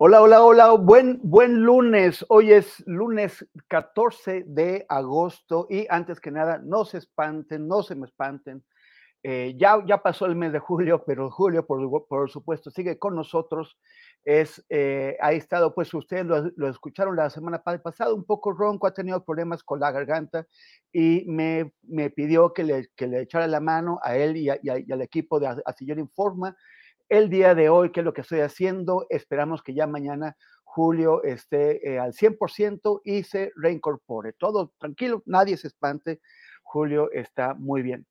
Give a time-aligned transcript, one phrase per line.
[0.00, 2.24] Hola, hola, hola, buen, buen lunes.
[2.28, 7.96] Hoy es lunes 14 de agosto y antes que nada, no se espanten, no se
[7.96, 8.64] me espanten.
[9.24, 13.16] Eh, ya, ya pasó el mes de julio, pero julio, por, por supuesto, sigue con
[13.16, 13.76] nosotros.
[14.24, 18.86] Es, eh, ha estado, pues ustedes lo, lo, escucharon la semana pasada, un poco ronco,
[18.86, 20.46] ha tenido problemas con la garganta
[20.92, 25.02] y me, me pidió que le, que le, echara la mano a él y, al
[25.02, 26.56] equipo de Astillero Informa
[27.08, 29.06] el día de hoy, qué es lo que estoy haciendo.
[29.08, 34.34] Esperamos que ya mañana Julio esté eh, al 100% y se reincorpore.
[34.34, 36.20] Todo tranquilo, nadie se espante.
[36.62, 38.06] Julio está muy bien.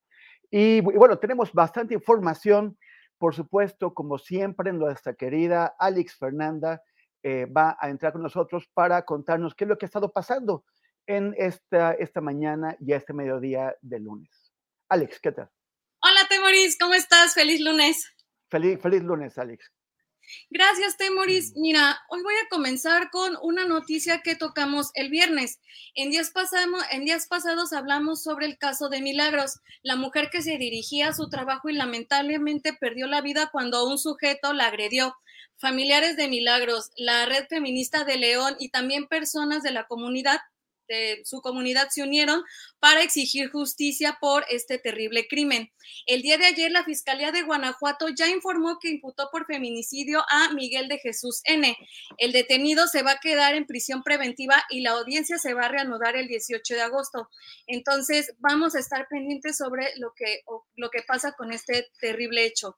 [0.50, 2.78] Y, bueno, tenemos bastante información.
[3.18, 6.81] Por supuesto, como siempre, nuestra querida Alex Fernanda
[7.24, 10.64] eh, va a entrar con nosotros para contarnos qué es lo que ha estado pasando
[11.06, 14.53] en esta, esta mañana y este mediodía de lunes.
[14.90, 15.50] Alex, ¿qué tal?
[16.00, 17.34] Hola, Temoris, ¿cómo estás?
[17.34, 18.16] Feliz lunes.
[18.50, 19.72] Feliz, feliz lunes, Alex.
[20.50, 21.53] Gracias, Temoris.
[21.56, 25.59] Mira, hoy voy a comenzar con una noticia que tocamos el viernes.
[25.96, 30.41] En días, pasamos, en días pasados hablamos sobre el caso de Milagros, la mujer que
[30.41, 35.16] se dirigía a su trabajo y lamentablemente perdió la vida cuando un sujeto la agredió.
[35.56, 40.40] Familiares de Milagros, la red feminista de León y también personas de la comunidad
[40.87, 42.43] de su comunidad se unieron
[42.79, 45.71] para exigir justicia por este terrible crimen.
[46.05, 50.53] El día de ayer, la Fiscalía de Guanajuato ya informó que imputó por feminicidio a
[50.53, 51.75] Miguel de Jesús N.
[52.17, 55.69] El detenido se va a quedar en prisión preventiva y la audiencia se va a
[55.69, 57.29] reanudar el 18 de agosto.
[57.67, 60.41] Entonces, vamos a estar pendientes sobre lo que,
[60.75, 62.77] lo que pasa con este terrible hecho.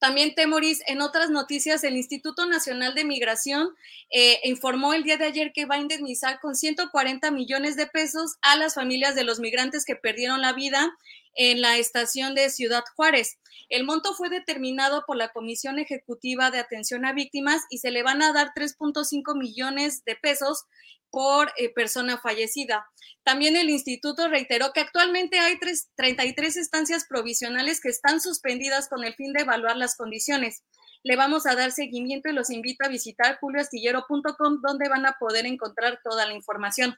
[0.00, 3.76] También, Temoris, en otras noticias, el Instituto Nacional de Migración
[4.08, 8.38] eh, informó el día de ayer que va a indemnizar con 140 millones de pesos
[8.40, 10.90] a las familias de los migrantes que perdieron la vida
[11.34, 13.38] en la estación de Ciudad Juárez.
[13.68, 18.02] El monto fue determinado por la Comisión Ejecutiva de Atención a Víctimas y se le
[18.02, 20.64] van a dar 3.5 millones de pesos
[21.10, 22.86] por eh, persona fallecida.
[23.22, 29.04] También el instituto reiteró que actualmente hay tres, 33 estancias provisionales que están suspendidas con
[29.04, 30.62] el fin de evaluar las condiciones.
[31.02, 35.46] Le vamos a dar seguimiento y los invito a visitar julioastillero.com donde van a poder
[35.46, 36.96] encontrar toda la información.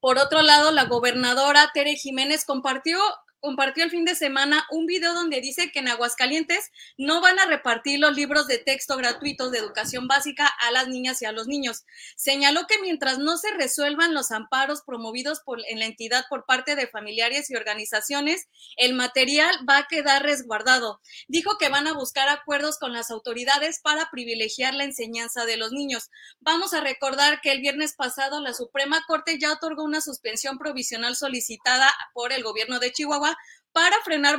[0.00, 2.98] Por otro lado, la gobernadora Tere Jiménez compartió
[3.40, 7.46] compartió el fin de semana un video donde dice que en Aguascalientes no van a
[7.46, 11.46] repartir los libros de texto gratuitos de educación básica a las niñas y a los
[11.46, 11.84] niños.
[12.16, 16.76] Señaló que mientras no se resuelvan los amparos promovidos por, en la entidad por parte
[16.76, 21.00] de familiares y organizaciones, el material va a quedar resguardado.
[21.28, 25.72] Dijo que van a buscar acuerdos con las autoridades para privilegiar la enseñanza de los
[25.72, 26.10] niños.
[26.40, 31.16] Vamos a recordar que el viernes pasado la Suprema Corte ya otorgó una suspensión provisional
[31.16, 33.28] solicitada por el gobierno de Chihuahua
[33.72, 34.38] para frenar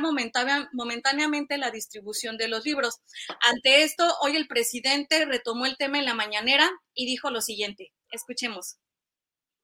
[0.72, 3.00] momentáneamente la distribución de los libros.
[3.48, 7.92] Ante esto, hoy el presidente retomó el tema en la mañanera y dijo lo siguiente.
[8.10, 8.76] Escuchemos.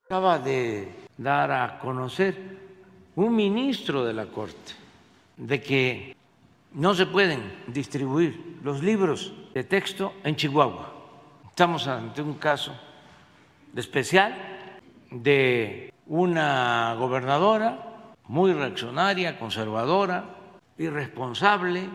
[0.04, 2.36] Acaba de dar a conocer
[3.16, 4.72] un ministro de la Corte
[5.36, 6.16] de que
[6.72, 10.92] no se pueden distribuir los libros de texto en Chihuahua.
[11.48, 12.78] Estamos ante un caso
[13.74, 14.78] especial
[15.10, 17.95] de una gobernadora
[18.28, 20.24] muy reaccionaria, conservadora,
[20.78, 21.88] irresponsable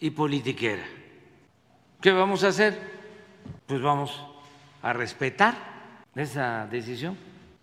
[0.00, 0.84] y politiquera.
[2.00, 2.78] ¿Qué vamos a hacer?
[3.66, 4.24] Pues vamos
[4.82, 5.54] a respetar
[6.14, 7.16] esa decisión,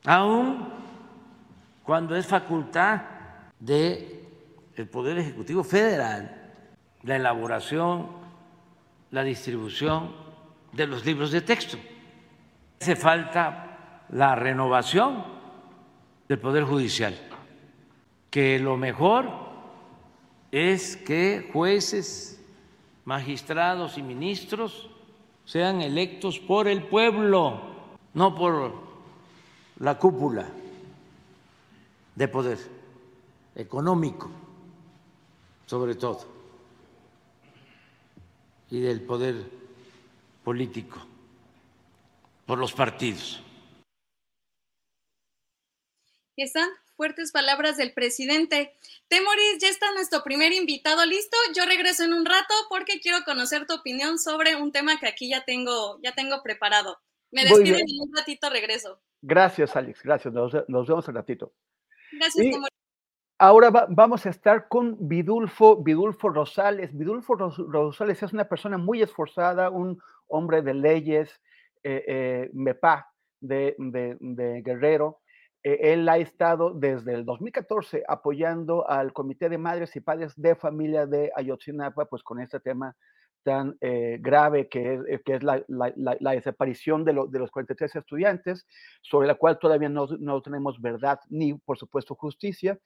[0.06, 0.70] aun
[1.84, 3.02] cuando es facultad
[3.60, 4.18] del
[4.76, 6.38] el Poder Ejecutivo Federal
[7.04, 8.08] la elaboración,
[9.12, 10.12] la distribución
[10.74, 11.78] de los libros de texto.
[12.82, 15.24] Hace falta la renovación
[16.28, 17.18] del Poder Judicial,
[18.30, 19.30] que lo mejor
[20.52, 22.42] es que jueces,
[23.06, 24.90] magistrados y ministros
[25.46, 27.62] sean electos por el pueblo,
[28.14, 28.74] no por
[29.80, 30.50] la cúpula
[32.16, 32.58] de poder
[33.56, 34.30] económico,
[35.66, 36.26] sobre todo,
[38.70, 39.50] y del poder
[40.44, 41.00] político,
[42.46, 43.42] por los partidos.
[46.36, 48.74] Y están fuertes palabras del presidente.
[49.08, 51.38] Temoris, ya está nuestro primer invitado listo.
[51.56, 55.30] Yo regreso en un rato porque quiero conocer tu opinión sobre un tema que aquí
[55.30, 57.00] ya tengo, ya tengo preparado.
[57.32, 59.00] Me despido y en un ratito regreso.
[59.22, 60.02] Gracias, Alex.
[60.04, 60.34] Gracias.
[60.34, 61.54] Nos, nos vemos un ratito.
[62.12, 62.74] Gracias, Y Temoris.
[63.40, 66.98] Ahora va- vamos a estar con Vidulfo, Vidulfo Rosales.
[66.98, 71.30] Vidulfo Ros- Rosales es una persona muy esforzada, un hombre de leyes,
[71.84, 75.20] eh, eh, MEPA de, de- de Guerrero.
[75.68, 80.56] Eh, él ha estado desde el 2014 apoyando al Comité de Madres y Padres de
[80.56, 82.96] Familia de Ayotzinapa, pues con este tema
[83.44, 87.28] tan eh, grave que es, eh, que es la, la- la- la desaparición de, lo-
[87.28, 88.66] de los 43 estudiantes,
[89.02, 92.80] sobre la cual todavía no, no tenemos verdad ni, por supuesto, justicia.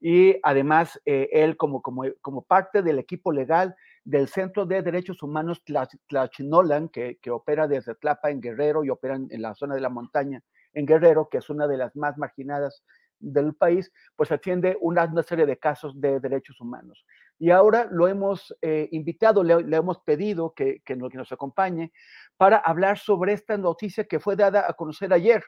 [0.00, 3.74] Y además eh, él como, como, como parte del equipo legal
[4.04, 8.90] del Centro de Derechos Humanos Tla- Tlachinolan, que, que opera desde Tlapa en Guerrero y
[8.90, 10.40] opera en la zona de la montaña
[10.72, 12.84] en Guerrero, que es una de las más marginadas
[13.20, 17.04] del país, pues atiende una, una serie de casos de derechos humanos.
[17.38, 21.92] Y ahora lo hemos eh, invitado, le, hemos pedido que, que, nos, que nos acompañe
[22.36, 25.44] para hablar sobre esta noticia que fue dada a conocer ayer.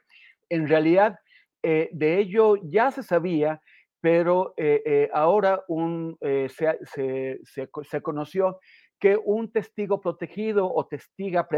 [0.49, 1.19] En realidad,
[1.62, 3.61] eh, de ello ya se sabía,
[4.00, 8.58] pero eh, ahora un, se, se, se, conoció
[9.00, 11.49] que un testigo protegido o testiga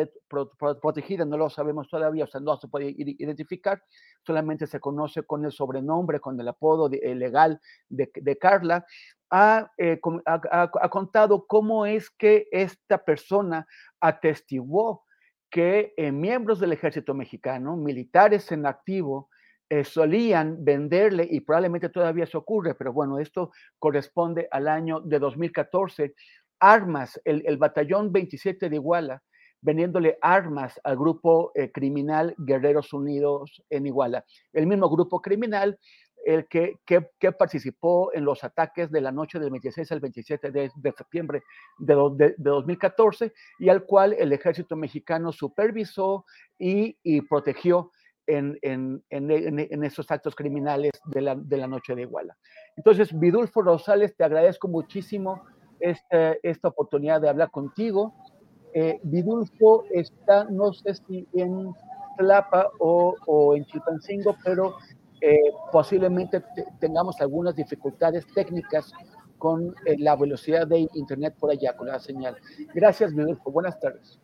[0.80, 3.82] protegida, no lo sabemos todavía, o sea, no se puede identificar,
[4.24, 8.86] solamente se conoce con el sobrenombre, con el apodo de, eh, legal de, Carla,
[9.28, 13.66] ha, eh, ha, contado cómo es que esta persona
[14.00, 15.04] atestiguó
[15.50, 19.28] que eh, miembros del ejército mexicano, militares en activo,
[19.84, 26.14] solían venderle, y probablemente todavía se ocurre, pero bueno, esto corresponde al año de 2014,
[26.62, 29.22] armas, el, el batallón 27 de Iguala,
[29.60, 34.24] vendiéndole armas al grupo eh, criminal Guerreros Unidos en Iguala.
[34.52, 35.78] El mismo grupo criminal,
[36.24, 40.70] el que, que, participó en los ataques de la noche del 26 al 27 de,
[40.74, 41.42] de septiembre
[41.78, 46.24] de, de, de, 2014 y al cual el ejército mexicano supervisó
[46.60, 47.90] y, y protegió
[48.28, 52.36] en, en, en, en, esos actos criminales de la, de la noche de Iguala.
[52.76, 55.42] Entonces, Vidulfo Rosales, te agradezco muchísimo
[55.82, 58.14] esta, esta oportunidad de hablar contigo.
[58.73, 61.74] Eh, Vidulfo está, no sé si en
[62.17, 64.77] Tlapa o, o en Chilpancingo, pero
[65.20, 68.93] eh, posiblemente te, tengamos algunas dificultades técnicas
[69.36, 72.36] con eh, la velocidad de Internet por allá, con la señal.
[72.72, 73.51] Gracias, Vidulfo.
[73.51, 74.19] Buenas tardes.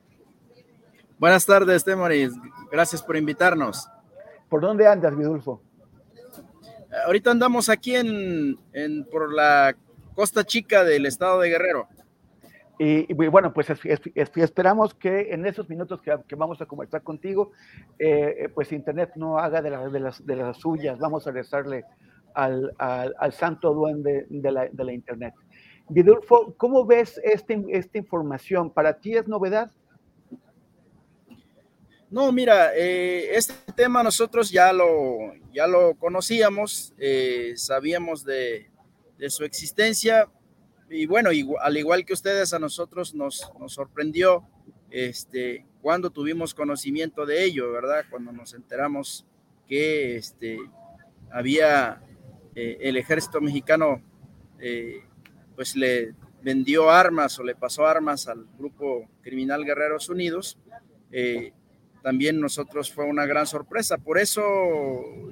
[1.19, 2.33] Buenas tardes, Temoris.
[2.71, 3.89] Gracias por invitarnos.
[4.49, 5.61] ¿Por dónde andas, Vidulfo?
[7.05, 9.77] Ahorita andamos aquí en, en por la
[10.19, 11.87] Costa Chica del estado de Guerrero.
[12.77, 16.61] Y, y bueno, pues es, es, es, esperamos que en esos minutos que, que vamos
[16.61, 17.53] a conversar contigo,
[18.01, 20.99] eh, pues Internet no haga de, la, de, las, de, las, suyas.
[20.99, 21.85] Vamos a rezarle
[22.35, 25.35] al, al, al santo duende de la, de la, Internet.
[25.89, 28.71] Vidulfo, ¿cómo ves este, esta información?
[28.73, 29.71] ¿Para ti es novedad?
[32.11, 38.69] No, mira, eh, este tema nosotros ya lo, ya lo conocíamos, eh, sabíamos de,
[39.19, 40.29] de, su existencia
[40.91, 44.45] y bueno, al igual que ustedes, a nosotros nos, nos, sorprendió
[44.91, 48.05] este, cuando tuvimos conocimiento de ello, ¿verdad?
[48.11, 49.27] Cuando nos enteramos
[49.67, 50.59] que este,
[51.31, 52.01] había
[52.55, 54.03] eh, el ejército mexicano,
[54.59, 55.03] eh,
[55.55, 60.59] pues le vendió armas o le pasó armas al grupo criminal Guerreros Unidos.
[61.13, 61.53] Eh,
[62.03, 63.99] también nosotros fue una gran sorpresa.
[63.99, 64.51] Por eso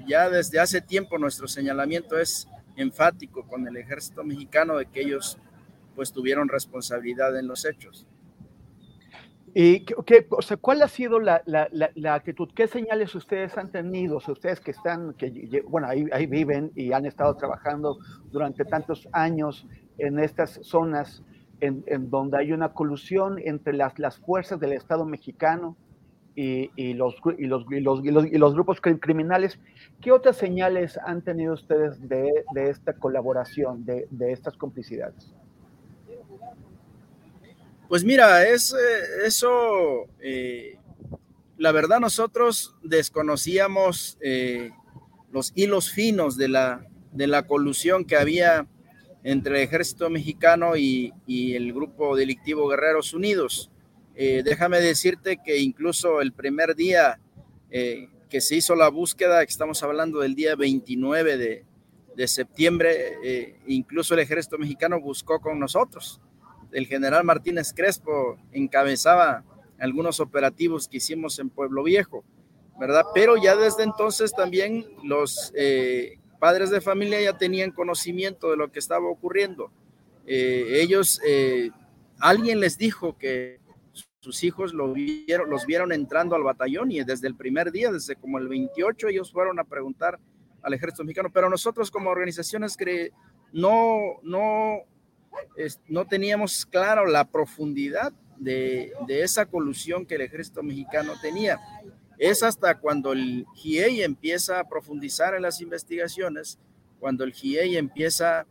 [0.07, 5.39] ya desde hace tiempo nuestro señalamiento es enfático con el ejército mexicano de que ellos
[5.95, 8.07] pues tuvieron responsabilidad en los hechos.
[9.59, 12.51] ¿Y qué, o sea, cuál ha sido la, la, la, actitud?
[12.55, 14.19] ¿Qué señales ustedes han tenido?
[14.19, 17.97] ustedes que están, que bueno, ahí, ahí, viven y han estado trabajando
[18.31, 19.67] durante tantos años
[19.97, 21.23] en estas zonas
[21.61, 25.75] en, en donde hay una colusión entre las, las fuerzas del Estado mexicano
[26.37, 29.59] y, los, y, los, y, los, y, los, grupos criminales,
[30.03, 35.33] ¿qué otras señales han tenido ustedes de, de esta colaboración, de, de estas complicidades?
[37.89, 40.79] Pues mira, es eh, eso, eh,
[41.57, 44.73] la verdad nosotros desconocíamos eh,
[45.33, 48.67] los hilos finos de la, de la colusión que había
[49.23, 53.71] entre el ejército mexicano y, y el grupo delictivo Guerreros Unidos.
[54.17, 57.21] Déjame decirte que incluso el primer día
[57.71, 61.65] que se hizo la búsqueda, que estamos hablando del día 29 de,
[62.17, 66.21] de septiembre, incluso el ejército mexicano buscó con nosotros
[66.73, 69.45] el general Martínez Crespo encabezaba
[69.79, 72.25] algunos operativos que hicimos en Pueblo Viejo,
[72.79, 73.05] ¿verdad?
[73.15, 78.71] Pero ya desde entonces también los eh, padres de familia ya tenían conocimiento de lo
[78.71, 79.71] que estaba ocurriendo.
[80.27, 81.71] Eh, ellos, eh,
[82.19, 83.59] alguien les dijo que
[84.27, 88.17] sus hijos lo vieron, los vieron entrando al batallón y desde el primer día, desde
[88.17, 90.19] como el 28, ellos fueron a preguntar
[90.63, 92.77] al ejército mexicano, pero nosotros como organizaciones
[93.53, 94.81] no, no
[95.87, 101.61] no teníamos claro la profundidad de, esa colusión que el ejército mexicano tenía.
[102.19, 106.59] Es hasta cuando el GIEI empieza a profundizar en las investigaciones,
[106.99, 108.45] cuando el GIEI empieza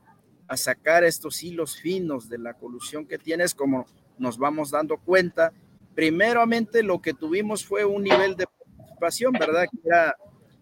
[0.48, 3.86] a sacar estos hilos finos de la colusión que tienes, como
[4.18, 5.52] nos vamos dando cuenta.
[5.96, 9.66] Primeramente lo que tuvimos fue un nivel de participación, ¿verdad?
[9.72, 10.16] Que era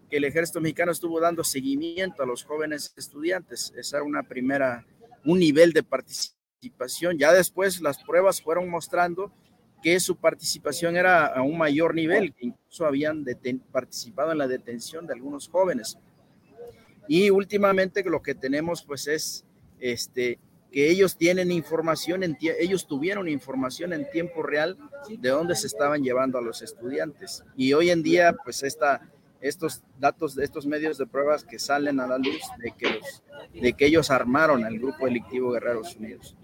[0.08, 3.72] que el ejército mexicano estuvo dando seguimiento a los jóvenes estudiantes.
[3.76, 4.86] Esa era una primera
[5.24, 7.18] un nivel de participación.
[7.18, 9.32] Ya después las pruebas fueron mostrando
[9.82, 13.24] que su participación era a un mayor nivel, que incluso habían
[13.70, 15.98] participado en la detención de algunos jóvenes.
[17.06, 19.44] Y últimamente lo que tenemos pues es
[19.78, 20.38] este,
[20.74, 24.76] que ellos tienen información, en ellos tuvieron información en tiempo real
[25.08, 27.44] de dónde se estaban llevando a los estudiantes.
[27.56, 29.00] Y hoy en día pues esta
[29.40, 32.98] estos datos de estos medios de pruebas que salen a la luz de que,
[33.60, 36.36] de que ellos armaron el grupo delictivo Guerreros Unidos.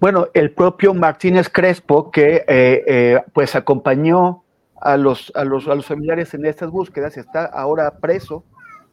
[0.00, 4.42] Bueno, el propio Martínez Crespo, que eh, eh, pues acompañó
[4.80, 8.44] a los, a, los, a los familiares en estas búsquedas, está ahora preso,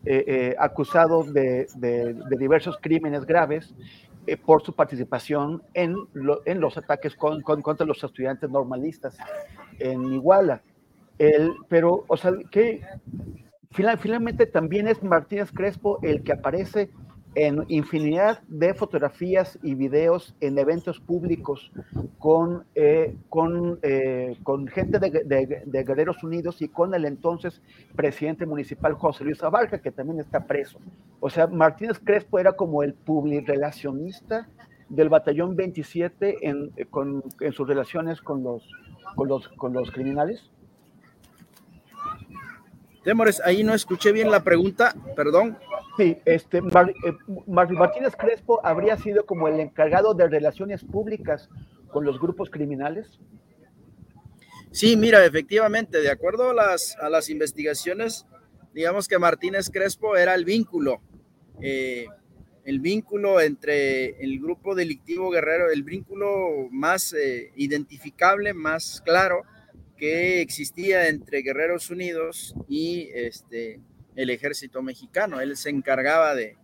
[0.06, 3.74] eh, acusado de, de, diversos crímenes graves
[4.36, 5.96] por su participación en,
[6.46, 9.18] en los ataques con, contra los estudiantes normalistas
[9.80, 10.62] en Iguala.
[11.18, 12.82] El, pero, o sea, que
[13.72, 16.92] finalmente también es Martínez Crespo el que aparece
[17.38, 21.72] en infinidad de fotografías y videos en eventos públicos
[22.18, 25.12] con, eh, con, eh, con gente de,
[25.64, 27.62] de, Guerreros Unidos y con el entonces
[27.96, 30.80] presidente municipal José Luis Abarca, que también está preso.
[31.20, 34.50] O sea, Martínez Crespo era como el publirelacionista
[34.90, 38.68] del batallón 27 en, con, en sus relaciones con los,
[39.16, 40.50] con los, con los criminales.
[43.04, 45.60] Temores, ahí no escuché bien la pregunta, perdón.
[45.98, 46.62] Sí, este, eh,
[47.48, 51.50] Martínez Crespo habría sido como el encargado de relaciones públicas
[51.92, 53.20] con los grupos criminales.
[54.72, 58.28] Sí, mira, efectivamente, de acuerdo a las, investigaciones,
[58.74, 61.02] digamos que Martínez Crespo era el vínculo,
[61.62, 62.06] eh,
[62.64, 69.42] el vínculo entre el grupo delictivo guerrero, el vínculo más eh, identificable, más claro
[69.98, 73.80] que existía entre Guerreros Unidos y este,
[74.18, 75.40] el ejército mexicano.
[75.40, 76.58] Él se encargaba de,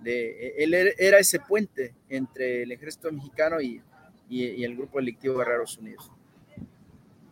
[0.00, 3.80] de él er, era ese puente entre el ejército mexicano y,
[4.28, 6.10] y, el grupo delictivo Guerreros Unidos.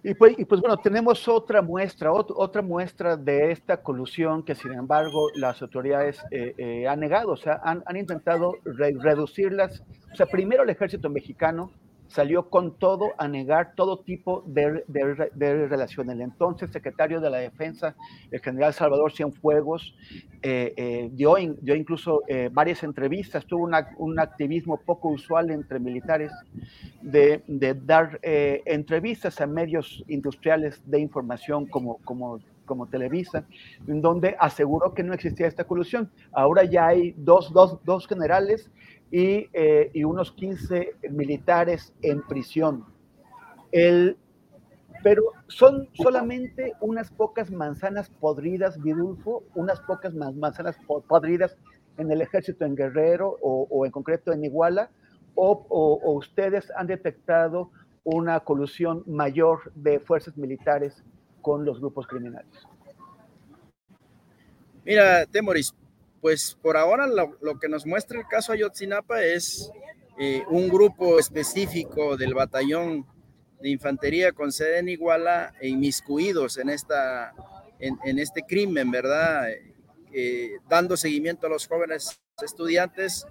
[0.03, 4.73] Y pues, y pues, bueno, tenemos otra muestra, otra muestra de esta colusión que sin
[4.73, 9.83] embargo las autoridades eh, eh, han negado, o sea, han, han intentado reducirlas.
[10.13, 11.73] O sea, primero el ejército mexicano
[12.15, 16.11] salió con todo a negar todo tipo de, de, relación.
[16.11, 17.97] El entonces secretario de la Defensa,
[18.31, 19.97] el general Salvador Cienfuegos,
[20.41, 23.69] eh, eh, dio, dio, incluso eh, varias entrevistas, tuvo
[23.99, 26.31] un activismo poco usual entre militares
[27.03, 33.45] de, de dar entrevistas a medios industriales de información como, como como Televisa,
[33.87, 36.11] en donde aseguró que no existía esta colusión.
[36.33, 38.71] Ahora ya hay dos, dos, dos generales
[39.17, 42.85] eh, y, unos 15 militares en prisión.
[43.71, 44.17] El,
[45.05, 51.57] pero son solamente unas pocas manzanas podridas, Vidulfo, unas pocas manzanas podridas
[51.97, 54.91] en el ejército en Guerrero o, en concreto en Iguala,
[55.37, 57.71] o, ustedes han detectado
[58.03, 61.05] una colusión mayor de fuerzas militares
[61.41, 62.67] con los grupos criminales?
[64.85, 65.73] Mira, Temoris,
[66.25, 69.71] pues por ahora lo, que nos muestra el caso Ayotzinapa es
[70.19, 73.07] eh, un grupo específico del batallón
[73.61, 77.35] de infantería con sede en Iguala e inmiscuidos en, esta,
[77.79, 79.51] en, este crimen, ¿verdad?
[80.15, 83.27] Eh, dando seguimiento a los jóvenes estudiantes,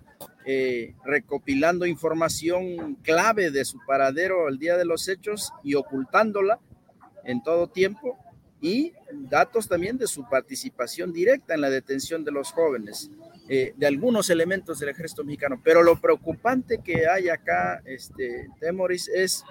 [0.46, 6.60] eh, recopilando información clave de su paradero al día de los hechos y ocultándola
[7.24, 8.23] en todo tiempo
[8.64, 13.12] y datos también de su participación directa en la detención de los jóvenes,
[13.50, 15.60] eh, de algunos elementos del ejército mexicano.
[15.62, 19.44] Pero lo preocupante que hay acá, este, Temoris, es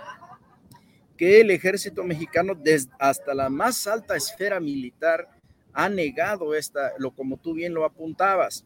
[1.18, 5.28] que el ejército mexicano, desde hasta la más alta esfera militar,
[5.74, 8.64] ha negado esta, lo como tú bien lo apuntabas.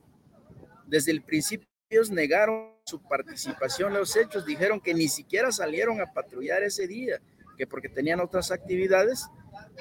[0.86, 6.00] Desde el principio ellos negaron su participación en los hechos, dijeron que ni siquiera salieron
[6.00, 7.20] a patrullar ese día,
[7.58, 9.26] que porque tenían otras actividades,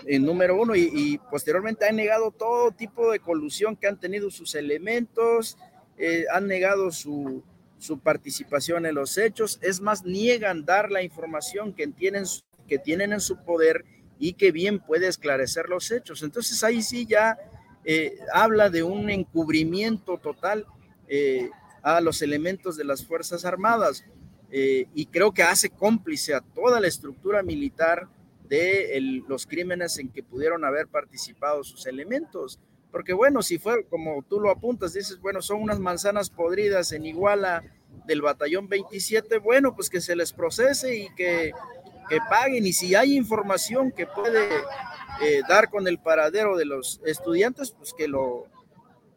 [0.05, 4.55] en número uno, y, posteriormente han negado todo tipo de colusión que han tenido sus
[4.55, 5.57] elementos,
[5.97, 7.43] eh, han negado su,
[7.77, 12.25] su participación en los hechos, es más, niegan dar la información que tienen
[12.67, 13.85] que tienen en su poder
[14.17, 16.23] y que bien puede esclarecer los hechos.
[16.23, 17.37] Entonces ahí sí ya
[17.83, 20.65] eh, habla de un encubrimiento total
[21.07, 21.51] eh,
[21.83, 24.03] a los elementos de las Fuerzas Armadas
[24.51, 28.07] y creo que hace cómplice a toda la estructura militar
[28.47, 32.59] de los crímenes en que pudieron haber participado sus elementos.
[32.91, 37.05] Porque bueno, si fue como tú lo apuntas, dices, bueno, son unas manzanas podridas en
[37.05, 37.63] Iguala
[38.05, 41.51] del batallón 27, bueno, pues que se les procese y que
[42.07, 44.47] que paguen y si hay información que puede
[45.21, 48.45] eh, dar con el paradero de los estudiantes, pues que lo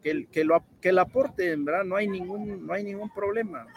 [0.01, 1.83] que, que lo que la aporten, ¿verdad?
[1.83, 3.67] No hay ningún no hay ningún problema.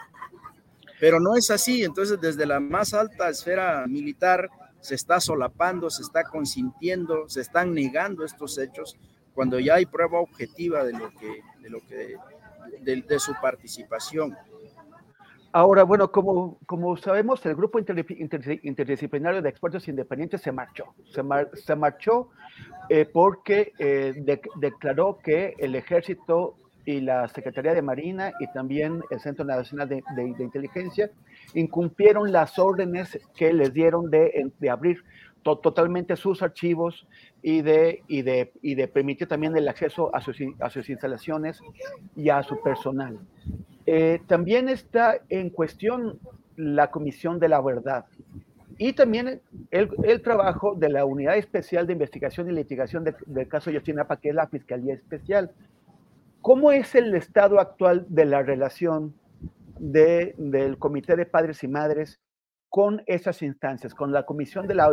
[0.99, 4.49] Pero no es así, entonces desde la más alta esfera militar
[4.83, 8.97] se está solapando, se está consintiendo, se están negando estos hechos
[9.33, 12.17] cuando ya hay prueba objetiva de lo que de lo que
[12.83, 14.35] de su participación.
[15.53, 20.95] Ahora, bueno, como, como sabemos, el grupo interdisciplinario de expertos independientes se marchó.
[21.05, 22.29] Se, marchó
[22.89, 24.15] eh, porque eh,
[24.55, 30.03] declaró que el ejército y la Secretaría de Marina y también el Centro Nacional de,
[30.39, 31.09] Inteligencia
[31.53, 35.03] incumplieron las órdenes que les dieron de, abrir
[35.43, 37.07] totalmente sus archivos
[37.41, 41.59] y de, y, de, y de permitir también el acceso a sus, a sus instalaciones
[42.15, 43.19] y a su personal.
[43.85, 46.19] Eh, también está en cuestión
[46.55, 48.05] la Comisión de la Verdad
[48.77, 49.41] y también
[49.71, 54.35] el, trabajo de la Unidad Especial de Investigación y Litigación del caso Yotzinapa, que es
[54.35, 55.51] la Fiscalía Especial.
[56.43, 59.15] ¿Cómo es el estado actual de la relación
[59.79, 62.19] del Comité de Padres y Madres
[62.67, 64.89] con esas instancias, con la Comisión de la,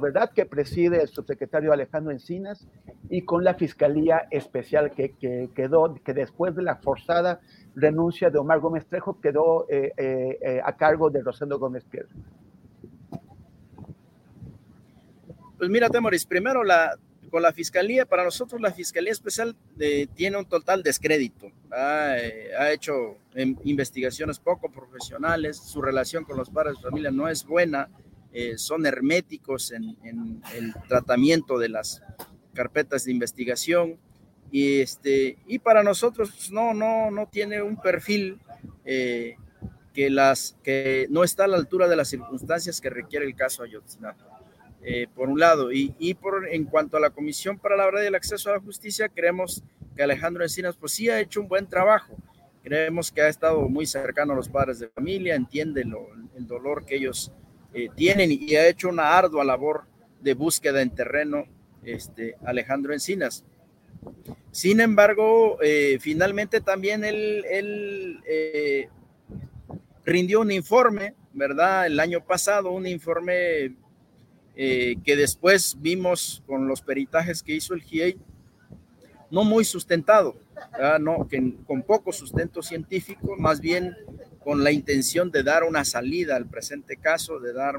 [0.00, 2.66] Verdad que preside el subsecretario Alejandro Encinas
[3.10, 7.40] y con la Fiscalía Especial que, quedó, que después de la forzada
[7.74, 12.08] renuncia de Omar Gómez Trejo quedó eh, eh, eh, a cargo de Rosendo Gómez Piedra.
[15.58, 16.96] Pues mira, Temoris, primero la,
[17.30, 21.46] con la fiscalía, para nosotros la fiscalía especial eh, tiene un total descrédito.
[21.76, 27.28] Eh, ha hecho em, investigaciones poco profesionales, su relación con los padres de familia no
[27.28, 27.88] es buena,
[28.32, 29.96] eh, son herméticos en,
[30.54, 32.02] el tratamiento de las
[32.54, 33.98] carpetas de investigación
[34.52, 38.40] y este y para nosotros pues, no no no tiene un perfil
[38.84, 43.62] que las que no está a la altura de las circunstancias que requiere el caso
[43.62, 44.29] Ayotzinapa.
[44.82, 45.72] Eh, por un lado.
[45.72, 48.54] Y, y, por, en cuanto a la Comisión para la Verdad y el Acceso a
[48.54, 49.62] la Justicia, creemos
[49.94, 52.16] que Alejandro Encinas, pues sí ha hecho un buen trabajo.
[52.62, 56.96] Creemos que ha estado muy cercano a los padres de familia, entiende el dolor que
[56.96, 57.32] ellos
[57.74, 59.84] eh, tienen y ha hecho una ardua labor
[60.20, 61.44] de búsqueda en terreno,
[61.84, 63.44] este, Alejandro Encinas.
[64.50, 68.88] Sin embargo, eh, finalmente también él, él
[70.04, 71.86] rindió un informe, ¿verdad?
[71.86, 73.74] El año pasado, un informe
[74.62, 78.18] eh, que después vimos con los peritajes que hizo el GIEI,
[79.30, 80.36] no muy sustentado,
[81.00, 83.96] no, que con poco sustento científico, más bien
[84.44, 87.76] con la intención de dar una salida al presente caso, de dar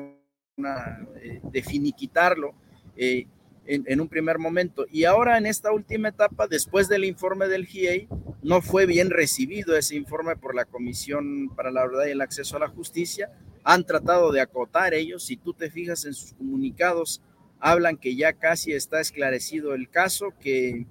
[0.57, 2.55] una, eh, de finiquitarlo
[2.97, 3.27] eh,
[3.67, 4.87] en, en, un primer momento.
[4.89, 8.07] Y ahora en esta última etapa, después del informe del GIEI,
[8.41, 12.57] no fue bien recibido ese informe por la Comisión para la Verdad y el Acceso
[12.57, 13.29] a la Justicia,
[13.63, 15.23] han tratado de acotar ellos.
[15.23, 17.21] Si tú te fijas en sus comunicados,
[17.59, 20.85] hablan que ya casi está esclarecido el caso, que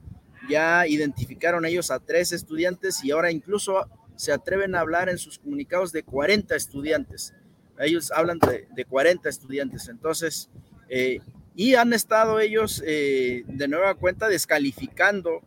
[0.49, 5.39] ya identificaron ellos a tres estudiantes y ahora incluso se atreven a hablar en sus
[5.39, 7.35] comunicados de 40 estudiantes.
[7.79, 9.89] Ellos hablan de, de 40 estudiantes.
[9.89, 10.51] Entonces,
[10.89, 11.21] eh,
[11.55, 15.43] y han estado ellos eh, de nueva cuenta descalificando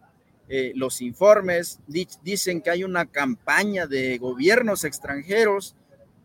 [0.50, 1.80] eh, los informes.
[1.88, 5.76] Dicen que hay una campaña de gobiernos extranjeros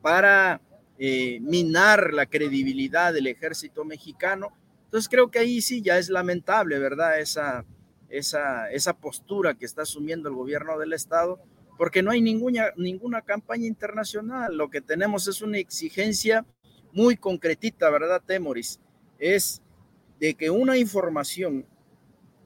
[0.03, 0.61] para
[0.99, 4.49] minar la credibilidad del ejército mexicano.
[4.85, 7.21] Entonces creo que ahí sí ya es lamentable, ¿verdad?
[7.21, 7.65] Esa,
[8.09, 11.41] esa, esa postura que está asumiendo el gobierno del estado
[11.79, 14.57] porque no hay ninguna, ninguna campaña internacional.
[14.57, 16.45] Lo que tenemos es una exigencia
[16.93, 18.81] muy concretita, ¿verdad, Temoris?
[19.19, 19.63] Es
[20.19, 21.65] de que una información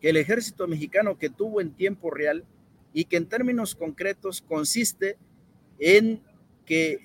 [0.01, 2.45] que el ejército mexicano que tuvo en tiempo real
[2.93, 5.17] y que en términos concretos consiste
[5.79, 6.23] en
[6.67, 6.99] que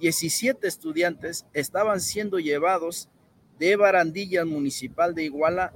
[0.00, 3.08] 17 estudiantes estaban siendo llevados
[3.58, 5.72] de Barandilla Municipal de Iguala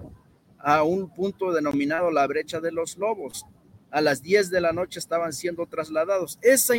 [0.59, 3.45] a un punto denominado la brecha de los lobos
[3.91, 6.39] a las 10 de la noche estaban siendo trasladados.
[6.43, 6.75] Esa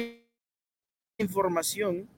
[1.18, 2.10] información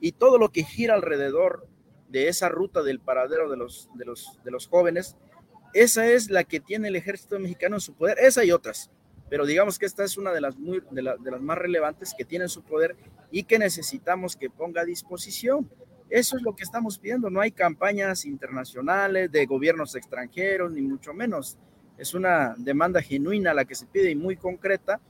[0.00, 1.68] y todo lo que gira alrededor
[2.08, 5.16] de esa ruta del paradero de los, de los, de los jóvenes,
[5.74, 8.90] esa es la que tiene el ejército mexicano en su poder, esa y otras.
[9.32, 12.22] Pero digamos que esta es una de las, muy, de, de las más relevantes que
[12.22, 12.94] tienen su poder
[13.30, 15.70] y que necesitamos que ponga a disposición.
[16.10, 17.30] Eso es lo que estamos pidiendo.
[17.30, 21.56] No hay campañas internacionales de gobiernos extranjeros, ni mucho menos
[21.96, 25.00] es una demanda genuina la que se pide y muy concreta,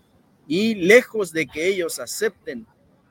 [0.46, 2.64] y lejos de que ellos acepten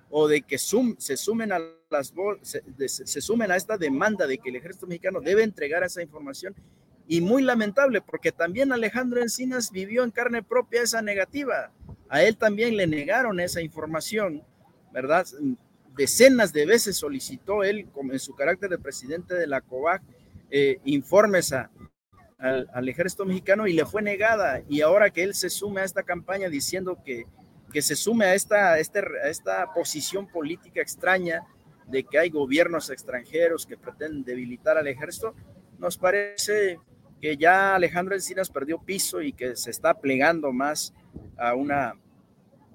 [0.10, 4.56] o de que se sumen a las se sumen a esta demanda de que el
[4.56, 6.56] ejército mexicano debe entregar esa información
[7.12, 11.70] y muy lamentable porque también Alejandro Encinas vivió en carne propia esa negativa.
[12.08, 14.46] A él también le negaron esa información,
[14.94, 15.28] ¿verdad?
[15.98, 20.02] Decenas de veces solicitó él, como en su carácter de presidente de la COVAC,
[20.52, 21.70] eh, informes a,
[22.38, 24.62] al, ejército mexicano y le fue negada.
[24.70, 27.26] Y ahora que él se sume a esta campaña diciendo que,
[27.74, 31.42] que se sume a esta, este, a esta posición política extraña
[31.88, 35.36] de que hay gobiernos extranjeros que pretenden debilitar al ejército,
[35.78, 36.80] nos parece
[37.22, 40.94] que ya Alejandro Encinas perdió piso y que se está plegando más
[41.38, 41.96] a una,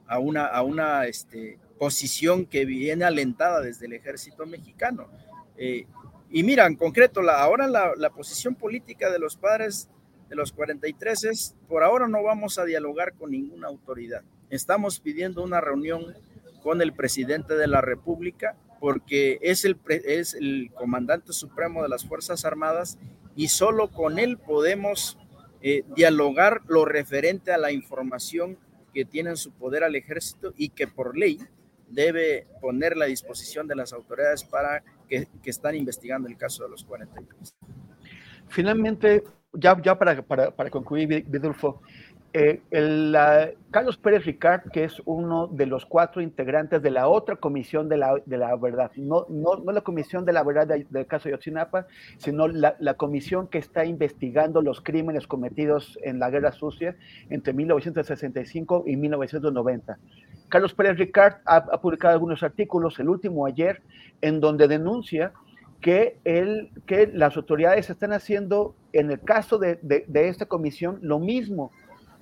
[0.07, 5.09] a una, a una este, posición que viene alentada desde el ejército mexicano.
[5.57, 5.87] Eh,
[6.31, 9.89] y mira, en concreto, la, ahora la, la, posición política de los padres
[10.29, 14.23] de los 43 es, por ahora no vamos a dialogar con ninguna autoridad.
[14.51, 16.15] Estamos pidiendo una reunión
[16.63, 22.05] con el presidente de la República porque es el, es el comandante supremo de las
[22.05, 22.99] Fuerzas Armadas
[23.37, 25.19] y solo con él podemos
[25.61, 28.59] eh, dialogar lo referente a la información
[28.93, 31.39] que tiene en su poder al ejército y que por ley
[31.89, 36.85] debe poner la disposición de las autoridades para que, están investigando el caso de los
[36.85, 37.55] 43.
[38.49, 39.23] Finalmente,
[39.53, 41.83] ya, para, para concluir, Vidulfo,
[42.39, 43.17] eh, el,
[43.71, 47.97] Carlos Pérez Ricard, que es uno de los cuatro integrantes de la otra comisión de
[47.97, 51.35] la, de la verdad, no, no, no, la comisión de la verdad del caso de
[51.35, 51.87] Yotzinapa,
[52.19, 56.95] sino la, la, comisión que está investigando los crímenes cometidos en la Guerra Sucia
[57.31, 59.97] entre 1965 y 1990.
[60.51, 63.81] Carlos Pérez Ricard ha, publicado algunos artículos, el último ayer,
[64.21, 65.33] en donde denuncia
[65.81, 71.19] que, él, que las autoridades están haciendo, en el caso de, de, esta comisión, lo
[71.19, 71.71] mismo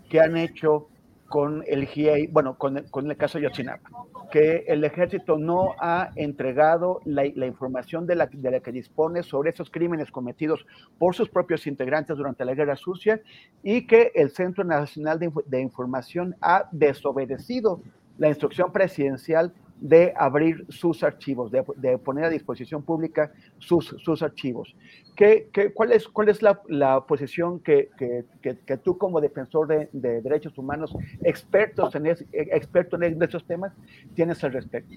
[0.08, 0.88] que han hecho
[1.28, 3.90] con el GIEI, bueno, con, con, el caso de Yotzinapa,
[4.30, 9.22] que el ejército no ha entregado la, la información de la, de la, que dispone
[9.22, 10.64] sobre esos crímenes cometidos
[10.98, 13.20] por sus propios integrantes durante la Guerra Sucia
[13.62, 17.80] y que el Centro Nacional de, de Información ha desobedecido
[18.18, 19.52] la instrucción presidencial
[19.84, 24.74] de abrir sus archivos, de, poner a disposición pública sus, sus archivos.
[25.14, 29.68] ¿Qué, qué, cuál, es, ¿Cuál es la, la posición que, que, que, tú como defensor
[29.68, 33.74] de, de, derechos humanos, expertos en, es, experto en estos temas,
[34.14, 34.94] tienes al respecto?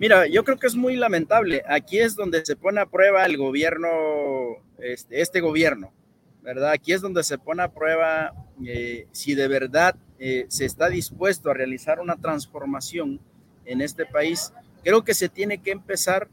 [0.00, 1.62] Mira, yo creo que es muy lamentable.
[1.68, 3.88] Aquí es donde se pone a prueba el gobierno,
[4.78, 5.92] este, este gobierno,
[6.46, 6.70] ¿verdad?
[6.70, 8.32] Aquí es donde se pone a prueba
[8.64, 13.20] eh, si de verdad eh, se está dispuesto a realizar una transformación
[13.64, 14.52] en este país,
[14.84, 16.28] creo que se tiene que empezar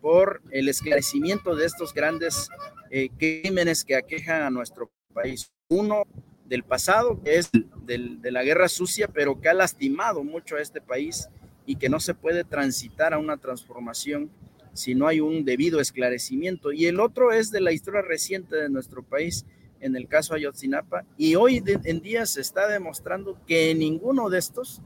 [0.00, 2.48] por el esclarecimiento de estos grandes
[2.90, 5.50] eh, crímenes que aquejan a nuestro país.
[5.70, 6.04] Uno
[6.44, 7.50] del pasado, que es
[7.82, 11.28] del, de la guerra sucia, pero que ha lastimado mucho a este país
[11.66, 14.30] y que no se puede transitar a una transformación
[14.78, 16.72] si no hay un debido esclarecimiento.
[16.72, 19.44] Y el otro es de la historia reciente de nuestro país,
[19.80, 24.82] en el caso Ayotzinapa, y hoy en día se está demostrando que ninguno de estos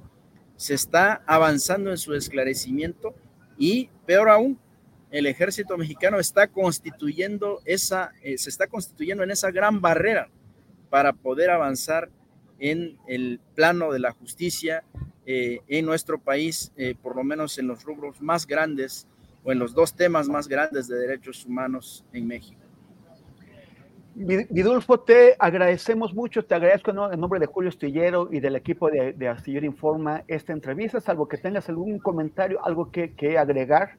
[0.56, 3.14] se está avanzando en su esclarecimiento
[3.58, 4.58] y peor aún,
[5.10, 10.30] el ejército mexicano está constituyendo esa, eh, se está constituyendo en esa gran barrera
[10.88, 12.10] para poder avanzar
[12.58, 14.84] en el plano de la justicia
[15.26, 19.06] eh, en nuestro país, eh, por lo menos en los rubros más grandes
[19.44, 22.62] o en los dos temas más grandes de derechos humanos en México.
[24.14, 29.14] Vidulfo, te agradecemos mucho, te agradezco en nombre de Julio Astillero y del equipo de,
[29.14, 33.96] de Astillero Informa esta entrevista, salvo que tengas algún comentario, algo que, que agregar,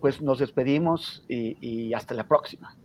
[0.00, 2.76] pues nos despedimos y, y, hasta la próxima.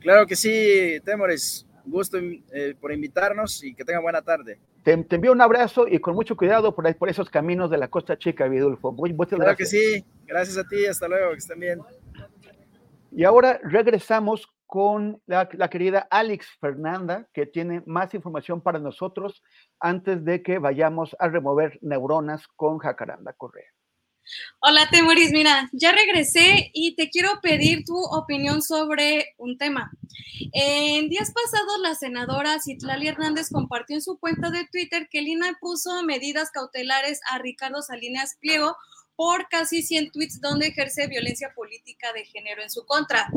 [0.00, 4.58] Claro que sí, Temores, gusto eh, por invitarnos y que tengan buena tarde.
[4.82, 7.78] Te, te, envío un abrazo y con mucho cuidado por, ahí, por esos caminos de
[7.78, 8.92] la Costa Chica, Vidulfo.
[8.92, 9.70] Muy, muchas claro gracias.
[9.70, 11.80] que sí, gracias a ti, hasta luego, que estén bien.
[13.12, 19.42] Y ahora regresamos con la, la, querida Alex Fernanda, que tiene más información para nosotros
[19.80, 23.75] antes de que vayamos a remover neuronas con Jacaranda Correa.
[24.60, 25.30] Hola, Temoris.
[25.30, 29.90] Mira, ya regresé y te quiero pedir tu opinión sobre un tema.
[30.52, 35.56] En días pasados, la senadora Citlali Hernández compartió en su cuenta de Twitter que Lina
[35.60, 38.76] puso medidas cautelares a Ricardo Salinas Pliego
[39.14, 43.28] por casi 100 tweets donde ejerce violencia política de género en su contra.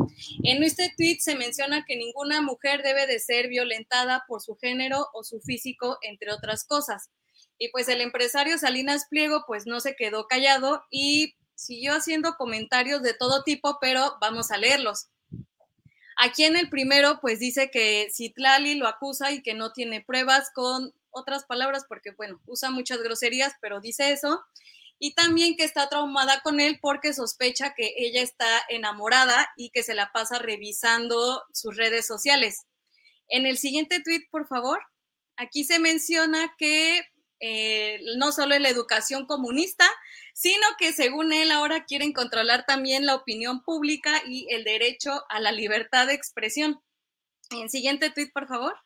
[0.42, 5.06] En este tweet se menciona que ninguna mujer debe de ser violentada por su género
[5.14, 7.10] o su físico, entre otras cosas.
[7.60, 13.02] Y pues el empresario Salinas Pliego pues no se quedó callado y siguió haciendo comentarios
[13.02, 15.10] de todo tipo, pero vamos a leerlos.
[16.16, 20.50] Aquí en el primero pues dice que Citlali lo acusa y que no tiene pruebas
[20.54, 24.42] con otras palabras porque bueno, usa muchas groserías, pero dice eso
[24.98, 29.82] y también que está traumada con él porque sospecha que ella está enamorada y que
[29.82, 32.66] se la pasa revisando sus redes sociales.
[33.28, 34.80] En el siguiente tweet, por favor,
[35.36, 37.02] aquí se menciona que
[37.40, 39.88] eh, no solo es la educación comunista,
[40.34, 45.40] sino que según él ahora quieren controlar también la opinión pública y el derecho a
[45.40, 46.80] la libertad de expresión.
[47.50, 48.76] En el siguiente tweet, por favor.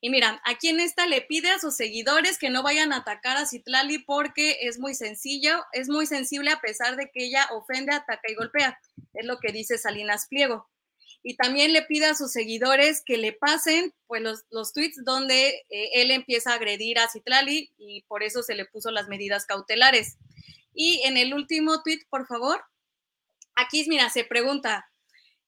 [0.00, 3.36] Y mira, aquí en esta le pide a sus seguidores que no vayan a atacar
[3.36, 7.94] a Citlali porque es muy sencillo, es muy sensible a pesar de que ella ofende,
[7.94, 8.80] ataca y golpea.
[9.12, 10.71] Es lo que dice Salinas Pliego.
[11.22, 15.64] Y también le pide a sus seguidores que le pasen pues, los, los tweets donde
[15.70, 19.46] eh, él empieza a agredir a Citlali y por eso se le puso las medidas
[19.46, 20.16] cautelares.
[20.74, 22.62] Y en el último tweet, por favor,
[23.54, 24.90] aquí, mira, se pregunta,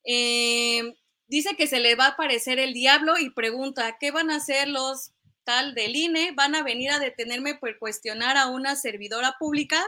[0.04, 0.94] eh,
[1.26, 4.68] dice que se le va a aparecer el diablo y pregunta, ¿qué van a hacer
[4.68, 5.12] los
[5.44, 6.32] tal del INE?
[6.32, 9.84] ¿Van a venir a detenerme por cuestionar a una servidora pública?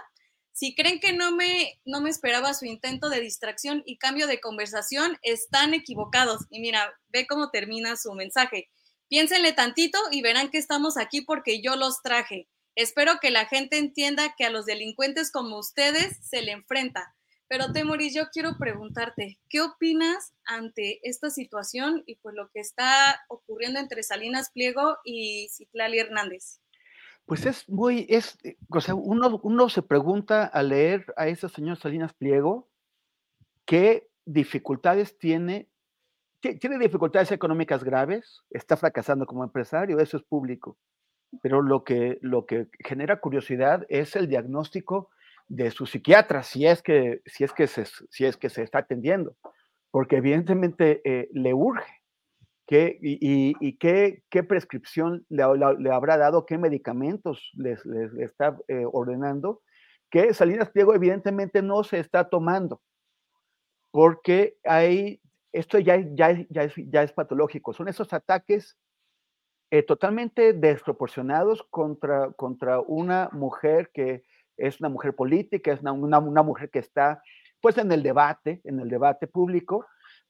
[0.57, 4.41] Si creen que no me, no me esperaba su intento de distracción y cambio de
[4.41, 6.47] conversación, están equivocados.
[6.49, 8.71] Y mira, ve cómo termina su mensaje.
[9.11, 12.49] Piénsenle tantito y verán que estamos aquí porque yo los traje.
[12.75, 17.15] Espero que la gente entienda que a los delincuentes como ustedes se le enfrenta.
[17.49, 23.27] Pero Temoris, yo quiero preguntarte, ¿qué opinas ante esta situación y pues lo que está
[23.29, 26.61] ocurriendo entre Salinas Pliego y Citlali Hernández?
[27.27, 31.49] Pues es muy, es, eh, o sea, uno, uno se pregunta al leer a ese
[31.49, 32.69] señor Salinas Pliego
[33.65, 35.69] qué dificultades tiene,
[36.41, 40.79] tiene dificultades económicas graves, está fracasando como empresario, eso es público,
[41.43, 45.11] pero lo que, lo que genera curiosidad es el diagnóstico
[45.49, 48.79] de su psiquiatra, si es que, si es que, se, si es que se está
[48.79, 49.37] atendiendo,
[49.91, 52.03] porque evidentemente eh, le urge.
[52.67, 55.45] ¿Qué, y, y qué, qué, prescripción le,
[55.79, 56.47] le, habrá dado?
[56.47, 59.63] ¿Qué medicamentos les, les está eh, ordenando?
[60.11, 62.83] Que Salinas Pliego evidentemente no se está tomando,
[63.93, 65.21] porque hay,
[65.53, 67.73] esto ya, ya, ya, es, ya es patológico.
[67.73, 68.77] Son esos ataques
[69.71, 74.25] eh, totalmente desproporcionados contra, contra una mujer que
[74.57, 77.23] es una mujer política, es una, una, una, mujer que está
[77.61, 79.87] pues en el debate, en el debate público,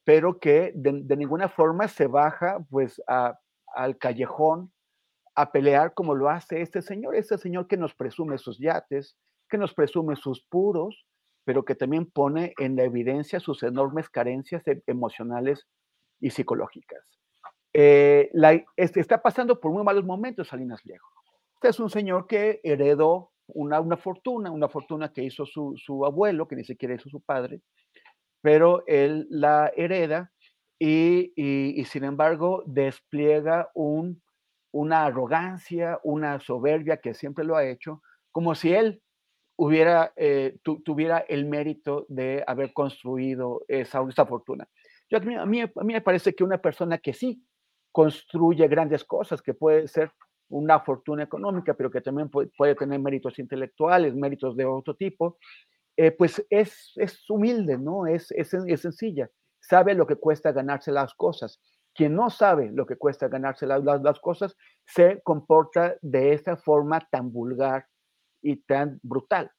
[0.06, 4.72] pero que de, ninguna forma se baja pues al callejón
[5.34, 9.58] a pelear como lo hace este señor, este señor que nos presume sus yates, que
[9.58, 11.04] nos presume sus puros,
[11.44, 15.66] pero que también pone en la evidencia sus enormes carencias e, emocionales
[16.20, 17.18] y psicológicas.
[17.72, 18.30] Eh,
[18.76, 21.08] este, está pasando por muy malos momentos Salinas Viejo.
[21.54, 26.06] Este es un señor que heredó una, una fortuna, una fortuna que hizo su, su,
[26.06, 27.60] abuelo, que ni siquiera hizo su padre,
[28.42, 30.32] pero él la hereda
[30.78, 34.22] y, y, y sin embargo despliega un,
[34.72, 39.02] una arrogancia, una soberbia que siempre lo ha hecho, como si él
[39.56, 44.68] hubiera, eh, tu, tuviera el mérito de haber construido esa, esa fortuna.
[45.08, 47.42] Yo, a, mí, a, mí, me parece que una persona que sí
[47.90, 50.12] construye grandes cosas, que puede ser
[50.48, 55.38] una fortuna económica, pero que también puede tener méritos intelectuales, méritos de otro tipo,
[55.96, 58.06] eh, pues es, es, humilde, ¿no?
[58.06, 59.30] Es, es, es, sencilla,
[59.60, 61.60] sabe lo que cuesta ganarse las cosas.
[61.94, 64.54] quien no sabe lo que cuesta ganarse las, las, cosas
[64.84, 67.86] se comporta de esta forma tan vulgar
[68.42, 69.50] y tan brutal.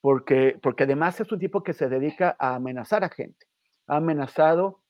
[0.00, 3.46] Porque, porque además es un tipo que se dedica a amenazar a gente.
[3.88, 4.82] Ha amenazado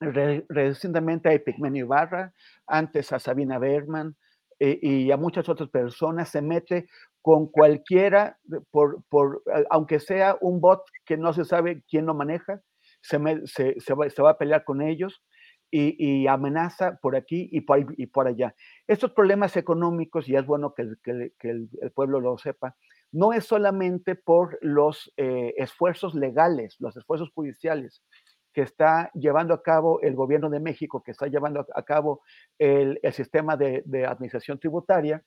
[0.00, 2.34] recientemente a Epigmenio Ibarra,
[2.66, 4.16] antes a Sabina Berman
[4.58, 6.28] eh, y a muchas otras personas.
[6.28, 6.88] Se mete
[7.26, 8.38] con cualquiera,
[8.70, 12.60] por, por, aunque sea un bot que no se sabe quién lo maneja,
[13.02, 15.24] se, se, se, va, se va, a pelear con ellos
[15.68, 18.54] y, amenaza por aquí y por, y por, allá.
[18.86, 22.76] Estos problemas económicos, y es bueno que, que, que el, el, pueblo lo sepa,
[23.10, 28.04] no es solamente por los eh, esfuerzos legales, los esfuerzos judiciales
[28.52, 32.22] que está llevando a cabo el gobierno de México, que está llevando a cabo
[32.56, 35.24] el, el sistema de, de, administración tributaria,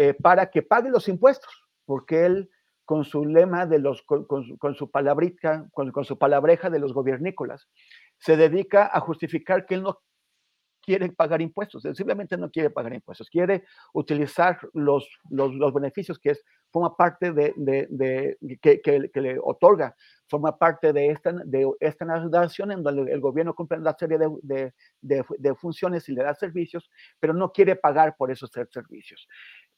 [0.00, 2.48] eh, para que pague los impuestos, porque él
[2.84, 6.92] con su lema de los, con, con, con su palabrita, con, su palabreja de los
[6.92, 7.68] gobiernícolas,
[8.16, 9.98] se dedica a justificar que él no
[10.80, 16.20] quiere pagar impuestos, él simplemente no quiere pagar impuestos, quiere utilizar los, los, los beneficios
[16.20, 17.52] que es, forma parte de,
[18.62, 19.96] que, que, le otorga,
[20.28, 24.72] forma parte de esta, de esta nación en donde el gobierno cumple una serie de,
[25.02, 29.26] de funciones y le da servicios, pero no quiere pagar por esos servicios.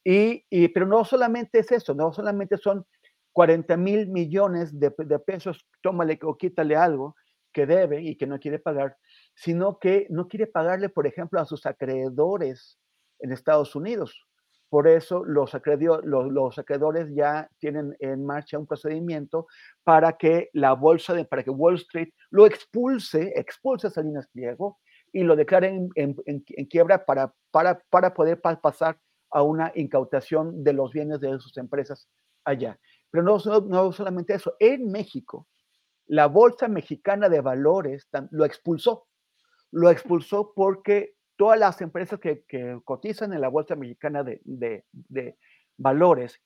[0.04, 2.86] Y, y, pero no solamente es eso, no solamente son
[3.32, 7.14] 40 mil millones de, de, pesos, tómale o quítale algo
[7.52, 8.96] que debe y que no quiere pagar,
[9.34, 12.78] sino que no quiere pagarle, por ejemplo, a sus acreedores
[13.18, 14.26] en Estados Unidos.
[14.68, 19.48] Por eso los, acreedor, los, los acreedores ya tienen en marcha un procedimiento
[19.82, 24.78] para que la bolsa, de, para que Wall Street lo expulse, expulse a Salinas Pliego
[25.12, 28.96] y lo declaren en, en, en quiebra para, para, para poder pasar
[29.30, 32.08] a una incautación de los bienes de sus empresas
[32.44, 32.78] allá.
[33.10, 35.48] Pero no, no solamente eso, en México,
[36.06, 39.06] la Bolsa Mexicana de Valores lo expulsó.
[39.70, 42.44] Lo expulsó porque todas las empresas que,
[42.84, 45.36] cotizan en la Bolsa Mexicana de,
[45.78, 46.38] Valores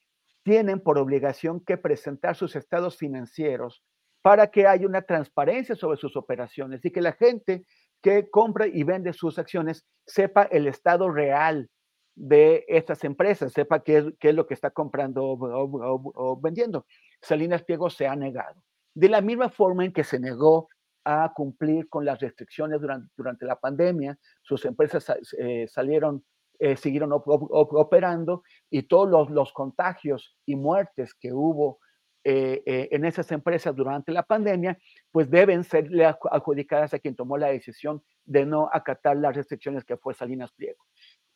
[0.44, 3.82] tienen por obligación que presentar sus estados financieros
[4.22, 7.66] para que haya una transparencia sobre sus operaciones y que la gente
[8.02, 11.70] que compra y vende sus acciones sepa el estado real
[12.16, 16.86] de estas empresas, sepa qué es, qué es lo que está comprando o, vendiendo.
[17.20, 18.62] Salinas Pliego se ha negado.
[18.94, 20.68] De la misma forma en que se negó
[21.04, 26.24] a cumplir con las restricciones durante, durante la pandemia, sus empresas eh, salieron,
[26.58, 31.80] eh, siguieron op op operando y todos los, los, contagios y muertes que hubo
[32.26, 34.78] eh, en esas empresas durante la pandemia,
[35.10, 39.98] pues deben serle adjudicadas a quien tomó la decisión de no acatar las restricciones que
[39.98, 40.86] fue Salinas Pliego.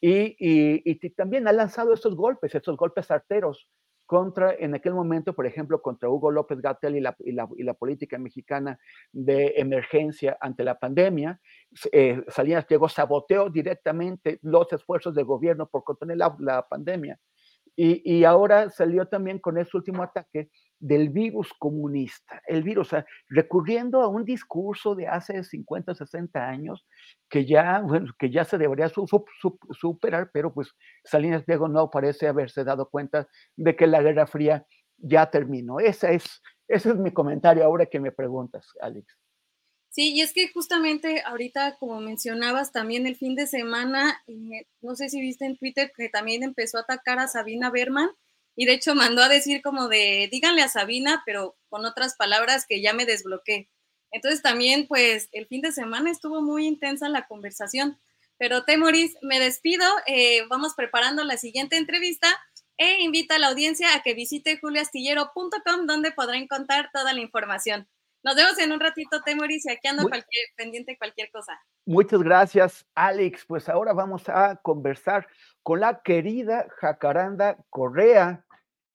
[0.01, 3.69] Y, y, y, también ha lanzado estos golpes, estos golpes arteros
[4.07, 7.63] contra, en aquel momento, por ejemplo, contra Hugo López Gatel y la, y la, y
[7.63, 8.79] la política mexicana
[9.13, 11.41] de emergencia ante la pandemia.
[11.93, 17.19] Eh, Salinas Pliego saboteó directamente los esfuerzos del gobierno por contener la, la pandemia.
[17.81, 23.07] Y, ahora salió también con este último ataque del virus comunista, el virus, o sea,
[23.29, 26.87] recurriendo a un discurso de hace 50, 60 años
[27.29, 31.69] que ya, bueno, que ya se debería su, su, su, superar, pero pues Salinas Pliego
[31.69, 34.67] no parece haberse dado cuenta de que la Guerra Fría
[34.99, 35.81] ya terminó.
[35.81, 39.17] Esa es, ese es mi comentario ahora que me preguntas, Alex.
[39.91, 44.95] Sí, y es que justamente ahorita, como mencionabas, también el fin de semana, eh, no
[44.95, 48.11] sé si viste en Twitter que también empezó a atacar a Sabina Berman,
[48.59, 52.67] y de hecho mandó a decir como de, díganle a Sabina, pero con otras palabras
[52.69, 53.71] que ya me desbloqueé.
[54.11, 58.01] Entonces también, pues, el fin de semana estuvo muy intensa la conversación.
[58.37, 62.27] Pero Temoris, me despido, eh, vamos preparando la siguiente entrevista
[62.79, 67.89] e invita a la audiencia a que visite juliastillero.com donde podrá encontrar toda la información.
[68.25, 71.61] Nos vemos en un ratito, Temoris, y aquí ando Muy, cualquier, pendiente cualquier cosa.
[71.87, 73.45] Muchas gracias, Alex.
[73.47, 75.29] Pues ahora vamos a conversar
[75.63, 78.45] con la querida Jacaranda Correa,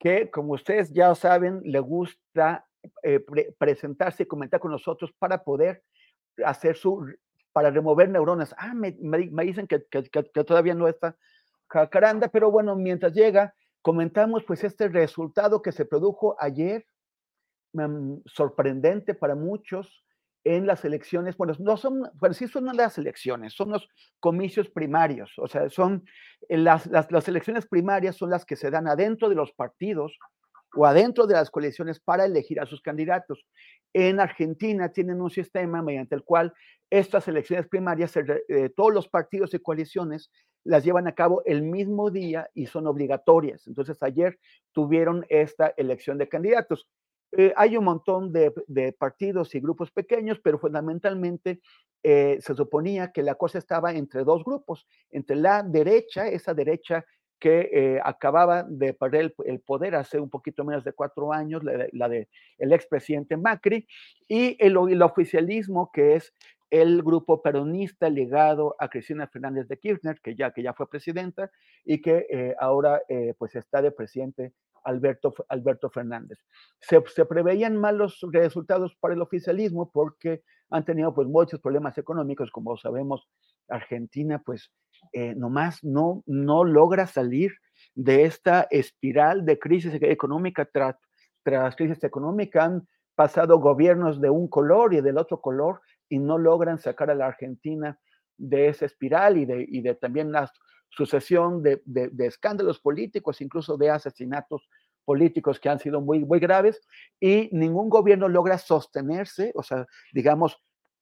[0.04, 2.68] que como ustedes ya saben, le gusta
[3.04, 5.82] eh, pre presentarse y comentar con nosotros para poder
[6.44, 7.08] hacer su,
[7.54, 8.54] para remover neuronas.
[8.58, 11.16] Ah, me, me, dicen que, que, todavía no está
[11.70, 16.86] Jacaranda, pero bueno, mientras llega, comentamos pues este resultado que se produjo ayer,
[17.72, 20.04] um, sorprendente para muchos,
[20.44, 23.88] en las elecciones, bueno, no son, bueno, sí son las elecciones, son los
[24.20, 26.06] comicios primarios, o sea, son
[26.50, 30.18] eh, las, las, las, elecciones primarias son las que se dan adentro de los partidos
[30.76, 33.46] o adentro de las coaliciones para elegir a sus candidatos.
[33.94, 36.54] En Argentina tienen un sistema mediante el cual
[36.90, 40.30] estas elecciones primarias, eh, todos los partidos y coaliciones
[40.64, 43.68] las llevan a cabo el mismo día y son obligatorias.
[43.68, 44.40] Entonces, ayer
[44.72, 46.88] tuvieron esta elección de candidatos.
[47.36, 48.52] Eh, hay un montón de,
[48.98, 51.62] partidos y grupos pequeños, pero fundamentalmente
[52.04, 57.04] eh, se suponía que la cosa estaba entre dos grupos, entre la derecha, esa derecha
[57.40, 62.08] que eh, acababa de perder el, poder hace un poquito menos de cuatro años, la,
[62.08, 62.30] de
[62.60, 63.88] el expresidente Macri,
[64.28, 66.34] y el, oficialismo, que es
[66.70, 71.52] el grupo peronista ligado a Cristina Fernández de Kirchner, que ya, que ya fue presidenta
[71.84, 73.02] y que ahora
[73.38, 74.54] pues está de presidente
[74.84, 76.40] Alberto, Alberto Fernández.
[76.80, 82.52] Se, se, preveían malos resultados para el oficialismo porque han tenido pues muchos problemas económicos,
[82.52, 83.28] como sabemos,
[83.70, 84.72] Argentina pues
[85.12, 87.52] eh, nomás no, no logra salir
[87.96, 90.96] de esta espiral de crisis económica tras,
[91.44, 92.66] tras crisis económica.
[92.66, 97.16] Han pasado gobiernos de un color y del otro color y no logran sacar a
[97.16, 98.00] la Argentina
[98.38, 100.52] de esa espiral y de, y de también la
[100.96, 104.68] sucesión de, de, escándalos políticos, incluso de asesinatos
[105.06, 106.82] políticos que han sido muy, muy graves,
[107.20, 110.58] y ningún gobierno logra sostenerse, o sea, digamos,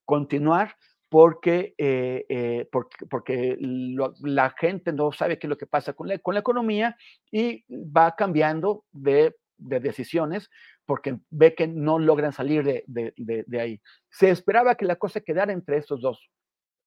[0.05, 0.75] continuar
[1.09, 6.07] porque, eh, eh, porque, porque la gente no sabe qué es lo que pasa con
[6.07, 6.95] la, con la economía
[7.29, 10.49] y va cambiando de, de decisiones
[10.85, 13.13] porque ve que no logran salir de, de,
[13.45, 13.81] de, ahí.
[14.09, 16.29] Se esperaba que la cosa quedara entre estos dos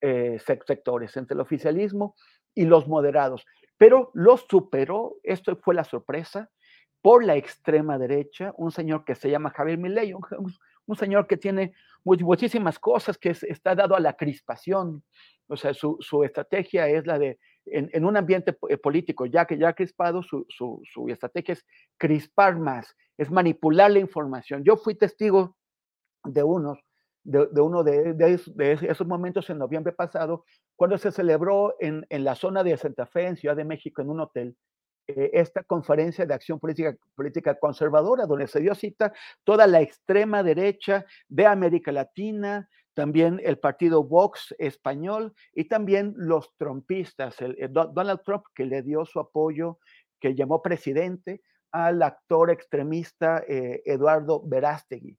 [0.01, 2.15] eh, sectores, entre el oficialismo
[2.55, 3.45] y los moderados,
[3.77, 6.51] pero los superó, esto fue la sorpresa,
[7.05, 11.75] por la extrema derecha, un señor que se llama Javier Milei, un, señor que tiene
[12.03, 15.05] muchísimas cosas, que está dado a la crispación.
[15.47, 19.75] O sea, su, estrategia es la de, en, un ambiente eh, político ya que ya
[19.75, 20.47] crispado, su,
[21.11, 21.67] estrategia es
[21.99, 24.65] crispar más, es manipular la información.
[24.65, 25.59] Yo fui testigo
[26.25, 26.79] de unos,
[27.25, 28.14] de, uno de,
[28.83, 30.45] esos momentos en noviembre pasado,
[30.77, 34.11] cuando se celebró en, en la zona de Santa Fe, en Ciudad de México, en
[34.11, 34.57] un hotel,
[35.07, 39.12] eh, esta conferencia de acción política, conservadora, donde se dio cita
[39.45, 46.57] toda la extrema derecha de América Latina, también el partido Vox español y también los
[46.57, 49.79] trompistas, el, Donald Trump que le dio su apoyo,
[50.20, 55.18] que llamó presidente al actor extremista eh, Eduardo Verástegui.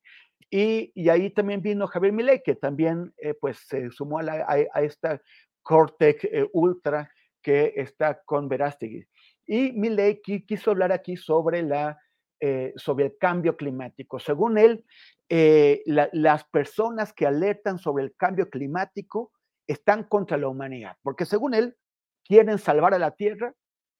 [0.58, 5.22] Y, y, ahí también vino Javier Milei, que también eh, pues se sumó a, esta
[5.62, 6.18] corte
[6.53, 9.06] ultra que está con Verástegui.
[9.45, 11.99] Y Milley quiso hablar aquí sobre, la,
[12.39, 14.18] eh, sobre el cambio climático.
[14.18, 14.86] Según él,
[15.28, 19.34] eh, las personas que alertan sobre el cambio climático
[19.68, 21.76] están contra la humanidad, porque según él,
[22.24, 23.53] quieren salvar a la Tierra,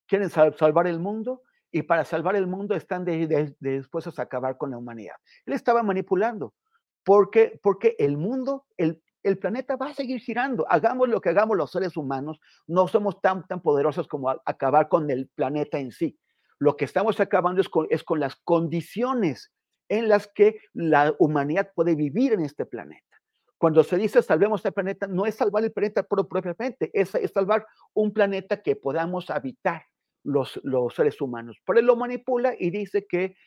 [0.08, 1.42] quieren salvar el mundo,
[1.76, 3.04] y para salvar el mundo están
[3.60, 5.16] dispuestos a acabar con la humanidad.
[5.46, 6.54] Él estaba manipulando,
[7.04, 10.66] porque, porque el mundo, el, el planeta va a seguir girando.
[10.70, 15.10] Hagamos lo que hagamos los seres humanos, no somos tan, tan poderosos como acabar con
[15.12, 16.18] el planeta en sí.
[16.60, 19.52] Lo que estamos acabando es con, es con las condiciones
[19.90, 23.18] en las que la humanidad puede vivir en este planeta.
[23.58, 27.68] Cuando se dice salvemos el planeta, no es salvar el planeta propiamente, es, es salvar
[27.94, 29.84] un planeta que podamos habitar
[30.26, 31.58] los, los seres humanos.
[31.66, 33.38] Pero él lo manipula y dice que,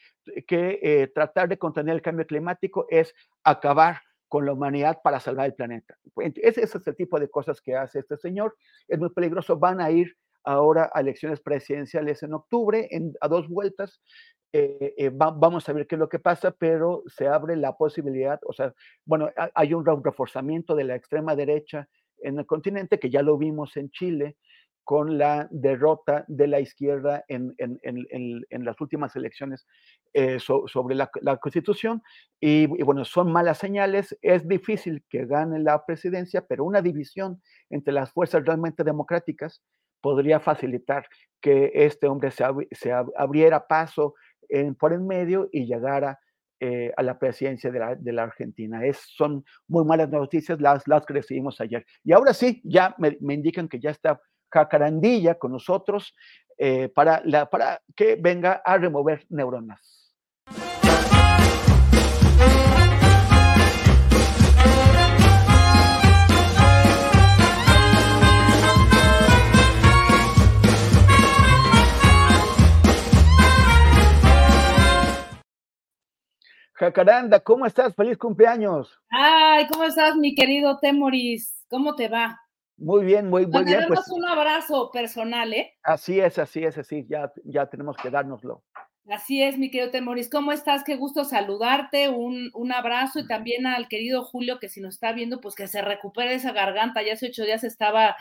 [0.46, 3.14] que eh, tratar de contener el cambio climático es
[3.44, 5.96] acabar con la humanidad para salvar el planeta.
[6.16, 8.56] Ese, es el tipo de cosas que hace este señor.
[8.86, 9.58] Es muy peligroso.
[9.58, 14.00] Van a ir ahora a elecciones presidenciales en octubre, en, a dos vueltas.
[14.52, 18.40] Eh, eh, vamos a ver qué es lo que pasa, pero se abre la posibilidad,
[18.46, 18.72] o sea,
[19.04, 21.86] bueno, hay un reforzamiento de la extrema derecha
[22.22, 24.38] en el continente, que ya lo vimos en Chile,
[24.88, 27.54] con la derrota de la izquierda en,
[28.64, 29.66] las últimas elecciones
[30.14, 32.02] eh, sobre la, constitución.
[32.40, 34.16] Y, bueno, son malas señales.
[34.22, 39.62] Es difícil que gane la presidencia, pero una división entre las fuerzas realmente democráticas
[40.00, 41.04] podría facilitar
[41.42, 42.42] que este hombre se,
[43.14, 44.14] abriera paso
[44.78, 46.18] por en medio y llegara
[46.60, 48.86] eh, a la presidencia de la, Argentina.
[48.86, 51.84] Es, son muy malas noticias las, las que recibimos ayer.
[52.04, 54.18] Y ahora sí, ya me indican que ya está
[54.50, 56.14] jacarandilla con nosotros
[56.56, 59.80] eh, para, la, para que venga a remover neuronas.
[76.78, 77.94] Jacaranda, ¿cómo estás?
[77.96, 79.00] Feliz cumpleaños.
[79.10, 81.64] Ay, ¿cómo estás, mi querido Temoris?
[81.68, 82.40] ¿Cómo te va?
[82.78, 83.84] Muy bien, muy, muy bien.
[83.88, 85.74] Pues, un abrazo personal, ¿eh?
[85.82, 88.62] Así es, así es, así, ya, ya tenemos que dárnoslo.
[89.08, 90.30] Así es, mi querido Temoris.
[90.30, 90.84] ¿Cómo estás?
[90.84, 92.08] Qué gusto saludarte.
[92.08, 95.66] Un, un, abrazo y también al querido Julio, que si nos está viendo, pues que
[95.66, 97.02] se recupere esa garganta.
[97.02, 98.16] Ya hace ocho días estaba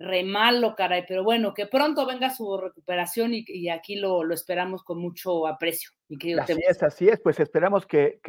[0.00, 5.00] re malo, caray, pero bueno, que pronto venga su recuperación y, aquí lo, esperamos con
[5.00, 5.90] mucho aprecio.
[6.40, 8.20] así es, así es, pues esperamos que,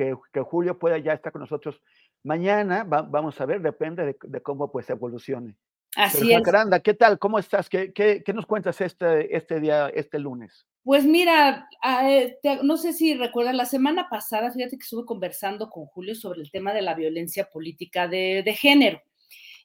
[0.46, 1.82] Julio pueda ya estar con nosotros
[2.24, 5.58] mañana, vamos a ver, depende de, cómo pues evolucione.
[5.96, 6.42] Así es.
[6.42, 7.18] Caranda, ¿qué tal?
[7.18, 7.68] ¿Cómo estás?
[7.68, 10.66] ¿Qué, qué, nos cuentas este, este día, este lunes?
[10.84, 15.70] Pues mira, ah, eh, no sé si recuerdas, la semana pasada, fíjate que estuve conversando
[15.70, 19.02] con Julio sobre el tema de la violencia política de, de género.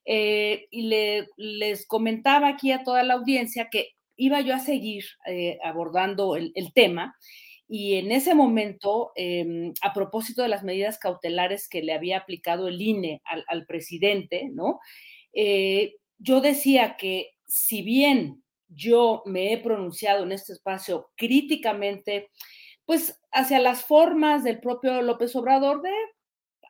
[0.07, 5.05] Eh, y le, les comentaba aquí a toda la audiencia que iba yo a seguir
[5.27, 7.17] eh, abordando el, tema
[7.69, 12.69] y en ese momento, em, a propósito de las medidas cautelares que le había aplicado
[12.69, 14.81] el INE al, presidente, ¿no?
[15.33, 22.31] Eh, yo decía que si bien yo me he pronunciado en este espacio críticamente,
[22.85, 25.93] pues hacia las formas del propio López Obrador de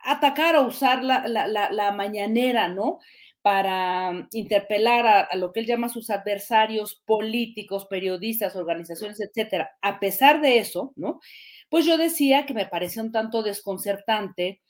[0.05, 3.01] atacar o usar la, la mañanera, ¿no?
[3.45, 9.77] Para interpelar a, lo que él llama sus adversarios políticos, periodistas, organizaciones, etcétera.
[9.83, 11.21] A pesar de eso, ¿no?
[11.69, 14.63] Pues yo decía que me parecía un tanto desconcertante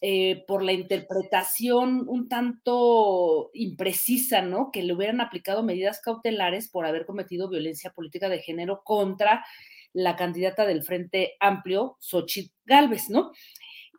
[0.00, 4.72] eh, por la interpretación un tanto imprecisa, ¿no?
[4.72, 9.46] Que le hubieran aplicado medidas cautelares por haber cometido violencia política de género contra
[9.92, 13.30] la candidata del Frente Amplio, Xochitl Galvez, ¿no?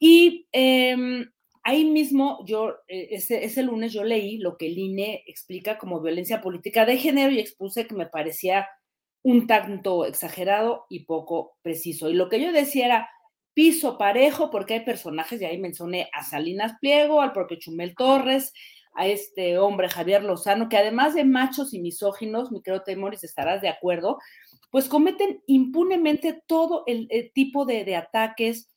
[0.02, 1.30] Y em,
[1.68, 6.42] ahí mismo yo, eh, ese, lunes yo leí lo que el INE explica como violencia
[6.42, 8.70] política de género y expuse que me parecía
[9.22, 12.10] un tanto exagerado y poco preciso.
[12.10, 13.10] Y lo que yo decía era
[13.54, 18.54] piso parejo, porque hay personajes, y ahí mencioné a Salinas Pliego, al propio Chumel Torres,
[18.94, 23.62] a este hombre Javier Lozano, que además de machos y misóginos, mi querido Temoris, estarás
[23.62, 24.20] de acuerdo,
[24.72, 28.70] pues cometen impunemente todo el, tipo de, de ataques,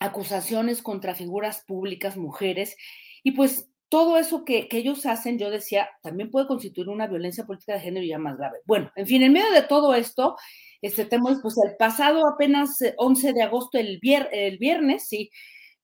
[0.00, 2.76] acusaciones contra figuras públicas, mujeres,
[3.22, 7.74] y pues todo eso que, ellos hacen, yo decía, también puede constituir una violencia política
[7.74, 8.58] de género ya más grave.
[8.64, 10.36] Bueno, en fin, en medio de todo esto,
[10.80, 15.30] este tema, pues el pasado apenas 11 eh, de agosto, el, viernes, sí,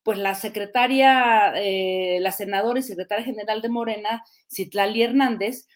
[0.03, 5.67] pues la secretaria, eh, la senadora y secretaria general de Morena, Citlali Hernández,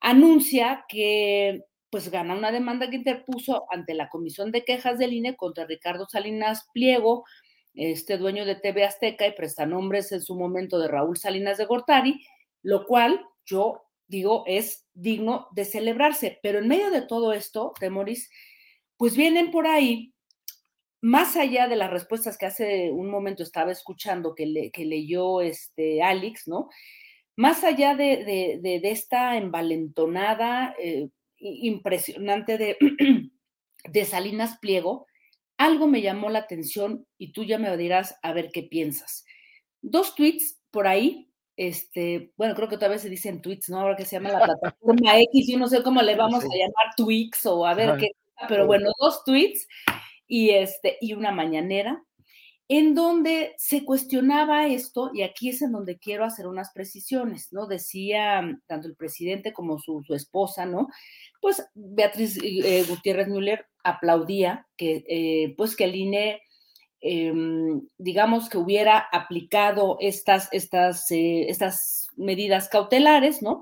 [0.00, 5.36] anuncia que pues gana una demanda que interpuso ante la Comisión de Quejas del INE
[5.36, 7.24] contra Ricardo Salinas Pliego,
[7.76, 12.26] este dueño de TV Azteca y prestanombres en su momento de Raúl Salinas de Gortari,
[12.62, 16.38] lo cual yo digo es digno de celebrarse.
[16.42, 18.30] Pero en medio de todo esto, Temoris,
[18.96, 20.14] pues vienen por ahí,
[21.00, 25.40] más allá de las respuestas que hace un momento estaba escuchando que, le, que leyó
[25.40, 26.68] este Alex, ¿no?
[27.36, 32.76] Más allá de, esta envalentonada eh, impresionante de,
[33.84, 35.06] de Salinas Pliego,
[35.58, 39.24] algo me llamó la atención y tú ya me dirás a ver qué piensas.
[39.82, 43.80] Dos tweets por ahí, este, bueno, creo que todavía se dicen tweets, ¿no?
[43.80, 46.94] Ahora que se llama la plataforma X, yo no sé cómo le vamos a llamar
[46.96, 48.10] tweets o a ver qué,
[48.48, 49.66] pero bueno, dos tweets
[50.26, 52.05] y este, y una mañanera
[52.68, 57.66] en donde se cuestionaba esto, y aquí es en donde quiero hacer unas precisiones, ¿no?
[57.66, 60.88] Decía tanto el presidente como su, esposa, ¿no?
[61.40, 66.42] Pues Beatriz eh, Gutiérrez Müller aplaudía que, eh, pues que el INE,
[67.00, 73.60] em, digamos que hubiera aplicado estas, estas, eh, estas medidas cautelares, ¿no?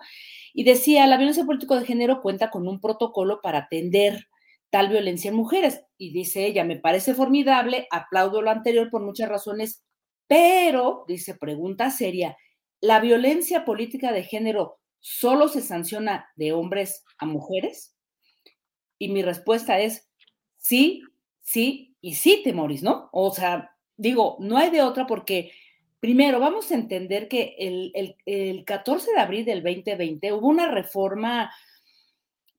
[0.55, 4.29] Y decía, la violencia política de género cuenta con un protocolo para atender
[4.75, 5.85] tal violencia en mujeres.
[5.97, 9.85] Y dice ella, me parece formidable, aplaudo lo anterior por muchas razones,
[10.27, 12.37] pero, dice, pregunta seria,
[12.81, 17.95] ¿la violencia política de género solo se sanciona de hombres a mujeres?
[18.99, 20.11] Y mi respuesta es
[20.57, 21.05] sí,
[21.41, 23.11] sí y sí, Temoris, ¿no?
[23.12, 25.53] O sea, digo, no hay de otra porque,
[26.01, 30.68] primero, vamos a entender que el, el, el 14 de abril del 2020 hubo una
[30.68, 31.53] reforma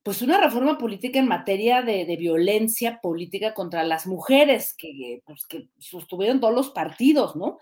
[0.05, 5.69] pues una reforma política en materia de, violencia política contra las mujeres que, pues, que
[5.79, 7.57] sostuvieron todos los partidos, ¿no?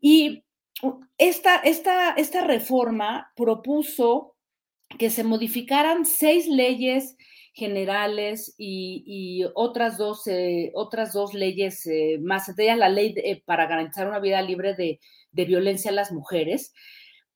[0.00, 0.42] Y
[1.18, 4.34] esta, esta, esta reforma propuso
[4.98, 7.16] que se modificaran seis leyes
[7.54, 13.14] generales y, otras, dos, eh, otras dos leyes eh, más, entre ellas la ley
[13.46, 14.98] para garantizar una vida libre de,
[15.30, 16.74] de, violencia a las mujeres,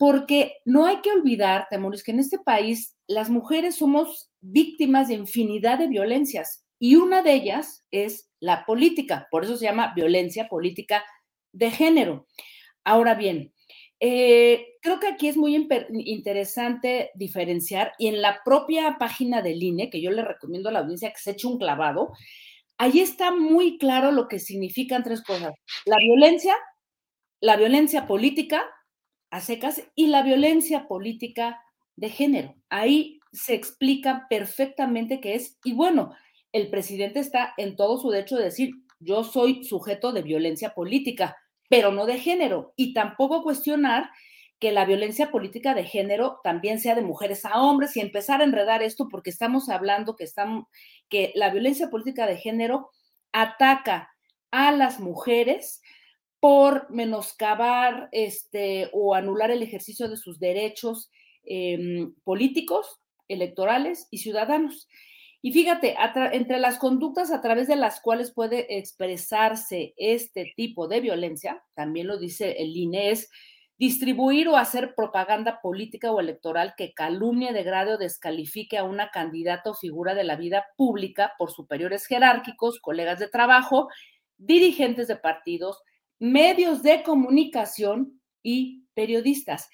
[0.03, 5.15] porque no hay que olvidar, Temoris, que en este país las mujeres somos víctimas de
[5.15, 10.49] infinidad de violencias y una de ellas es la política, por eso se llama violencia
[10.49, 11.05] política
[11.53, 12.27] de género.
[12.83, 13.55] Ahora bien,
[14.01, 19.89] eh, creo que aquí es muy interesante diferenciar y en la propia página del INE,
[19.89, 22.11] que yo le recomiendo a la audiencia que se eche un clavado,
[22.77, 25.53] ahí está muy claro lo que significan tres cosas.
[25.87, 26.57] La violencia,
[27.41, 28.69] la violencia política
[29.33, 31.65] a secas y la violencia política
[31.97, 32.55] de género.
[32.69, 35.59] Ahí se explica perfectamente qué es.
[35.65, 36.15] Y bueno,
[36.53, 41.35] el presidente está en todo su derecho de decir, yo soy sujeto de violencia política,
[41.71, 42.75] pero no de género.
[42.77, 44.11] Y tampoco cuestionar
[44.61, 48.45] que la violencia política de género también sea de mujeres a hombres y empezar a
[48.45, 50.67] enredar esto porque estamos hablando que, estamos,
[51.09, 52.91] que la violencia política de género
[53.33, 54.11] ataca
[54.51, 55.82] a las mujeres
[56.43, 61.09] por menoscabar este, o anular el ejercicio de sus derechos
[61.45, 64.89] em, políticos, electorales y ciudadanos.
[65.41, 65.95] Y fíjate,
[66.33, 72.09] entre las conductas a través de las cuales puede expresarse este tipo de violencia, también
[72.09, 73.31] lo dice el INE, es
[73.79, 79.71] distribuir o hacer propaganda política o electoral que calumnie, degrade o descalifique a una candidata
[79.71, 83.87] o figura de la vida pública por superiores jerárquicos, colegas de trabajo,
[84.39, 85.81] dirigentes de partidos,
[86.23, 89.69] medios de comunicación y periodistas.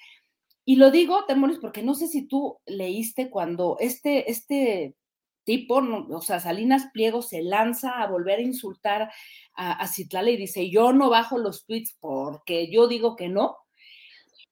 [0.65, 4.95] Y lo digo, Temoris, porque no sé si tú leíste cuando este, este
[5.43, 9.11] tipo, o sea, Salinas Pliego se lanza a volver a insultar
[9.55, 13.57] a, a Citlala y dice, yo no bajo los tweets porque yo digo que no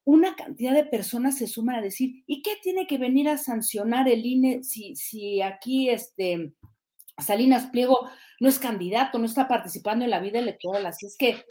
[0.06, 4.08] una cantidad de personas se suman a decir, ¿y qué tiene que venir a sancionar
[4.08, 6.54] el INE si, si aquí este,
[7.18, 10.86] Salinas Pliego no es candidato, no está participando en la vida electoral?
[10.86, 11.44] Así es que,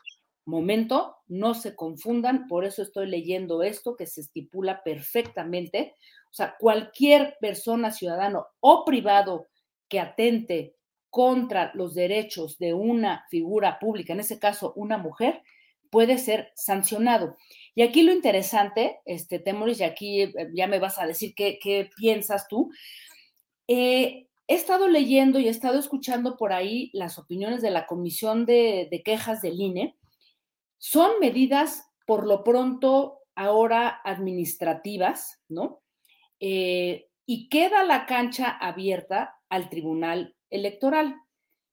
[0.46, 5.94] momento, no se confundan, por eso estoy leyendo esto que se estipula perfectamente.
[6.30, 9.48] O sea, cualquier persona, ciudadano o privado
[9.88, 10.74] que atente
[11.10, 15.42] contra los derechos de una figura pública, en ese caso una mujer,
[15.90, 17.36] puede ser sancionado.
[17.74, 21.90] Y aquí lo interesante, este, Temoris, y aquí eh, ya me vas a decir qué,
[21.96, 22.70] piensas tú.
[23.68, 28.46] Eh, he estado leyendo y he estado escuchando por ahí las opiniones de la Comisión
[28.46, 29.96] de, Quejas del INE.
[30.78, 35.82] Son medidas, por lo pronto, ahora administrativas, ¿no?
[36.40, 41.16] Eh, y queda la cancha abierta al Tribunal Electoral.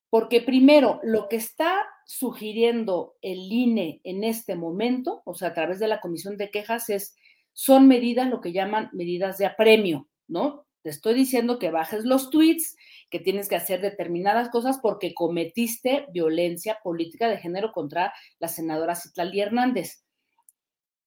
[0.10, 5.80] Porque primero, lo que está sugiriendo el INE en este momento, o sea, a través
[5.80, 7.16] de la comisión de quejas, es,
[7.54, 10.66] son medidas, lo que llaman medidas de apremio, ¿no?
[10.84, 12.76] Te estoy diciendo que bajes los tweets,
[13.10, 18.96] que tienes que hacer determinadas cosas porque cometiste violencia política de género contra la senadora
[18.96, 20.04] Citlali Hernández.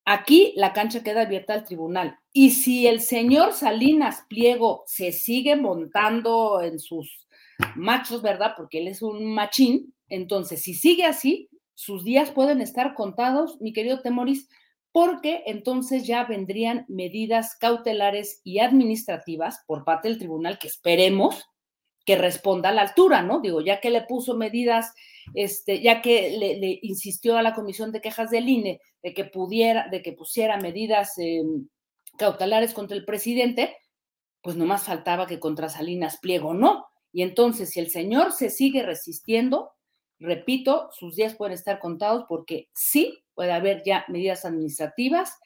[0.07, 2.19] Aquí la cancha queda abierta al tribunal.
[2.33, 7.27] Y si el señor Salinas Pliego se sigue montando en sus
[7.75, 8.55] machos, ¿verdad?
[8.57, 9.95] Porque él es un machín.
[10.09, 14.49] Entonces, si sigue así, sus días pueden estar contados, mi querido Temoris,
[14.97, 21.45] porque entonces ya vendrían medidas cautelares y administrativas por parte del tribunal que esperemos
[22.07, 23.41] que responda a la altura, ¿no?
[23.43, 24.95] Digo, ya que le puso medidas,
[25.35, 29.87] este, ya que le, insistió a la comisión de quejas del INE de que pudiera,
[29.91, 31.69] de que pusiera medidas em,
[32.17, 33.77] cautelares contra el presidente,
[34.41, 36.87] pues nomás faltaba que contra Salinas Pliego no.
[37.13, 39.73] Y entonces, si el señor se sigue resistiendo,
[40.19, 45.39] repito, sus días pueden estar contados porque sí puede haber ya medidas administrativas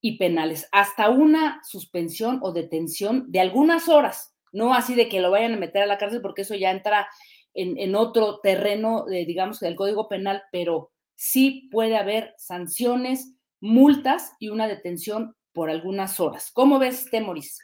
[0.00, 5.30] y penales, hasta una suspensión o detención de algunas horas, no así de que lo
[5.30, 7.08] vayan a meter a la cárcel porque eso ya entra
[7.54, 14.50] en, otro terreno, de, digamos, del Código Penal, pero sí puede haber sanciones, multas y
[14.50, 16.52] una detención por algunas horas.
[16.52, 17.58] ¿Cómo ves, Temoris?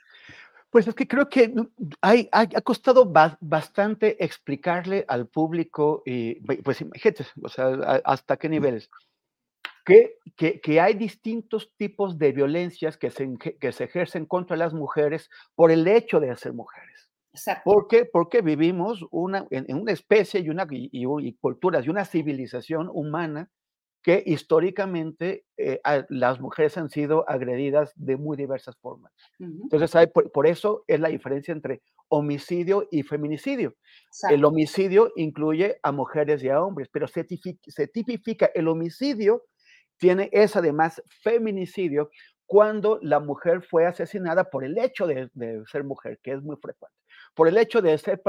[0.75, 1.55] Pues es que creo que
[2.01, 3.09] hay, ha costado
[3.41, 7.69] bastante explicarle al público, y, pues imagínate, o sea,
[8.05, 8.91] hasta qué niveles,
[9.85, 15.31] que, que, hay distintos tipos de violencias que se, que se ejercen contra las mujeres
[15.55, 17.09] por el hecho de ser mujeres.
[17.33, 17.71] Exacto.
[17.71, 18.05] ¿Por qué?
[18.05, 23.49] Porque vivimos una, en, una especie y, una, y, y culturas y una civilización humana
[24.05, 25.81] que históricamente eh,
[26.11, 29.15] las mujeres han sido agredidas de muy diversas formas.
[29.39, 33.75] Entonces, por, eso es la diferencia entre homicidio y feminicidio.
[34.31, 37.27] El homicidio incluye a mujeres y a hombres, pero se,
[37.67, 39.45] se tipifica el homicidio,
[39.97, 42.11] tiene es además feminicidio
[42.45, 45.31] cuando la mujer fue asesinada por el hecho de
[45.65, 47.04] ser mujer, que es muy frecuente
[47.35, 48.23] por el hecho de ser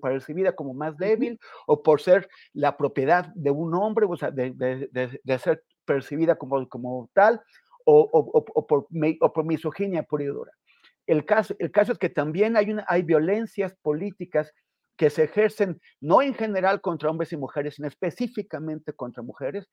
[0.00, 5.38] percibida como más débil o por ser la propiedad de un hombre, o sea, de,
[5.38, 7.40] ser percibida como, como tal,
[7.84, 10.52] o, por, por, misoginia pura y dura.
[11.06, 14.52] El caso, el caso es que también hay, una, hay violencias políticas
[14.96, 19.68] que se ejercen no en general contra hombres y mujeres, sino específicamente contra mujeres,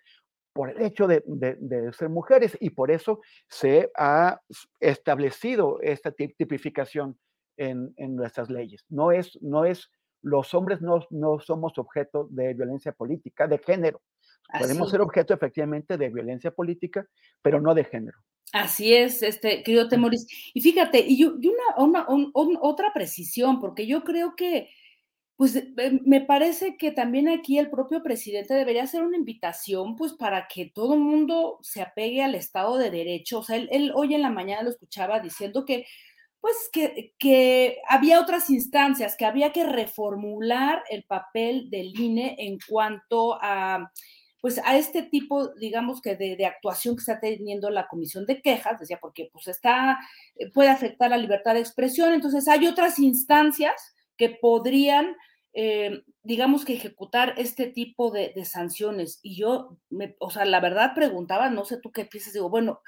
[0.53, 4.41] por el hecho de, de, ser mujeres y por eso se ha
[4.79, 7.17] establecido esta tipificación
[7.59, 8.85] en, nuestras leyes.
[8.89, 9.91] No es, no es,
[10.21, 14.01] los hombres no, no somos objeto de violencia política, de género.
[14.57, 17.07] Podemos ser objeto efectivamente de violencia política,
[17.41, 18.17] pero no de género.
[18.51, 20.25] Así es, este, querido Temoris.
[20.53, 22.07] Y fíjate, y, una,
[22.61, 24.69] otra precisión, porque yo creo que,
[25.35, 30.13] pues eh, me parece que también aquí el propio presidente debería hacer una invitación, pues
[30.13, 33.39] para que todo el mundo se apegue al Estado de Derecho.
[33.39, 35.85] O sea, él, hoy en la mañana lo escuchaba diciendo que,
[36.41, 42.57] pues que, que, había otras instancias, que había que reformular el papel del INE en
[42.67, 43.91] cuanto a
[44.41, 48.79] pues a este tipo, digamos que de, actuación que está teniendo la comisión de quejas,
[48.79, 49.99] decía, porque pues está,
[50.35, 55.15] eh, puede afectar la libertad de expresión, entonces hay otras instancias que podrían,
[55.53, 59.19] eh, digamos que ejecutar este tipo de, sanciones.
[59.23, 62.81] Y yo, me, o sea, la verdad preguntaba, no sé tú qué piensas, digo, bueno,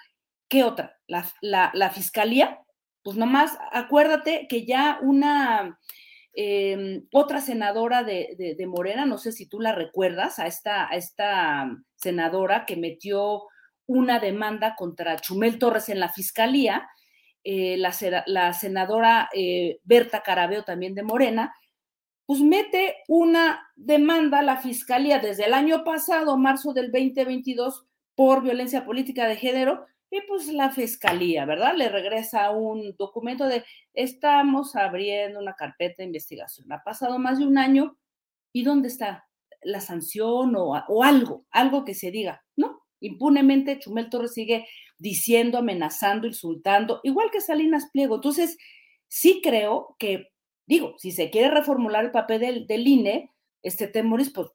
[0.47, 0.99] ¿qué otra?
[1.07, 2.61] La, la, la fiscalía,
[3.03, 5.79] pues nomás acuérdate que ya una
[6.33, 11.69] Em, otra senadora de, Morena, no sé si tú la recuerdas, a esta, a esta
[11.95, 13.43] senadora que metió
[13.85, 16.87] una demanda contra Chumel Torres en la fiscalía,
[17.43, 21.53] eh, la, senadora eh, Berta Carabeo también de Morena,
[22.25, 27.85] pues mete una demanda a la fiscalía desde el año pasado, marzo del 2022,
[28.15, 31.73] por violencia política de género, y pues la fiscalía, ¿verdad?
[31.75, 36.71] Le regresa un documento de estamos abriendo una carpeta de investigación.
[36.73, 37.97] Ha pasado más de un año
[38.51, 39.29] y ¿dónde está
[39.63, 42.43] la sanción o, o algo, algo que se diga?
[42.57, 42.81] ¿No?
[42.99, 48.15] Impunemente Chumel Torres sigue diciendo, amenazando, insultando, igual que Salinas Pliego.
[48.15, 48.57] Entonces,
[49.07, 50.27] sí creo que,
[50.67, 53.31] digo, si se quiere reformular el papel del, del INE,
[53.63, 54.49] este Temoris, pues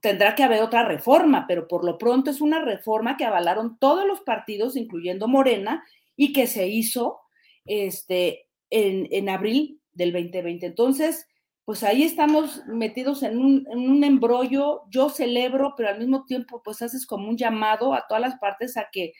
[0.00, 4.06] tendrá que haber otra reforma, pero por lo pronto es una reforma que avalaron todos
[4.06, 5.84] los partidos, incluyendo Morena,
[6.16, 7.20] y que se hizo
[7.64, 10.66] este, en, en abril del 2020.
[10.66, 11.26] Entonces,
[11.64, 14.82] pues ahí estamos metidos en un, en un, embrollo.
[14.90, 18.76] Yo celebro, pero al mismo tiempo, pues haces como un llamado a todas las partes
[18.76, 19.12] a que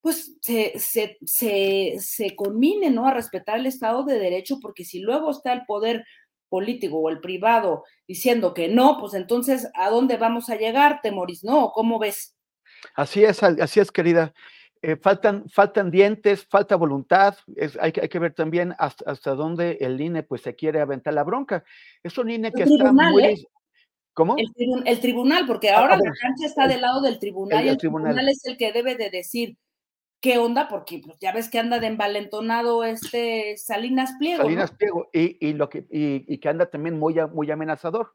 [0.00, 2.36] pues se, se, se, se
[2.90, 3.06] ¿no?
[3.06, 6.04] A respetar el Estado de Derecho, porque si luego está el poder
[6.54, 11.42] político o el privado diciendo que no, pues entonces, ¿a dónde vamos a llegar, Temoris?
[11.42, 11.72] ¿No?
[11.72, 12.36] ¿Cómo ves?
[12.94, 14.32] Así es, así es, querida.
[14.80, 17.34] Eh, faltan, faltan dientes, falta voluntad,
[17.80, 21.24] hay, hay, que ver también hasta, hasta, dónde el INE pues se quiere aventar la
[21.24, 21.64] bronca.
[22.04, 23.24] Es un INE que está muy...
[23.24, 23.36] ¿eh?
[24.12, 24.36] ¿Cómo?
[24.36, 28.28] El, tribunal, porque ah, ahora la cancha está del lado del tribunal y el tribunal
[28.28, 29.56] es el que debe de decir,
[30.24, 34.42] qué onda, porque pues, ya ves que anda de envalentonado este Salinas Pliego.
[34.42, 38.10] Salinas Pliego, y, lo que, y, que anda también muy, muy amenazador.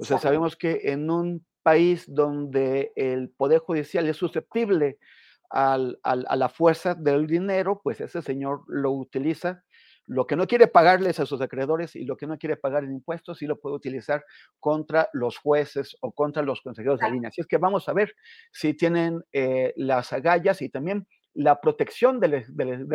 [0.00, 4.98] O sea, sabemos que en un país donde el Poder Judicial es susceptible
[5.50, 9.64] al, a la fuerza del dinero, pues ese señor lo utiliza.
[10.06, 12.92] Lo que no quiere pagarles a sus acreedores y lo que no quiere pagar en
[12.92, 14.24] impuestos, sí lo puede utilizar
[14.60, 17.28] contra los jueces o contra los consejeros de línea.
[17.28, 18.14] Así es que vamos a ver
[18.52, 22.34] si tienen eh, las agallas y también la protección del,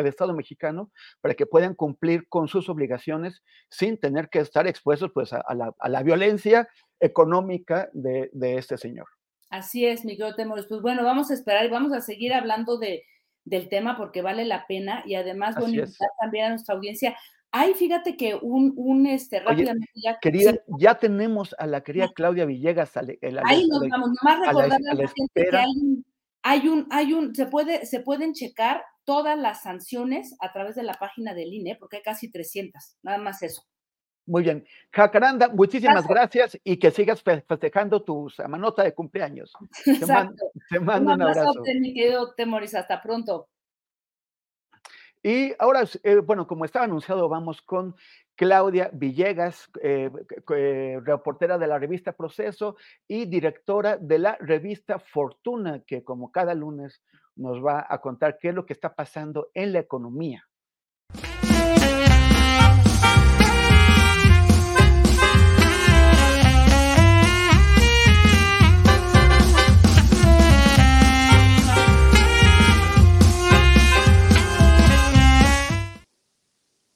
[0.06, 5.32] Estado mexicano para que puedan cumplir con sus obligaciones sin tener que estar expuestos pues,
[5.32, 6.68] a, la, violencia
[7.00, 9.06] económica de, este señor.
[9.50, 10.66] Así es, Miguel Temores.
[10.68, 13.04] Pues bueno, vamos a esperar y vamos a seguir hablando de,
[13.44, 17.16] del tema porque vale la pena y además, bueno, invitar también a nuestra audiencia.
[17.52, 20.18] Hay, fíjate que un, un este, rápidamente ya.
[20.20, 22.96] Querida, ya tenemos a la querida Claudia Villegas.
[22.96, 26.04] Ahí nos vamos, nomás recordarle a la, gente que hay un
[26.44, 30.82] hay un, hay un, se puede, se pueden checar todas las sanciones a través de
[30.82, 33.62] la página del INE, porque hay casi 300, nada más eso.
[34.26, 34.66] Muy bien.
[34.92, 39.52] Jacaranda, muchísimas gracias, y que sigas festejando tu manota de cumpleaños.
[39.84, 41.62] Te mando, un, abrazo.
[41.80, 43.48] mi querido Temoris, hasta pronto.
[45.22, 47.96] Y ahora, eh, bueno, como estaba anunciado, vamos con
[48.36, 50.10] Claudia Villegas, eh,
[51.04, 52.76] reportera de la revista Proceso
[53.06, 57.02] y directora de la revista Fortuna, que como cada lunes
[57.36, 60.44] nos va a contar qué es lo que está pasando en la economía.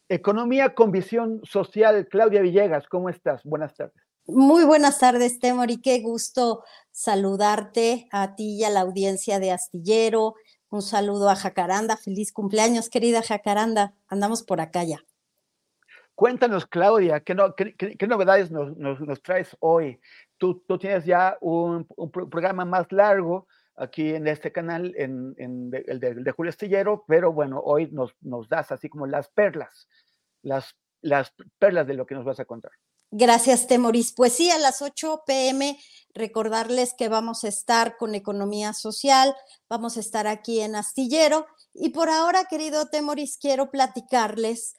[0.08, 2.08] Economía con visión social.
[2.08, 3.42] Claudia Villegas, ¿cómo estás?
[3.44, 4.02] Buenas tardes.
[4.26, 9.52] Muy buenas tardes, Temor, y qué gusto saludarte a ti y a la audiencia de
[9.52, 10.34] Astillero.
[10.70, 11.96] Un saludo a Jacaranda.
[11.96, 13.94] Feliz cumpleaños, querida Jacaranda.
[14.06, 14.98] Andamos por acá ya.
[16.14, 17.34] Cuéntanos, Claudia, ¿qué,
[18.06, 20.00] novedades nos, traes hoy?
[20.36, 23.46] Tú, tienes ya un, programa más largo
[23.78, 28.72] aquí en este canal, en, el, de, Julio Astillero, pero bueno, hoy nos, nos das
[28.72, 29.88] así como las perlas
[30.42, 32.72] las, las perlas de lo que nos vas a contar.
[33.10, 34.12] Gracias, Temoris.
[34.12, 35.78] Pues sí, a las 8 pm
[36.14, 39.34] recordarles que vamos a estar con Economía Social,
[39.68, 41.46] vamos a estar aquí en Astillero.
[41.72, 44.76] Y por ahora, querido Temoris, quiero platicarles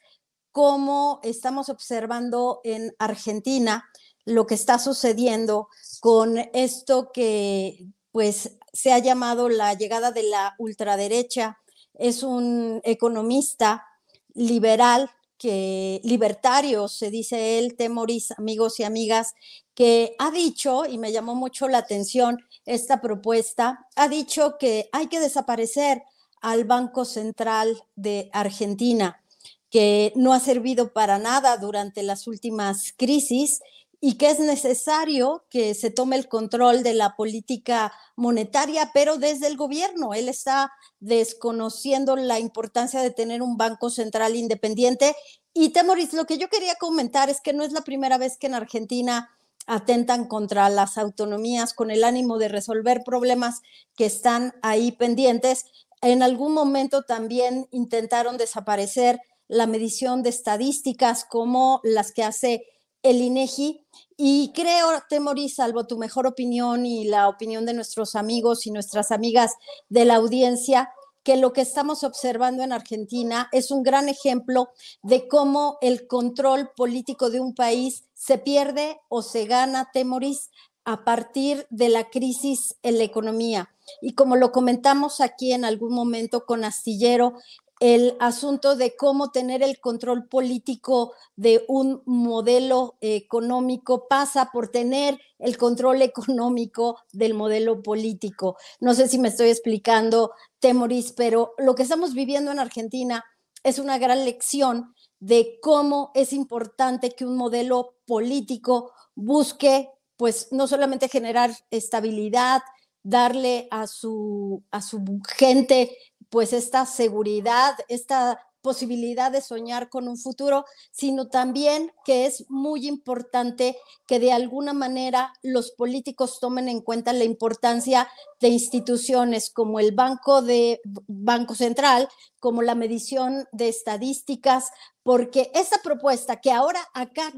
[0.52, 3.88] cómo estamos observando en Argentina
[4.24, 5.68] lo que está sucediendo
[6.00, 11.58] con esto que pues se ha llamado la llegada de la ultraderecha.
[11.94, 13.86] Es un economista
[14.34, 15.10] liberal
[15.40, 19.32] que libertario, se dice él, Temoris, amigos y amigas,
[19.74, 25.06] que ha dicho, y me llamó mucho la atención esta propuesta, ha dicho que hay
[25.06, 26.02] que desaparecer
[26.42, 29.24] al Banco Central de Argentina,
[29.70, 33.60] que no ha servido para nada durante las últimas crisis
[34.00, 39.46] y que es necesario que se tome el control de la política monetaria, pero desde
[39.46, 40.14] el gobierno.
[40.14, 45.14] Él está desconociendo la importancia de tener un banco central independiente.
[45.52, 48.46] Y Temoris, lo que yo quería comentar es que no es la primera vez que
[48.46, 49.30] en Argentina
[49.66, 53.60] atentan contra las autonomías con el ánimo de resolver problemas
[53.96, 55.66] que están ahí pendientes.
[56.00, 62.64] En algún momento también intentaron desaparecer la medición de estadísticas como las que hace
[63.02, 63.84] el INEGI
[64.16, 69.12] y creo, Temori, salvo tu mejor opinión y la opinión de nuestros amigos y nuestras
[69.12, 69.54] amigas
[69.88, 70.90] de la audiencia,
[71.22, 74.68] que lo que estamos observando en Argentina es un gran ejemplo
[75.02, 80.50] de cómo el control político de un país se pierde o se gana, Temoris,
[80.84, 83.70] a partir de la crisis en la economía.
[84.02, 87.34] Y como lo comentamos aquí en algún momento con Astillero,
[87.80, 95.18] el asunto de cómo tener el control político de un modelo económico pasa por tener
[95.38, 98.56] el control económico del modelo político.
[98.80, 103.24] No sé si me estoy explicando, Temoris, pero lo que estamos viviendo en Argentina
[103.64, 110.66] es una gran lección de cómo es importante que un modelo político busque, pues, no
[110.66, 112.62] solamente generar estabilidad,
[113.02, 115.02] darle a su, a su
[115.36, 115.96] gente
[116.30, 122.86] pues esta seguridad, esta posibilidad de soñar con un futuro, sino también que es muy
[122.86, 123.76] importante
[124.06, 128.08] que de alguna manera los políticos tomen en cuenta la importancia
[128.40, 132.08] de instituciones como el Banco de Banco Central,
[132.38, 134.70] como la medición de estadísticas,
[135.02, 137.32] porque esa propuesta que ahora acá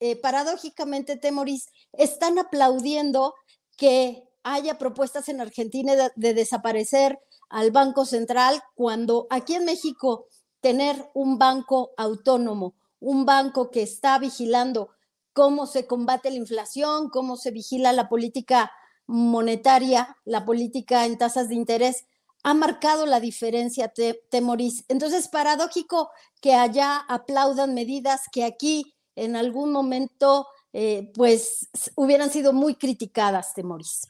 [0.00, 3.34] eh, paradójicamente Temoris están aplaudiendo
[3.76, 7.18] que haya propuestas en Argentina de desaparecer
[7.48, 10.26] al Banco Central cuando aquí en México
[10.60, 14.90] tener un banco autónomo, un banco que está vigilando
[15.32, 18.72] cómo se combate la inflación, cómo se vigila la política
[19.06, 22.06] monetaria, la política en tasas de interés,
[22.42, 23.92] ha marcado la diferencia,
[24.30, 24.84] Temoris.
[24.88, 32.52] Entonces, paradójico que allá aplaudan medidas que aquí en algún momento, eh, pues, hubieran sido
[32.52, 34.02] muy criticadas, Temoris.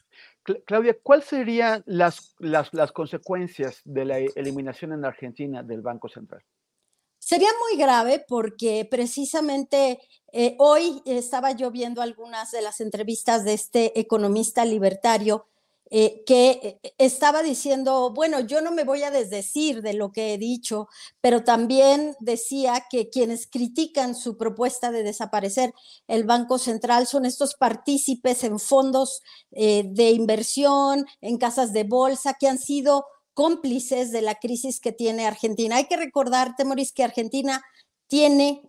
[0.65, 6.43] Claudia, ¿cuáles serían las, las, consecuencias de la eliminación en Argentina del Banco Central?
[7.19, 9.99] Sería muy grave porque precisamente
[10.31, 15.47] eh, hoy estaba yo viendo algunas de las entrevistas de este economista libertario
[15.89, 20.33] eh, que eh, estaba diciendo, bueno, yo no me voy a desdecir de lo que
[20.33, 20.89] he dicho,
[21.21, 25.73] pero también decía que quienes critican su propuesta de desaparecer
[26.07, 29.21] el Banco Central son estos partícipes en fondos
[29.51, 34.91] eh, de inversión, en casas de bolsa, que han sido cómplices de la crisis que
[34.91, 35.77] tiene Argentina.
[35.77, 37.61] Hay que recordar, Temoris, que Argentina
[38.07, 38.61] tiene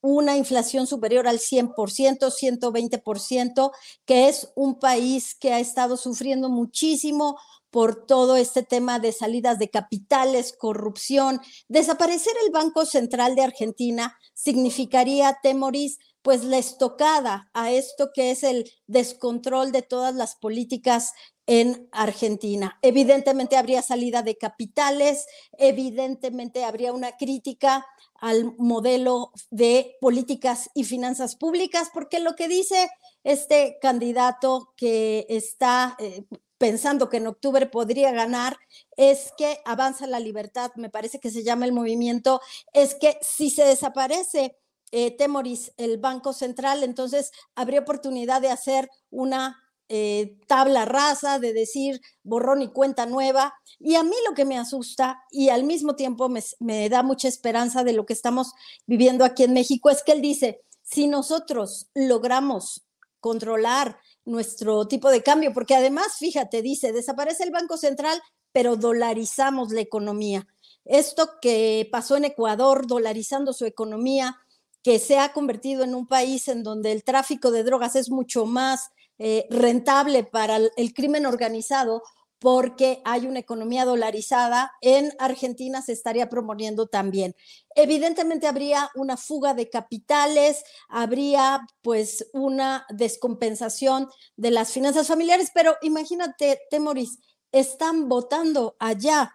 [0.00, 3.70] una inflación superior al 100%, 120%,
[4.04, 7.38] que es un país que ha estado sufriendo muchísimo
[7.70, 11.40] por todo este tema de salidas de capitales, corrupción.
[11.68, 18.42] Desaparecer el Banco Central de Argentina significaría, Temoris, pues la estocada a esto que es
[18.42, 21.12] el descontrol de todas las políticas
[21.50, 22.78] en Argentina.
[22.80, 25.26] Evidentemente habría salida de capitales,
[25.58, 27.84] evidentemente habría una crítica
[28.20, 32.88] al modelo de políticas y finanzas públicas, porque lo que dice
[33.24, 36.22] este candidato que está eh,
[36.56, 38.56] pensando que en octubre podría ganar
[38.96, 42.40] es que avanza la libertad, me parece que se llama el movimiento,
[42.72, 44.56] es que si se desaparece
[44.92, 49.56] eh, Temoris, el Banco Central, entonces habría oportunidad de hacer una
[49.92, 53.52] eh, tabla rasa, de decir borrón y cuenta nueva.
[53.80, 57.26] Y a mí lo que me asusta y al mismo tiempo me, me da mucha
[57.26, 58.52] esperanza de lo que estamos
[58.86, 62.86] viviendo aquí en México es que él dice, si nosotros logramos
[63.18, 68.22] controlar nuestro tipo de cambio, porque además, fíjate, dice, desaparece el Banco Central,
[68.52, 70.46] pero dolarizamos la economía.
[70.84, 74.38] Esto que pasó en Ecuador, dolarizando su economía,
[74.84, 78.46] que se ha convertido en un país en donde el tráfico de drogas es mucho
[78.46, 78.90] más
[79.22, 82.02] eh, rentable para el crimen organizado,
[82.38, 87.36] porque hay una economía dolarizada, en Argentina se estaría promoviendo también.
[87.74, 95.76] Evidentemente habría una fuga de capitales, habría pues una descompensación de las finanzas familiares, pero
[95.82, 97.18] imagínate, Temoris,
[97.52, 99.34] están votando allá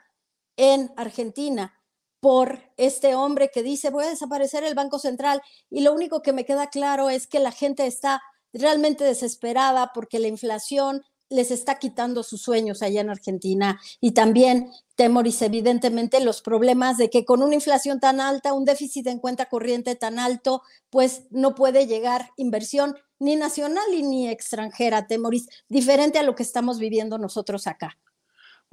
[0.58, 1.80] en Argentina
[2.20, 6.34] por este hombre que dice voy a desaparecer el Banco Central y lo único que
[6.34, 8.24] me queda claro es que la gente está
[8.56, 14.72] realmente desesperada porque la inflación les está quitando sus sueños allá en Argentina y también
[14.96, 19.48] Temoris, evidentemente, los problemas de que con una inflación tan alta, un déficit en cuenta
[19.48, 26.24] corriente tan alto, pues no puede llegar inversión ni nacional ni extranjera, Temoris, diferente a
[26.24, 27.98] lo que estamos viviendo nosotros acá.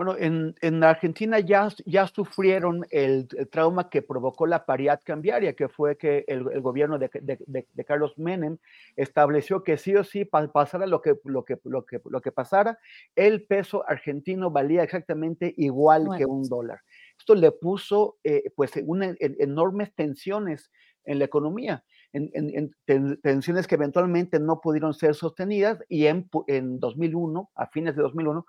[0.04, 5.68] Bueno, en, en Argentina ya, ya sufrieron el, trauma que provocó la paridad cambiaria, que
[5.68, 7.38] fue que el, el gobierno de, de,
[7.72, 8.58] de, Carlos Menem
[8.96, 12.80] estableció que sí o sí pasara lo que, lo, que, lo, que, lo que pasara,
[13.14, 16.80] el peso argentino valía exactamente igual que un dólar.
[17.16, 20.72] Esto le puso eh, pues una, enormes tensiones
[21.04, 26.80] en la economía, en, en, tensiones que eventualmente no pudieron ser sostenidas y en, en
[26.80, 28.44] 2001, a fines de 2001,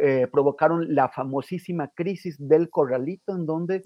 [0.00, 3.82] eh, provocaron la famosísima crisis del corralito, en donde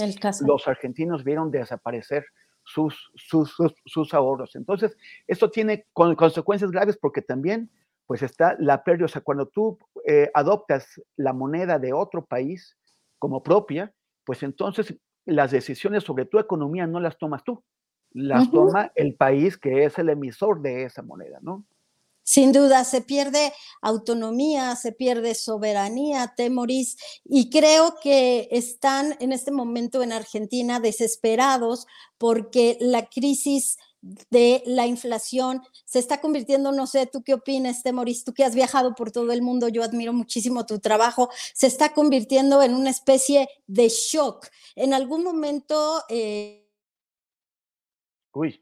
[0.46, 2.24] los argentinos vieron desaparecer
[2.64, 4.54] sus, sus, sus, ahorros.
[4.56, 4.96] Entonces,
[5.26, 7.70] esto tiene consecuencias graves porque también,
[8.06, 12.76] pues está la pérdida, o sea, cuando tú eh, adoptas la moneda de otro país
[13.18, 13.92] como propia,
[14.24, 17.62] pues entonces las decisiones sobre tu economía no las tomas tú,
[18.12, 21.64] las toma el país que es el emisor de esa moneda, ¿no?
[22.24, 29.50] Sin duda, se pierde autonomía, se pierde soberanía, Temoris, y creo que están en este
[29.50, 31.86] momento en Argentina desesperados
[32.18, 38.24] porque la crisis de la inflación se está convirtiendo, no sé, tú qué opinas, Temoris,
[38.24, 41.92] tú que has viajado por todo el mundo, yo admiro muchísimo tu trabajo, se está
[41.92, 44.48] convirtiendo en una especie de shock.
[44.74, 46.02] En algún momento...
[46.08, 46.68] Eh...
[48.32, 48.58] Uy.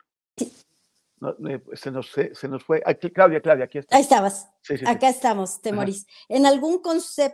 [1.49, 2.83] Eh, se, nos, se, nos, fue.
[3.13, 3.97] Claudia, Claudia, aquí está.
[3.97, 4.49] Ahí estabas.
[4.87, 6.07] Acá estamos, Temoris.
[6.29, 6.81] En algún,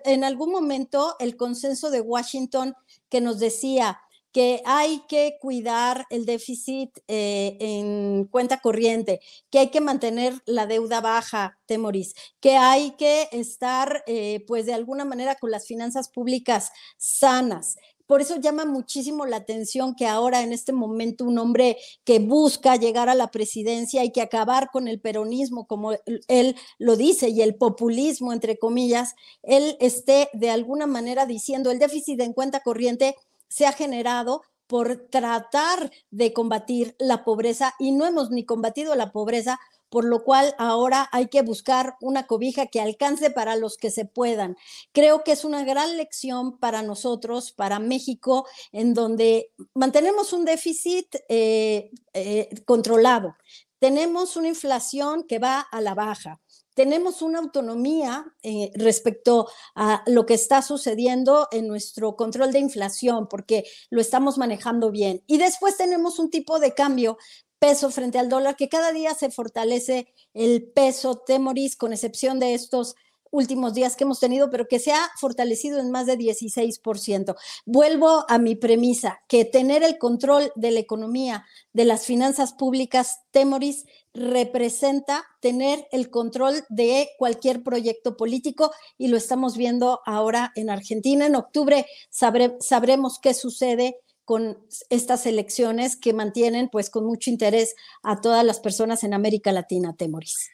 [0.04, 2.74] en algún momento, el consenso de Washington
[3.08, 4.00] que nos decía
[4.32, 9.20] que hay que cuidar el déficit eh, en cuenta corriente,
[9.50, 14.74] que hay que mantener la deuda baja, Temoris, que hay que estar, eh, pues de
[14.74, 17.76] alguna manera, con las finanzas públicas sanas,
[18.06, 22.76] por eso llama muchísimo la atención que ahora en este momento un hombre que busca
[22.76, 25.92] llegar a la presidencia y que acabar con el peronismo, como
[26.28, 31.78] él lo dice, y el populismo, entre comillas, él esté de alguna manera diciendo el
[31.78, 33.16] déficit en cuenta corriente
[33.48, 39.12] se ha generado por tratar de combatir la pobreza y no hemos ni combatido la
[39.12, 39.60] pobreza
[39.96, 44.04] por lo cual ahora hay que buscar una cobija que alcance para los que se
[44.04, 44.54] puedan.
[44.92, 51.16] Creo que es una gran lección para nosotros, para México, en donde mantenemos un déficit
[51.30, 53.36] eh, eh, controlado,
[53.78, 56.42] tenemos una inflación que va a la baja,
[56.76, 63.28] tenemos una autonomía eh, respecto a lo que está sucediendo en nuestro control de inflación,
[63.28, 65.22] porque lo estamos manejando bien.
[65.26, 67.16] Y después tenemos un tipo de cambio
[67.58, 72.54] peso frente al dólar, que cada día se fortalece el peso Temoris, con excepción de
[72.54, 72.94] estos
[73.30, 77.36] últimos días que hemos tenido, pero que se ha fortalecido en más de 16%.
[77.64, 83.20] Vuelvo a mi premisa, que tener el control de la economía, de las finanzas públicas,
[83.30, 83.84] Temoris,
[84.14, 91.26] representa tener el control de cualquier proyecto político y lo estamos viendo ahora en Argentina.
[91.26, 94.58] En octubre sabremos qué sucede con
[94.90, 99.94] estas elecciones que mantienen pues con mucho interés a todas las personas en América Latina,
[99.96, 100.50] Temoris.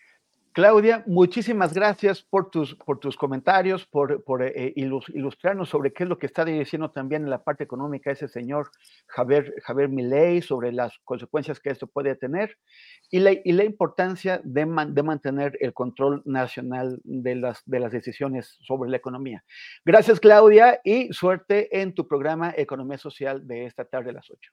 [0.53, 6.09] Claudia, muchísimas gracias por tus, por tus comentarios, por, por eh, ilustrarnos sobre qué es
[6.11, 8.70] lo que está diciendo también en la parte económica ese señor
[9.07, 12.59] Javier, Javier Milei, sobre las consecuencias que esto puede tener
[13.11, 17.90] y la, y la importancia de, de, mantener el control nacional de las, de las
[17.90, 19.42] decisiones sobre la economía.
[19.86, 24.53] Gracias, Claudia, y suerte en tu programa Economía Social de esta tarde a las 8.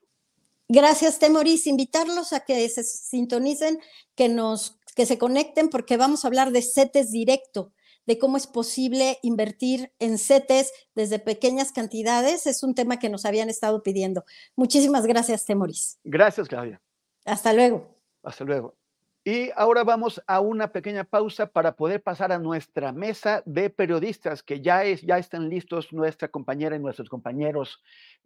[0.72, 1.66] Gracias, Temoris.
[1.66, 3.80] Invitarlos a que se sintonicen,
[4.14, 7.72] que nos que se conecten porque vamos a hablar de CETES directo,
[8.06, 12.46] de cómo es posible invertir en CETES desde pequeñas cantidades.
[12.46, 14.24] Es un tema que nos habían estado pidiendo.
[14.54, 15.98] Muchísimas gracias, Temoris.
[16.04, 16.80] Gracias, Claudia.
[17.24, 17.96] Hasta luego.
[18.22, 18.76] Hasta luego.
[19.24, 24.44] Y ahora vamos a una pequeña pausa para poder pasar a nuestra mesa de periodistas,
[24.44, 27.82] que ya, es, ya están listos nuestra compañera y nuestros compañeros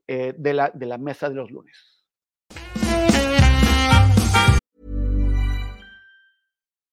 [0.06, 1.93] eh, de, la, de la mesa de los lunes.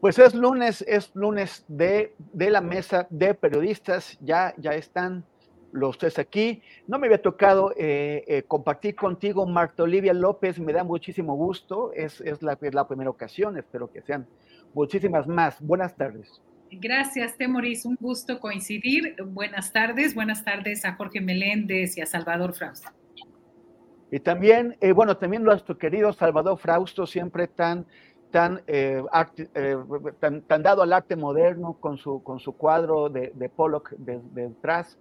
[0.00, 5.24] Pues es lunes, es lunes de, de la mesa de periodistas, ya, ya están
[5.72, 6.62] los tres aquí.
[6.88, 11.92] No me había tocado eh, eh, compartir contigo, Marta Olivia López, me da muchísimo gusto,
[11.92, 14.26] es, es, la, es la primera ocasión, espero que sean
[14.72, 15.60] muchísimas más.
[15.60, 16.40] Buenas tardes.
[16.72, 19.16] Gracias, Temoris, un gusto coincidir.
[19.22, 22.88] Buenas tardes, buenas tardes a Jorge Meléndez y a Salvador Frausto.
[24.12, 27.86] Y también, eh, bueno, también nuestro querido Salvador Frausto, siempre tan
[28.30, 29.76] tan, eh, arte, eh,
[30.18, 34.20] tan, tan, dado al arte moderno con su, con su cuadro de, de Pollock de,
[34.32, 34.98] detrás.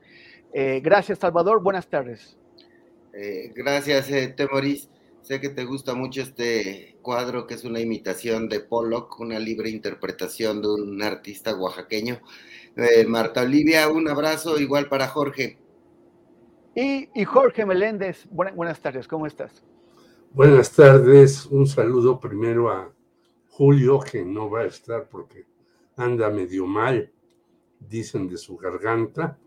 [0.53, 1.61] Eh, gracias, Salvador.
[1.61, 2.38] Buenas tardes.
[3.55, 4.89] gracias, Temoris.
[5.21, 9.69] Sé que te gusta mucho este cuadro que es una imitación de Pollock, una libre
[9.69, 12.19] interpretación de un artista oaxaqueño.
[13.07, 15.57] Marta Olivia, un abrazo igual para Jorge.
[16.73, 19.63] Y, y Jorge Meléndez, buenas, buenas tardes, ¿cómo estás?
[20.32, 22.93] Buenas tardes, un saludo primero a
[23.60, 25.45] Julio, que no va a estar porque
[25.97, 27.12] anda medio mal,
[27.78, 29.38] dicen de su garganta,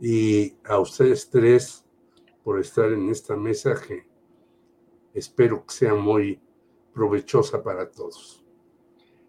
[0.00, 1.84] y a ustedes tres
[2.42, 4.06] por estar en esta mesa que
[5.12, 6.40] espero que sea muy
[6.94, 8.42] provechosa para todos.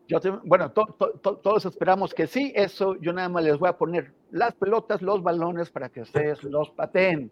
[0.08, 0.86] Yo te, bueno, to,
[1.22, 5.02] to, todos esperamos que sí, eso yo nada más les voy a poner las pelotas,
[5.02, 7.30] los balones para que ustedes los pateen.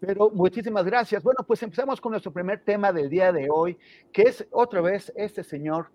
[0.00, 1.22] Pero muchísimas gracias.
[1.22, 3.78] Bueno, pues empezamos con nuestro primer tema del día de hoy,
[4.12, 5.86] que es otra vez este señor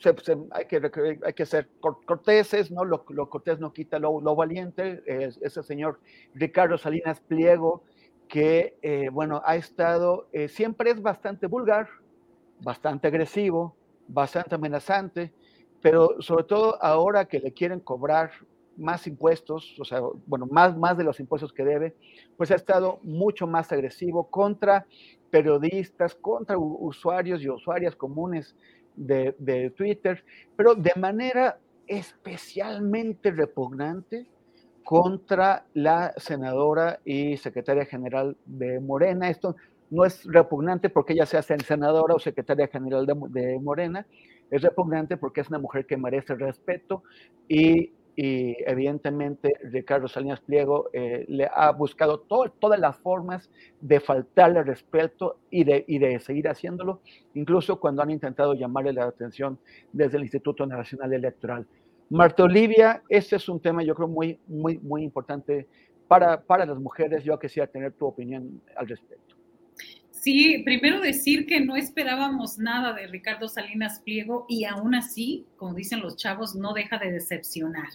[0.00, 2.84] se, se, hay, que, hay que ser corteses, ¿no?
[2.84, 5.02] Lo, lo cortés no quita lo, lo valiente.
[5.06, 6.00] Es, ese señor
[6.34, 7.82] Ricardo Salinas Pliego,
[8.28, 11.88] que, eh, bueno, ha estado, eh, siempre es bastante vulgar,
[12.60, 13.74] bastante agresivo,
[14.06, 15.32] bastante amenazante,
[15.82, 18.30] pero sobre todo ahora que le quieren cobrar
[18.76, 21.94] más impuestos, o sea, bueno, más, más de los impuestos que debe,
[22.36, 24.86] pues ha estado mucho más agresivo contra
[25.30, 28.56] periodistas, contra usuarios y usuarias comunes
[29.00, 30.22] de, Twitter,
[30.56, 34.26] pero de manera especialmente repugnante
[34.84, 39.28] contra la senadora y secretaria general de Morena.
[39.28, 39.56] Esto
[39.90, 44.06] no es repugnante porque ella sea senadora o secretaria general de, de, Morena,
[44.50, 47.02] es repugnante porque es una mujer que merece respeto
[47.48, 47.92] y
[48.22, 53.48] y evidentemente Ricardo Salinas Pliego eh, le ha buscado todo, todas las formas
[53.80, 57.00] de faltarle respeto y de, y de seguir haciéndolo,
[57.32, 59.58] incluso cuando han intentado llamarle la atención
[59.90, 61.66] desde el Instituto Nacional Electoral.
[62.10, 65.66] Marta Olivia, este es un tema yo creo muy, muy, muy importante
[66.06, 67.24] para, para las mujeres.
[67.24, 69.34] Yo quisiera tener tu opinión al respecto.
[70.10, 75.72] Sí, primero decir que no esperábamos nada de Ricardo Salinas Pliego y aún así, como
[75.72, 77.88] dicen los chavos, no deja de decepcionar.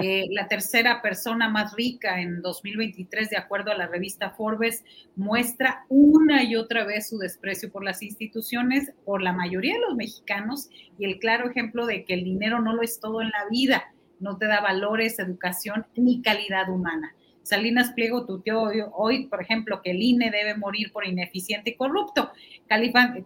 [0.00, 4.84] Eh, la tercera persona más rica en 2023, de acuerdo a la revista Forbes,
[5.16, 9.96] muestra una y otra vez su desprecio por las instituciones, por la mayoría de los
[9.96, 10.68] mexicanos,
[10.98, 13.92] y el claro ejemplo de que el dinero no lo es todo en la vida,
[14.20, 17.14] no te da valores, educación ni calidad humana.
[17.48, 21.76] Salinas Pliego tuteó hoy, hoy, por ejemplo, que el INE debe morir por ineficiente y
[21.76, 22.30] corrupto,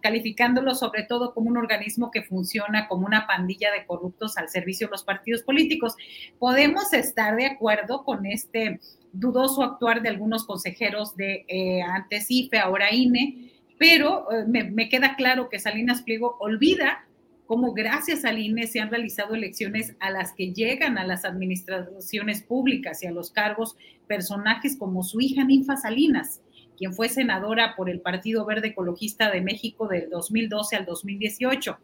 [0.01, 4.87] calificándolo sobre todo como un organismo que funciona como una pandilla de corruptos al servicio
[4.87, 5.95] de los partidos políticos.
[6.39, 8.79] Podemos estar de acuerdo con este
[9.11, 14.87] dudoso actuar de algunos consejeros de eh, antes IFE, ahora INE, pero eh, me, me
[14.87, 17.05] queda claro que Salinas Pliego olvida
[17.53, 22.41] cómo gracias al INE se han realizado elecciones a las que llegan a las administraciones
[22.41, 23.77] públicas y a los cargos
[24.07, 26.41] personajes como su hija Ninfa Salinas,
[26.75, 31.77] quien fue senadora por el Partido Verde Ecologista de México del 2012 al 2018.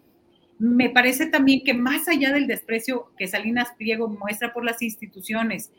[0.57, 5.71] Me parece también que más allá del desprecio que Salinas Pliego muestra por las instituciones,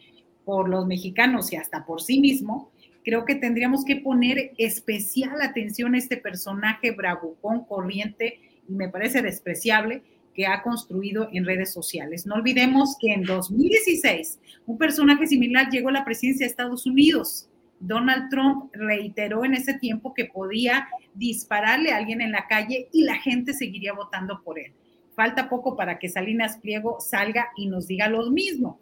[0.45, 2.71] por los mexicanos y hasta por sí mismo,
[3.05, 8.39] creo que tendríamos que poner especial atención a este personaje bravucón, corriente
[8.70, 10.02] y me parece despreciable
[10.34, 12.24] que ha construido en redes sociales.
[12.24, 17.48] No olvidemos que en 2016 un personaje similar llegó a la presidencia de Estados Unidos.
[17.80, 23.02] Donald Trump reiteró en ese tiempo que podía dispararle a alguien en la calle y
[23.02, 24.72] la gente seguiría votando por él.
[25.16, 28.78] Falta poco para que Salinas Pliego salga y nos diga lo mismo.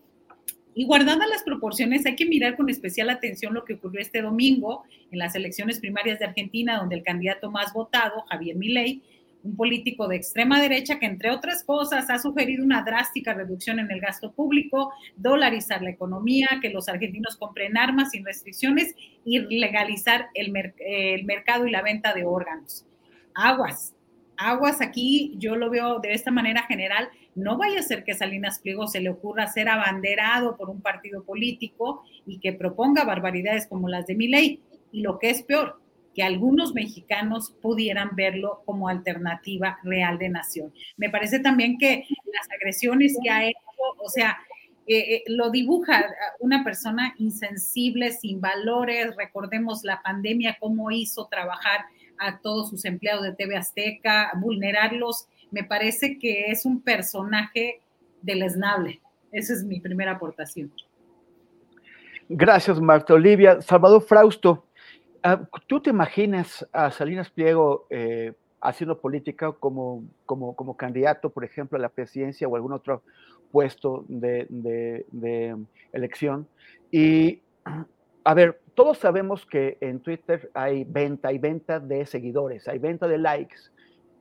[0.75, 4.85] Y guardadas las proporciones, hay que mirar con especial atención lo que ocurrió este domingo
[5.11, 9.03] en las elecciones primarias de Argentina, donde el candidato más votado, Javier Milei,
[9.49, 13.91] un político de extrema derecha que, entre otras cosas, ha sugerido una drástica reducción en
[13.91, 18.95] el gasto público, dolarizar la economía, que los argentinos compren armas sin restricciones
[19.25, 20.53] y legalizar el,
[21.25, 22.85] mercado y la venta de órganos.
[23.35, 23.95] Aguas,
[24.37, 28.59] aguas aquí, yo lo veo de esta manera general, no vaya a ser que Salinas
[28.59, 33.89] Pliego se le ocurra ser abanderado por un partido político y que proponga barbaridades como
[33.89, 34.61] las de mi ley.
[34.91, 35.81] Y lo que es peor,
[36.19, 40.75] que algunos mexicanos pudieran verlo como alternativa real de nación.
[40.97, 43.61] Me parece también que las agresiones que ha hecho,
[44.03, 44.37] o sea,
[44.89, 46.05] eh, eh, lo dibuja
[46.41, 49.15] una persona insensible, sin valores.
[49.15, 51.85] Recordemos la pandemia, cómo hizo trabajar
[52.19, 57.81] a todos sus empleados de TV Azteca, vulnerarlos me parece que es un personaje
[58.23, 59.01] deleznable.
[59.31, 60.73] Esa es mi primera aportación.
[62.29, 63.63] Gracias, Marta Olivia.
[63.63, 64.67] Salvador Frausto,
[65.67, 71.79] ¿tú te imaginas a Salinas Pliego eh, haciendo política como, como, como, candidato, por ejemplo,
[71.79, 73.03] a la presidencia o algún otro
[73.51, 75.57] puesto de, de
[75.93, 76.47] elección?
[76.91, 77.41] Y,
[78.25, 83.09] a ver, todos sabemos que en Twitter hay venta, hay venta de seguidores, hay venta
[83.09, 83.57] de likes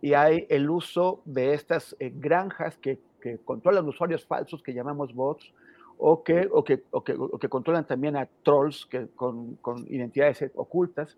[0.01, 5.13] y hay el uso de estas eh, granjas que, que, controlan usuarios falsos que llamamos
[5.13, 5.53] bots
[5.97, 11.17] o que, o que, o que, controlan también a trolls que, con, con identidades ocultas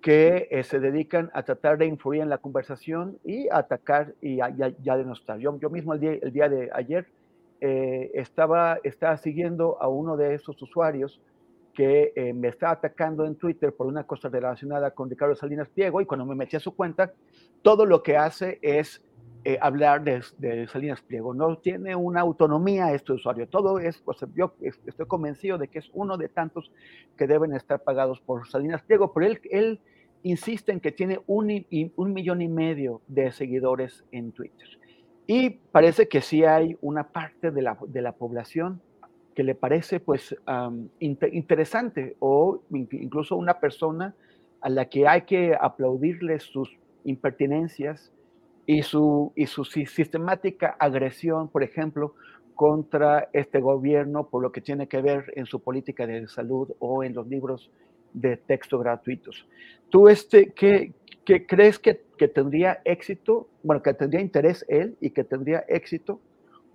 [0.00, 4.40] que eh, se dedican a tratar de influir en la conversación y a atacar y
[4.40, 5.38] a, ya, denostar.
[5.38, 7.06] Yo, yo mismo el día, el día de ayer
[7.60, 11.20] eh, estaba, estaba siguiendo a uno de esos usuarios
[11.74, 16.00] que eh, me estaba atacando en Twitter por una cosa relacionada con Ricardo Salinas Pliego
[16.00, 17.12] y cuando me metí a su cuenta,
[17.62, 19.02] todo lo que hace es
[19.44, 21.32] eh, hablar de, Salinas Pliego.
[21.32, 23.48] No tiene una autonomía este usuario.
[23.48, 26.70] Todo es, pues, yo estoy convencido de que es uno de tantos
[27.16, 29.80] que deben estar pagados por Salinas Pliego, pero él, él
[30.22, 31.64] insiste en que tiene un,
[31.96, 34.68] un millón y medio de seguidores en Twitter.
[35.26, 38.82] Y parece que sí hay una parte de la, de la población
[39.34, 40.36] que le parece pues
[40.98, 44.14] interesante o incluso una persona
[44.60, 48.12] a la que hay que aplaudirle sus impertinencias
[48.66, 52.14] y su, y su sistemática agresión, por ejemplo,
[52.54, 57.02] contra este gobierno por lo que tiene que ver en su política de salud o
[57.02, 57.70] en los libros
[58.12, 59.46] de texto gratuitos.
[59.88, 60.92] ¿Tú este, qué,
[61.24, 66.20] qué crees que, que, tendría éxito, bueno, que tendría interés él y que tendría éxito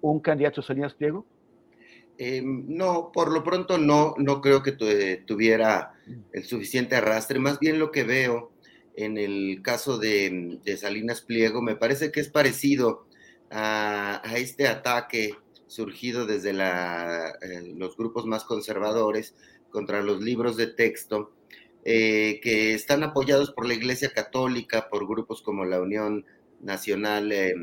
[0.02, 1.26] un candidato Salinas Pliego?
[2.18, 5.94] Eh, no, por lo pronto no, no creo que tuviera
[6.32, 7.40] el suficiente arrastre.
[7.40, 8.52] Más bien lo que veo
[8.98, 13.06] en el caso de, Salinas Pliego me parece que es parecido
[13.52, 15.36] a, este ataque
[15.68, 19.36] surgido desde eh, los grupos más conservadores
[19.70, 21.34] contra los libros de texto,
[21.84, 26.26] eh, que están apoyados por la Iglesia Católica, por grupos como la Unión
[26.62, 27.54] Nacional eh,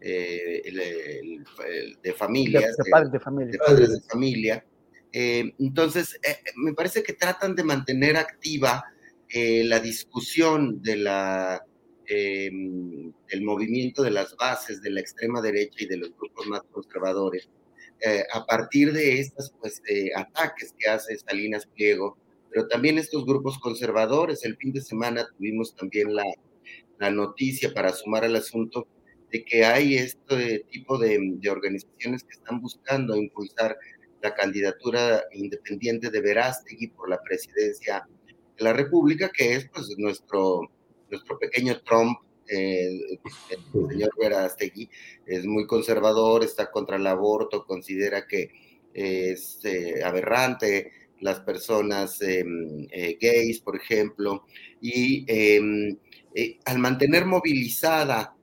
[0.00, 3.60] de familias, de, padres de familia.
[3.64, 4.64] padres de familia.
[5.12, 6.18] Entonces,
[6.56, 8.91] me parece que tratan de mantener activa
[9.34, 11.64] la discusión de la,
[12.06, 16.62] em, del movimiento de las bases de la extrema derecha y de los grupos más
[16.70, 17.48] conservadores,
[18.32, 19.80] a partir de estos pues,
[20.16, 22.18] ataques que hace Salinas Pliego,
[22.50, 24.44] pero también estos grupos conservadores.
[24.44, 26.24] El fin de semana tuvimos también la,
[26.98, 28.86] la noticia para sumar al asunto
[29.32, 33.76] de que hay este tipo de, organizaciones que están buscando impulsar
[34.20, 38.06] la candidatura independiente de Verástegui por la presidencia
[38.62, 40.70] de la República, que es pues nuestro,
[41.10, 43.18] nuestro pequeño Trump, el
[43.88, 44.88] señor Verástegui,
[45.26, 48.50] es muy conservador, está contra el aborto, considera que
[48.92, 54.44] es eh, aberrante las personas em, eh, gays, por ejemplo,
[54.80, 55.96] y em,
[56.34, 58.34] eh, al mantener movilizada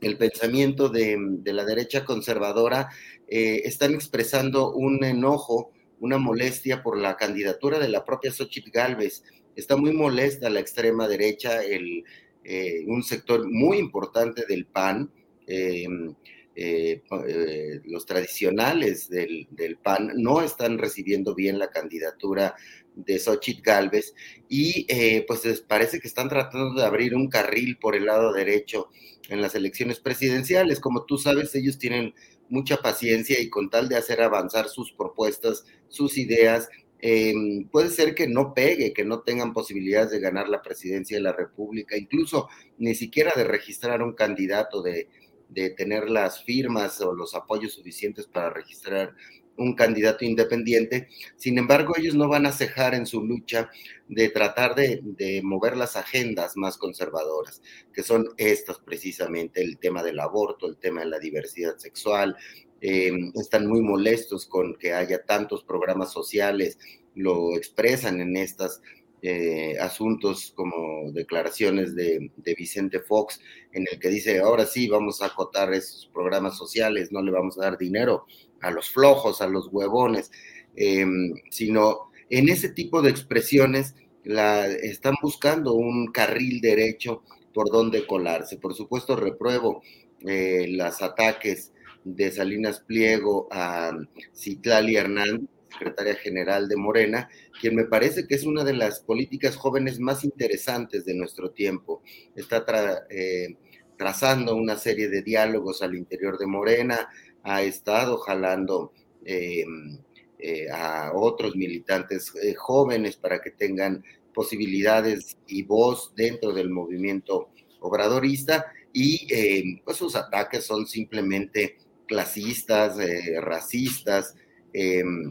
[0.00, 2.88] el pensamiento de, la derecha conservadora,
[3.28, 5.70] eh, están expresando un enojo,
[6.00, 9.22] una molestia por la candidatura de la propia Xochitl Galvez
[9.56, 12.04] está muy molesta la extrema derecha, el,
[12.44, 15.10] eh, un sector muy importante del PAN,
[15.46, 16.14] em,
[16.56, 22.54] eh, eh, los tradicionales del, del, PAN no están recibiendo bien la candidatura
[22.94, 24.14] de Xochitl Galvez
[24.48, 24.86] y
[25.26, 28.88] pues parece que están tratando de abrir un carril por el lado derecho
[29.28, 30.78] en las elecciones presidenciales.
[30.78, 32.14] Como tú sabes, ellos tienen
[32.48, 36.68] mucha paciencia y con tal de hacer avanzar sus propuestas, sus ideas,
[37.06, 41.22] Em, puede ser que no pegue, que no tengan posibilidades de ganar la presidencia de
[41.22, 42.48] la República, incluso
[42.78, 45.10] ni siquiera de registrar un candidato, de,
[45.50, 49.14] de tener las firmas o los apoyos suficientes para registrar
[49.58, 51.08] un candidato independiente.
[51.36, 53.68] Sin embargo, ellos no van a cejar en su lucha
[54.08, 57.60] de tratar de, de, mover las agendas más conservadoras,
[57.92, 62.34] que son estas precisamente, el tema del aborto, el tema de la diversidad sexual,
[62.80, 66.78] Em, están muy molestos con que haya tantos programas sociales,
[67.14, 68.80] lo expresan en estos
[69.22, 73.40] eh, asuntos como declaraciones de, Vicente Fox,
[73.72, 77.58] en el que dice, ahora sí, vamos a acotar esos programas sociales, no le vamos
[77.58, 78.26] a dar dinero
[78.60, 80.30] a los flojos, a los huevones,
[80.76, 83.94] em, sino en ese tipo de expresiones
[84.24, 87.22] la, están buscando un carril derecho
[87.54, 88.58] por donde colarse.
[88.58, 89.82] Por supuesto, repruebo
[90.26, 91.72] eh, los ataques
[92.04, 93.92] de Salinas Pliego a
[94.34, 97.28] Citlali Hernández, secretaria general de Morena,
[97.60, 102.02] quien me parece que es una de las políticas jóvenes más interesantes de nuestro tiempo.
[102.36, 102.64] Está
[103.10, 103.56] eh,
[103.96, 107.08] trazando una serie de diálogos al interior de Morena,
[107.42, 108.92] ha estado jalando
[109.24, 109.98] em,
[110.38, 117.50] eh, a otros militantes eh, jóvenes para que tengan posibilidades y voz dentro del movimiento
[117.80, 121.76] obradorista y em, pues sus ataques son simplemente
[122.06, 124.34] clasistas, eh, racistas,
[124.72, 125.30] em,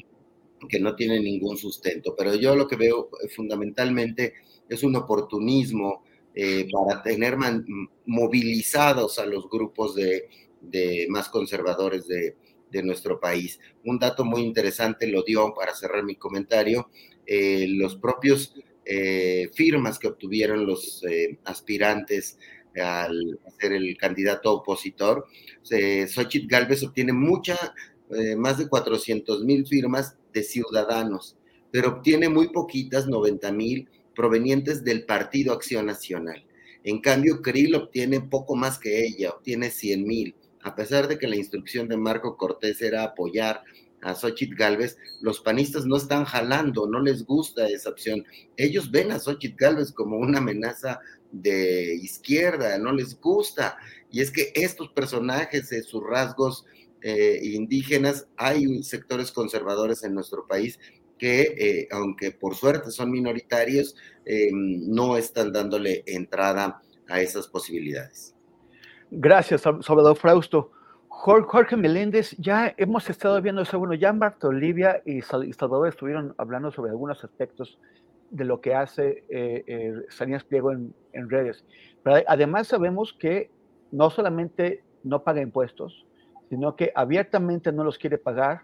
[0.70, 2.16] que no tienen ningún sustento.
[2.16, 4.34] Pero yo lo que veo eh, fundamentalmente
[4.70, 6.04] es un oportunismo
[6.36, 7.38] eh, para tener
[8.06, 10.28] movilizados a los grupos de,
[11.10, 12.36] más conservadores de,
[12.82, 13.60] nuestro país.
[13.86, 16.90] Un dato muy interesante lo dio, para cerrar mi comentario,
[17.28, 18.56] los propios
[19.54, 21.04] firmas que obtuvieron los
[21.45, 22.40] aspirantes
[22.82, 25.28] al ser el candidato opositor.
[25.70, 27.58] Eh, Xochitl Galvez obtiene mucha,
[28.12, 31.38] eh, más de 400 mil firmas de ciudadanos,
[31.72, 36.45] pero obtiene muy poquitas, 90 mil, provenientes del Partido Acción Nacional.
[36.84, 40.36] En cambio, Krill obtiene poco más que ella, obtiene 100 mil.
[40.62, 43.64] A pesar de que la instrucción de Marco Cortés era apoyar
[44.04, 48.26] a Xochitl Galvez, los panistas no están jalando, no les gusta esa opción.
[48.58, 51.00] Ellos ven a Xochitl Galvez como una amenaza
[51.32, 53.78] de izquierda, no les gusta.
[54.12, 56.66] Y es que estos personajes, eh, sus rasgos
[57.02, 60.80] eh, indígenas, hay sectores conservadores en nuestro país
[61.18, 63.96] que, eh, aunque por suerte son minoritarios,
[64.52, 68.34] no están dándole entrada a esas posibilidades.
[69.12, 70.72] Gracias, Salvador Frausto.
[71.26, 76.70] Jorge Meléndez, ya hemos estado viendo eso, bueno, ya Marta Olivia y Salvador estuvieron hablando
[76.70, 77.80] sobre algunos aspectos
[78.30, 81.64] de lo que hace eh, eh Salinas Pliego en, redes.
[82.04, 83.50] Pero además sabemos que
[83.94, 86.06] no solamente no paga impuestos,
[86.50, 88.64] sino que abiertamente no los quiere pagar,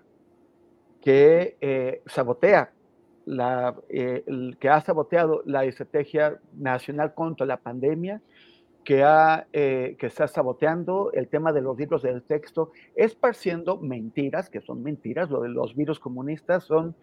[1.02, 2.74] que eh, sabotea,
[3.26, 4.26] la, eh,
[4.60, 8.22] que ha saboteado la estrategia nacional contra la pandemia,
[8.84, 14.62] que, ha, que está saboteando el tema de los libros del texto, esparciendo mentiras, que
[14.62, 16.96] son mentiras, lo de los virus comunistas son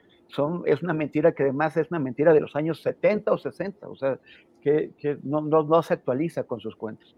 [0.66, 3.96] es una mentira que además es una mentira de los años 70 o 60, o
[3.96, 4.18] sea,
[4.60, 4.90] que,
[5.22, 7.14] no, no, se actualiza con sus cuentos.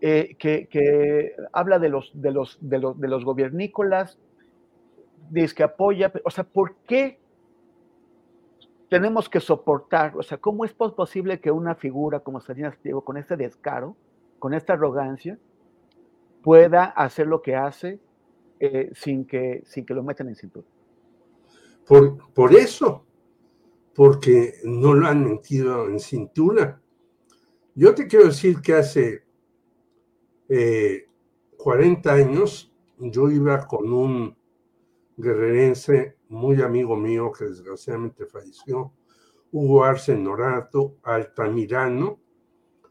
[0.00, 4.18] Eh, que, habla de los, de, los, de, los, de los gobiernícolas,
[5.30, 7.18] dice que apoya, o sea, ¿por qué
[8.92, 10.14] tenemos que soportar?
[10.18, 13.96] O sea, ¿cómo es posible que una figura como Salinas Pliego, con este descaro,
[14.38, 15.38] con esta arrogancia,
[16.42, 18.00] pueda hacer lo que hace
[18.60, 20.66] eh, sin, que, sin que lo metan en cintura?
[21.86, 23.06] Por, eso,
[23.94, 26.78] porque no lo han metido en cintura.
[27.74, 29.24] Yo te quiero decir que hace
[31.56, 34.36] 40 eh, años yo iba con un
[35.16, 38.92] guerrerense muy amigo mío que desgraciadamente falleció,
[39.52, 42.18] Hugo Arce Norato, Altamirano,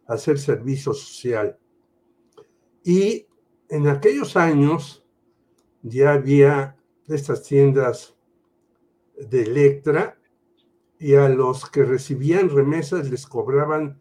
[0.05, 1.57] hacer servicio social.
[2.83, 3.25] Y
[3.67, 5.03] en aquellos años
[5.81, 6.77] ya había
[7.07, 8.15] estas tiendas
[9.17, 10.19] de Electra
[10.99, 13.99] y a los que recibían remesas les cobraban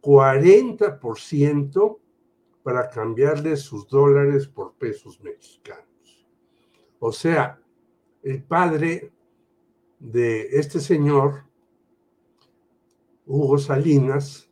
[0.00, 1.98] 40%
[2.62, 6.26] para cambiarles sus dólares por pesos mexicanos.
[6.98, 7.60] O sea,
[8.22, 9.12] el padre
[9.98, 11.44] de este señor
[13.26, 14.50] Hugo Salinas,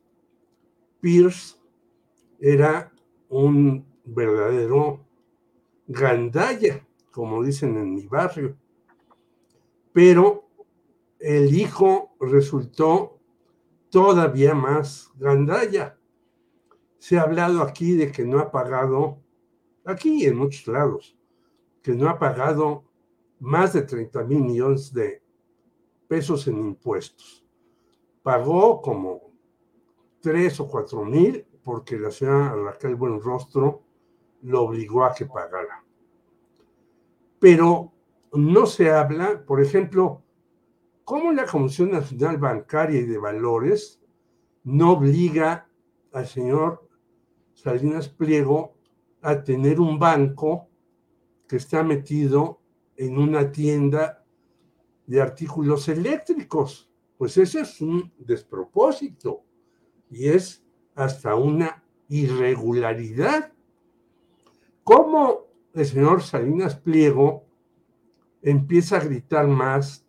[1.00, 1.56] Pierce
[2.38, 2.92] era
[3.28, 5.06] un verdadero
[5.86, 8.56] gandalla, como dicen en mi barrio.
[9.92, 10.48] Pero
[11.18, 13.18] el hijo resultó
[13.90, 15.98] todavía más gandalla.
[16.98, 19.22] Se ha hablado aquí de que no ha pagado,
[19.84, 21.16] aquí en muchos lados,
[21.82, 22.84] que no ha pagado
[23.40, 25.22] más de 30 mil millones de
[26.08, 27.44] pesos en impuestos.
[28.22, 29.32] Pagó como
[30.20, 33.82] 3 o 4 mil porque la señora Raquel Buenrostro
[34.42, 35.84] lo obligó a que pagara.
[37.38, 37.92] Pero
[38.32, 40.22] no se habla, por ejemplo,
[41.04, 44.00] cómo la Comisión Nacional Bancaria y de Valores
[44.64, 45.68] no obliga
[46.12, 46.88] al señor
[47.54, 48.74] Salinas Pliego
[49.22, 50.68] a tener un banco
[51.48, 52.60] que está metido
[52.96, 54.24] en una tienda
[55.06, 56.90] de artículos eléctricos.
[57.16, 59.44] Pues eso es un despropósito
[60.10, 60.64] y es
[60.94, 63.52] hasta una irregularidad.
[64.84, 67.44] ¿Cómo el señor Salinas Pliego
[68.42, 70.06] empieza a gritar más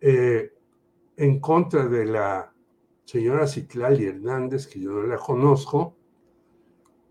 [0.00, 0.52] eh,
[1.16, 2.54] en contra de la
[3.04, 5.96] señora Citlali Hernández, que yo no la conozco,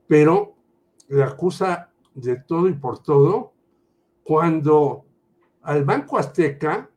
[0.08, 0.56] pero
[1.10, 3.54] le acusa de todo y por todo
[4.30, 5.08] cuando
[5.64, 6.92] al Banco Azteca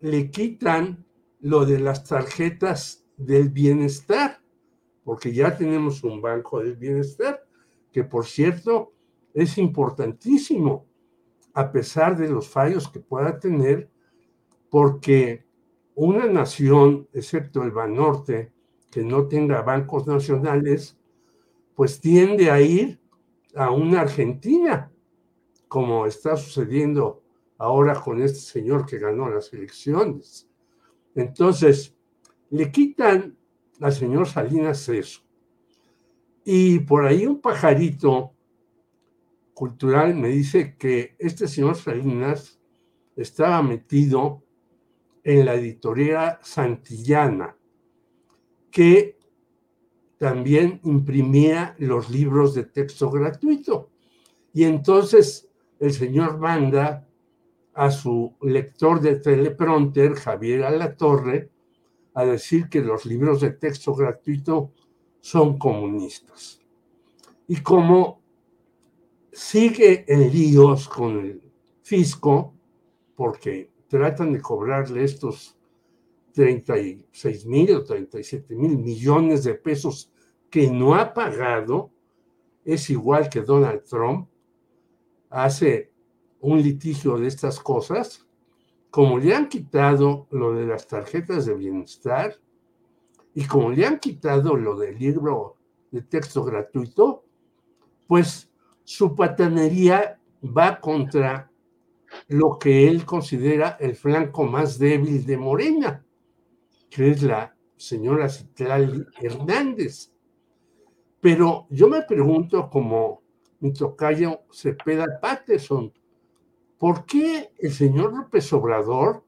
[0.00, 1.06] le quitan
[1.40, 4.42] lo de las tarjetas del bienestar,
[5.02, 7.42] porque ya tenemos un Banco del Bienestar,
[7.90, 8.92] que por cierto
[9.32, 10.84] es importantísimo,
[11.54, 13.88] a pesar de los fallos que pueda tener,
[14.68, 15.46] porque
[15.94, 18.52] una nación, excepto el Banorte,
[18.90, 20.98] que no tenga bancos nacionales,
[21.74, 23.00] pues tiende a ir
[23.54, 24.92] a una Argentina,
[25.68, 27.22] como está sucediendo
[27.58, 30.48] ahora con este señor que ganó las elecciones.
[31.14, 31.96] Entonces,
[32.50, 33.36] le quitan
[33.80, 35.22] al señor Salinas eso.
[36.44, 38.32] Y por ahí un pajarito
[39.52, 42.60] cultural me dice que este señor Salinas
[43.16, 44.44] estaba metido
[45.24, 47.56] en la editorial Santillana,
[48.70, 49.18] que
[50.18, 53.90] también imprimía los libros de texto gratuito.
[54.52, 55.45] Y entonces
[55.78, 57.06] el señor manda
[57.74, 61.50] a su lector de teleprompter, Javier Alatorre,
[62.14, 64.72] a decir que los libros de texto gratuito
[65.20, 66.60] son comunistas.
[67.46, 68.22] Y como
[69.30, 71.42] sigue en líos con el
[71.82, 72.54] fisco,
[73.14, 75.56] porque tratan de cobrarle estos
[76.32, 80.10] 36 mil o 37 mil millones de pesos
[80.48, 81.90] que no ha pagado,
[82.64, 84.28] es igual que Donald Trump
[85.30, 85.92] hace
[86.40, 88.26] un litigio de estas cosas,
[88.90, 92.36] como le han quitado lo de las tarjetas de bienestar
[93.34, 95.56] y como le han quitado lo del libro
[95.90, 97.24] de texto gratuito,
[98.06, 98.50] pues
[98.84, 101.50] su patanería va contra
[102.28, 106.06] lo que él considera el flanco más débil de Morena,
[106.88, 110.12] que es la señora Citlali Hernández.
[111.20, 113.22] Pero yo me pregunto, como
[113.60, 115.92] mi tocayo Cepeda Patterson,
[116.78, 119.24] ¿por qué el señor López Obrador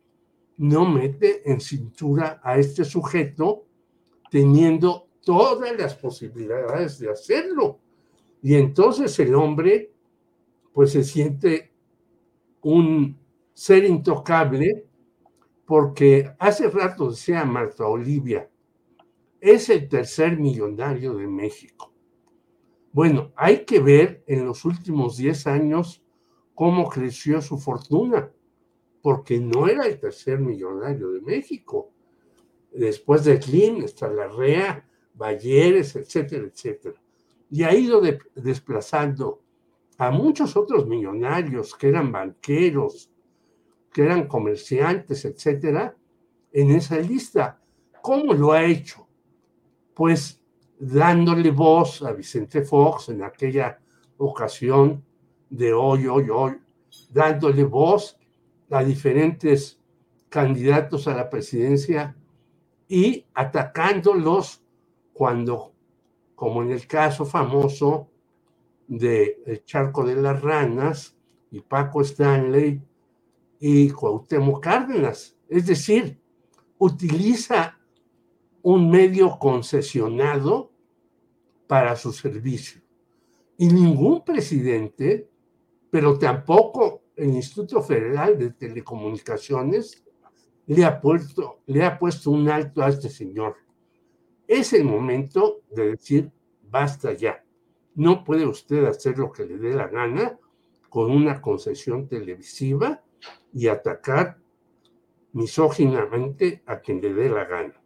[0.57, 3.65] no mete en cintura a este sujeto
[4.31, 7.81] teniendo todas las posibilidades de hacerlo?
[8.43, 9.93] Y entonces el hombre
[10.73, 11.73] pues se siente
[12.63, 13.19] un
[13.53, 14.87] ser intocable
[15.65, 18.49] porque hace rato decía Marta Olivia,
[19.41, 21.88] es el tercer millonario de México.
[22.93, 26.03] Bueno, hay que ver en los últimos 10 años
[26.55, 28.33] cómo creció su fortuna,
[29.03, 31.93] porque no era el tercer millonario de México.
[32.73, 34.85] Después de Klim, está Larrea,
[35.15, 37.01] Balleres, etcétera, etcétera.
[37.51, 38.01] Y ha ido
[38.35, 39.43] desplazando
[39.99, 43.11] a muchos otros millonarios que eran banqueros,
[43.93, 45.97] que eran comerciantes, etcétera,
[46.53, 47.61] en esa lista.
[48.03, 49.07] ¿Cómo lo ha hecho?
[49.95, 50.41] Pues
[50.79, 53.79] dándole voz a Vicente Fox en aquella
[54.19, 55.05] ocasión
[55.51, 56.59] de hoy, hoy, hoy,
[57.11, 58.19] dándole voz
[58.71, 59.79] a diferentes
[60.29, 62.15] candidatos a la presidencia
[62.89, 64.63] y atacándolos
[65.13, 65.73] cuando,
[66.35, 68.09] como en el caso famoso
[68.87, 71.17] de El Charco de las Ranas
[71.51, 72.81] y Paco Stanley
[73.59, 75.37] y Cuauhtémoc Cárdenas.
[75.49, 76.21] Es decir,
[76.79, 77.78] utiliza
[78.63, 80.73] un medio concesionado
[81.67, 82.81] para su servicio.
[83.57, 85.29] Y ningún presidente
[85.91, 90.05] pero tampoco el Instituto Federal de Telecomunicaciones
[90.67, 93.57] le ha puesto, le ha puesto un alto a este señor.
[94.47, 96.31] Es el momento de decir,
[96.63, 97.45] basta ya.
[97.95, 100.39] No puede usted hacer lo que le dé la gana
[100.89, 103.03] con una concesión televisiva
[103.53, 104.39] y atacar
[105.33, 107.83] misóginamente a quien le dé la gana.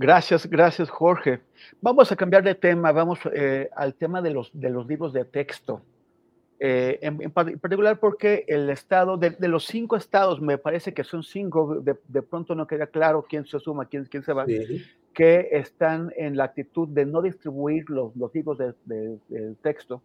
[0.00, 1.40] Gracias, gracias Jorge.
[1.80, 5.24] Vamos a cambiar de tema, vamos eh, al tema de los, de los libros de
[5.24, 5.82] texto.
[6.60, 11.80] Eh, en, particular porque el estado, de, los cinco estados, me parece que son cinco,
[11.80, 14.46] de, pronto no queda claro quién se suma, quién, quién se va,
[15.14, 19.18] que están en la actitud de no distribuir los, los libros de,
[19.62, 20.00] texto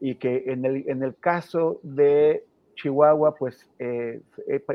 [0.00, 2.44] y que en el, en el caso de
[2.74, 4.20] Chihuahua, pues eh,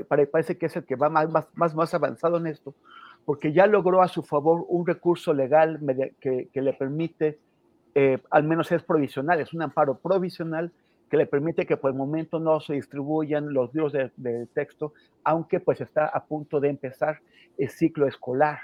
[0.07, 2.73] parece que es el que va más, más, más avanzado en esto,
[3.29, 5.79] porque ya logró a su favor un recurso legal
[6.19, 7.37] que, le permite,
[7.93, 10.71] eh, al menos es provisional, es un amparo provisional
[11.11, 14.93] que le permite que por el momento no se distribuyan los libros de, texto,
[15.23, 17.19] aunque pues está a punto de empezar
[17.55, 18.61] el ciclo escolar.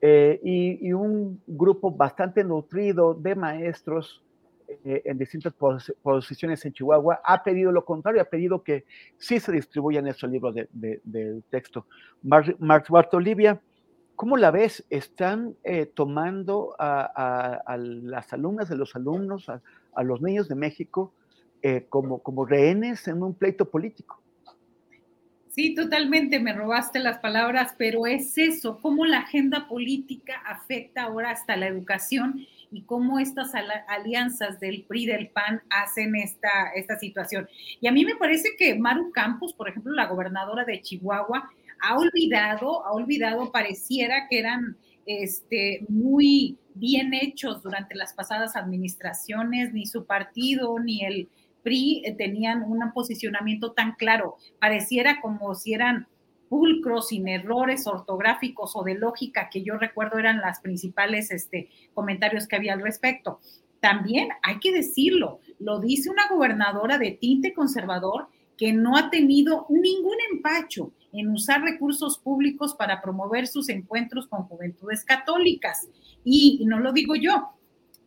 [0.00, 4.24] Eh, y, un grupo bastante nutrido de maestros
[4.84, 5.54] eh, en distintas
[6.02, 8.86] posiciones en Chihuahua ha pedido lo contrario, ha pedido que
[9.18, 11.86] sí se distribuyan esos libros de, texto.
[12.24, 13.60] Marta Olivia,
[14.24, 14.86] ¿Cómo la ves?
[14.88, 21.12] ¿Están eh, tomando a, las alumnas de los alumnos, a, los niños de México,
[21.60, 24.22] eh, como, como rehenes en un pleito político?
[25.50, 31.30] Sí, totalmente, me robaste las palabras, pero es eso, cómo la agenda política afecta ahora
[31.30, 33.52] hasta la educación y cómo estas
[33.88, 37.46] alianzas del PRI, del PAN, hacen esta, esta situación.
[37.78, 41.96] Y a mí me parece que Maru Campos, por ejemplo, la gobernadora de Chihuahua, ha
[41.96, 44.76] olvidado, ha olvidado, pareciera que eran
[45.06, 51.28] este, muy bien hechos durante las pasadas administraciones, ni su partido ni el
[51.62, 54.36] PRI eh, tenían un posicionamiento tan claro.
[54.60, 56.06] Pareciera como si eran
[56.48, 62.46] pulcros, sin errores ortográficos o de lógica, que yo recuerdo eran las principales este, comentarios
[62.46, 63.40] que había al respecto.
[63.80, 69.66] También hay que decirlo, lo dice una gobernadora de tinte conservador que no ha tenido
[69.68, 75.88] ningún empacho en usar recursos públicos para promover sus encuentros con juventudes católicas.
[76.24, 77.50] Y, no lo digo yo,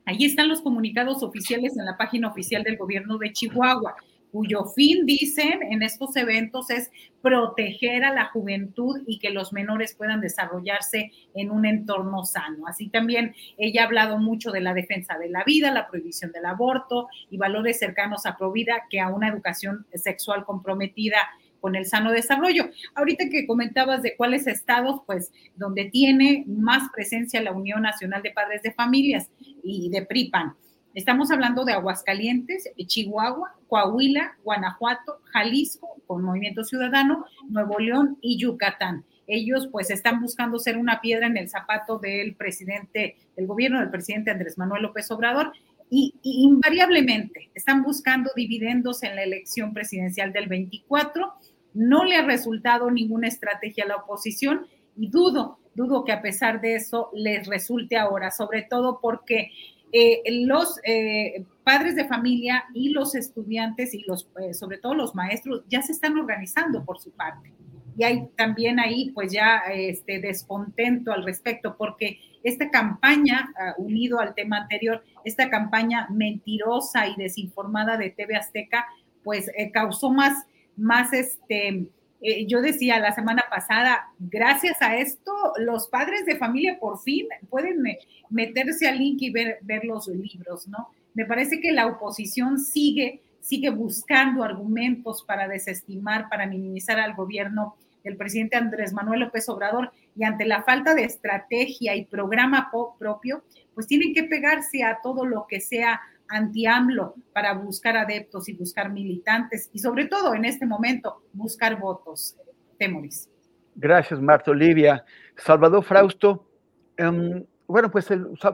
[0.06, 3.96] ahí están los comunicados oficiales en la página oficial del gobierno de Chihuahua
[4.32, 9.96] cuyo fin, dicen, en estos eventos es proteger a la juventud y que los menores
[9.96, 12.68] puedan desarrollarse en un entorno sano.
[12.68, 16.46] Así también ella ha hablado mucho de la defensa de la vida, la prohibición del
[16.46, 21.18] aborto y valores cercanos a Provida que a una educación sexual comprometida
[21.60, 22.70] con el sano desarrollo.
[22.96, 28.32] Ahorita que comentabas de cuáles estados, pues donde tiene más presencia la Unión Nacional de
[28.32, 29.30] Padres de Familias
[29.64, 30.56] y de PRIPAN.
[30.94, 39.06] Estamos hablando de Aguascalientes, Chihuahua, Coahuila, Guanajuato, Jalisco, con Movimiento Ciudadano, Nuevo León y Yucatán.
[39.28, 43.92] Ellos pues están buscando ser una piedra en el zapato del presidente, del gobierno del
[43.92, 45.52] presidente Andrés Manuel López Obrador
[45.90, 51.34] y, invariablemente están buscando dividendos en la elección presidencial del 24.
[51.78, 54.66] No le ha resultado ninguna estrategia a la oposición
[54.98, 59.52] y dudo, dudo que a pesar de eso les resulte ahora, sobre todo porque
[59.94, 65.14] eh, los eh, padres de familia y los estudiantes y los, eh, sobre todo los
[65.14, 67.54] maestros, ya se están organizando por su parte.
[67.96, 74.20] Y hay también ahí, pues ya este descontento al respecto, porque esta campaña, ah, unido
[74.20, 78.86] al tema anterior, esta campaña mentirosa y desinformada de TV Azteca,
[79.24, 80.46] pues causó más,
[80.78, 81.88] más este,
[82.22, 87.28] eh, yo decía la semana pasada, gracias a esto, los padres de familia por fin
[87.50, 87.84] pueden
[88.30, 90.90] meterse al link y ver, ver los libros, ¿no?
[91.14, 97.76] Me parece que la oposición sigue, sigue buscando argumentos para desestimar, para minimizar al gobierno
[98.04, 103.44] del presidente Andrés Manuel López Obrador y ante la falta de estrategia y programa propio,
[103.74, 108.92] pues tienen que pegarse a todo lo que sea anti-AMLO para buscar adeptos y buscar
[108.92, 112.36] militantes y sobre todo en este momento buscar votos.
[112.78, 113.30] Temoris.
[113.76, 115.04] Gracias, Marta Olivia.
[115.36, 116.48] Salvador Frausto,
[116.96, 118.08] em, bueno, pues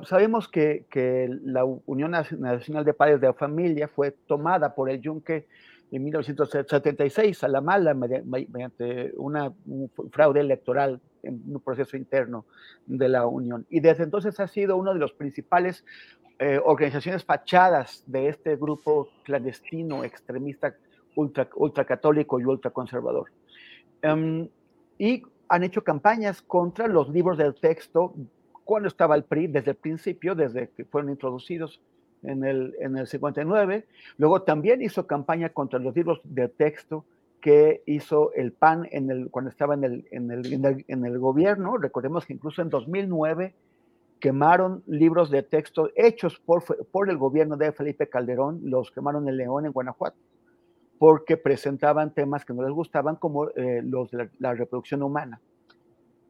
[0.05, 0.85] sabemos que,
[1.43, 5.47] la Unión Nacional de Padres de la Familia fue tomada por el Yunque
[5.91, 12.45] en 1976 a la mala mediante una, un fraude electoral en un proceso interno
[12.85, 13.65] de la Unión.
[13.69, 15.83] Y desde entonces ha sido uno de los principales
[16.39, 20.75] eh, organizaciones fachadas de este grupo clandestino, extremista,
[21.15, 23.31] ultra, ultracatólico y ultraconservador.
[24.03, 24.49] Um,
[24.97, 28.13] y han hecho campañas contra los libros del texto
[28.63, 31.79] cuando estaba el PRI, desde el principio, desde que fueron introducidos
[32.23, 33.85] en el, en el 59.
[34.17, 37.05] Luego también hizo campaña contra los libros de texto
[37.43, 40.31] que hizo el PAN en el, cuando estaba en el, en,
[41.05, 41.75] el, gobierno.
[41.75, 43.53] Recordemos que incluso en 2009
[44.21, 49.35] quemaron libros de texto hechos por, por el gobierno de Felipe Calderón, los quemaron en
[49.35, 50.15] León, en Guanajuato,
[50.97, 53.83] porque presentaban temas que no les gustaban, como eh,
[54.39, 55.41] la, reproducción humana.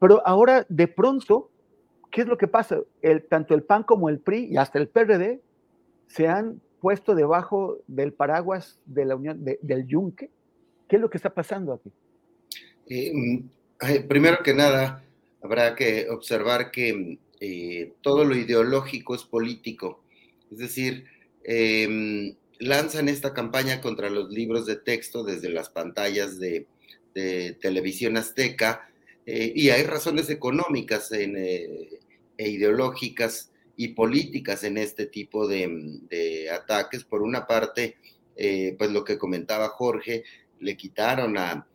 [0.00, 1.48] Pero ahora, de pronto,
[2.10, 2.80] ¿qué es lo que pasa?
[3.28, 5.40] Tanto el PAN como el PRI y hasta el PRD
[6.08, 10.32] se han puesto debajo del paraguas de la Unión, del yunque
[10.94, 11.90] ¿Qué es lo que está pasando aquí?
[12.88, 15.02] Eh, mm, primero que nada,
[15.42, 20.04] habrá que observar que eh, todo lo ideológico es político.
[20.52, 21.06] Es decir,
[21.42, 26.68] em, lanzan esta campaña contra los libros de texto desde las pantallas de,
[27.60, 28.88] televisión azteca
[29.26, 31.86] eh, y hay razones económicas e
[32.38, 37.02] ideológicas y políticas en este tipo de, de ataques.
[37.02, 37.96] Por una parte,
[38.78, 40.22] pues lo que comentaba Jorge,
[40.64, 41.66] le quitaron a,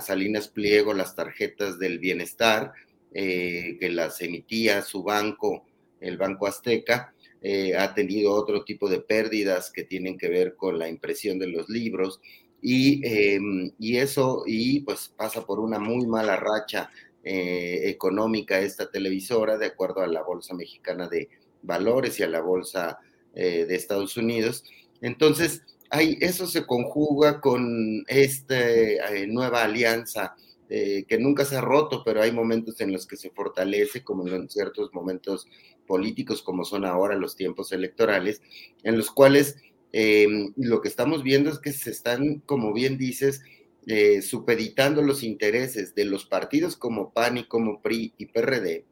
[0.00, 2.72] Salinas Pliego las tarjetas del bienestar,
[3.12, 5.66] eh, que las emitía su banco,
[6.00, 7.12] el Banco Azteca,
[7.42, 11.48] eh, ha tenido otro tipo de pérdidas que tienen que ver con la impresión de
[11.48, 12.22] los libros
[12.62, 16.90] y, em, y eso, y pues pasa por una muy mala racha
[17.22, 21.28] eh, económica esta televisora, de acuerdo a la Bolsa Mexicana de
[21.60, 22.98] Valores y a la Bolsa
[23.34, 24.64] de Estados Unidos.
[25.00, 25.64] Entonces,
[26.00, 30.34] eso se conjuga con esta eh, nueva alianza
[30.68, 34.26] eh, que nunca se ha roto, pero hay momentos en los que se fortalece, como
[34.26, 35.46] en ciertos momentos
[35.86, 38.40] políticos, como son ahora los tiempos electorales,
[38.82, 39.56] en los cuales
[39.92, 43.42] em, lo que estamos viendo es que se están, como bien dices,
[43.86, 48.86] eh, supeditando los intereses de los partidos como PAN y como PRI y PRD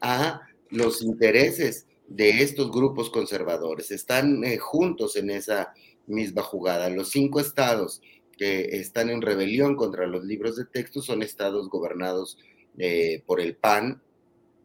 [0.00, 3.92] a los intereses de estos grupos conservadores.
[3.92, 5.72] Están juntos en esa
[6.06, 6.88] misma jugada.
[6.90, 8.00] Los cinco estados
[8.36, 12.38] que están en rebelión contra los libros de texto son estados gobernados
[12.78, 14.02] eh, por el PAN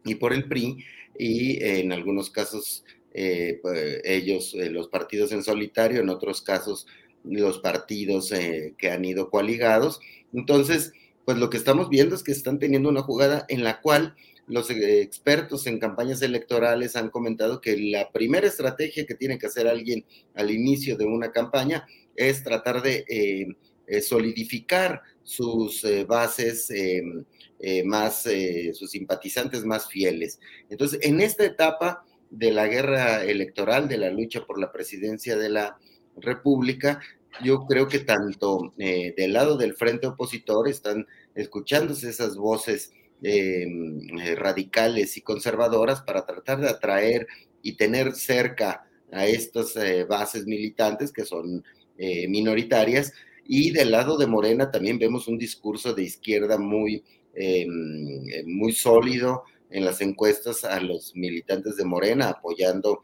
[0.04, 0.84] y por el PRI
[1.18, 3.60] y en algunos casos eh,
[4.04, 6.86] ellos, eh, los partidos en solitario, en otros casos
[7.24, 8.32] los partidos
[8.78, 10.00] que han ido coaligados.
[10.32, 10.92] Entonces,
[11.24, 14.14] pues lo que estamos viendo es que están teniendo una jugada en la cual
[14.48, 19.46] los eh, expertos en campañas electorales han comentado que la primera estrategia que tiene que
[19.46, 20.04] hacer alguien
[20.34, 23.46] al inicio de una campaña es tratar de eh,
[23.86, 26.72] eh, solidificar sus bases
[27.84, 28.26] más,
[28.72, 30.40] sus simpatizantes más fieles.
[30.70, 35.50] Entonces, en esta etapa de la guerra electoral, de la lucha por la presidencia de
[35.50, 35.78] la
[36.16, 37.00] República,
[37.44, 43.66] yo creo que tanto del lado del frente opositor están escuchándose esas voces eh,
[44.36, 47.26] radicales y conservadoras para tratar de atraer
[47.62, 51.64] y tener cerca a estas eh, bases militantes que son
[51.96, 53.12] eh, minoritarias.
[53.44, 57.02] Y del lado de Morena también vemos un discurso de izquierda muy,
[57.34, 63.02] em, muy sólido en las encuestas a los militantes de Morena, apoyando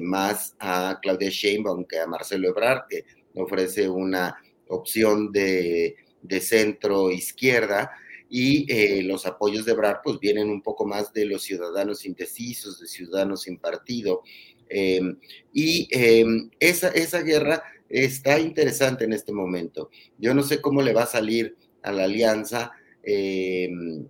[0.00, 3.04] más a Claudia Sheinbaum que a Marcelo Ebrard, que
[3.34, 4.34] ofrece una
[4.68, 7.90] opción de, de centro izquierda
[8.30, 12.80] y eh, los apoyos de Brad pues vienen un poco más de los ciudadanos indecisos,
[12.80, 14.22] de ciudadanos sin partido.
[14.68, 15.16] Em,
[15.52, 19.90] y em, esa, esa guerra está interesante en este momento.
[20.18, 22.72] Yo no sé cómo le va a salir a la alianza
[23.02, 24.06] em,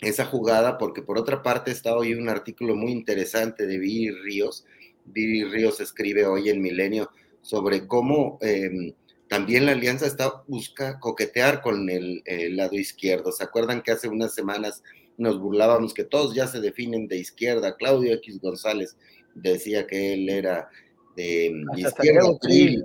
[0.00, 4.64] esa jugada, porque por otra parte está hoy un artículo muy interesante de Viri Ríos.
[5.06, 7.10] Viri Ríos escribe hoy en Milenio
[7.40, 8.38] sobre cómo
[9.28, 12.22] también la alianza está, busca coquetear con el,
[12.56, 13.32] lado izquierdo.
[13.32, 14.82] ¿Se acuerdan que hace unas semanas
[15.18, 17.76] nos burlábamos que todos ya se definen de izquierda?
[17.76, 18.96] Claudio X González
[19.34, 20.68] decía que él era
[21.16, 22.38] de izquierda.
[22.40, 22.84] Krill,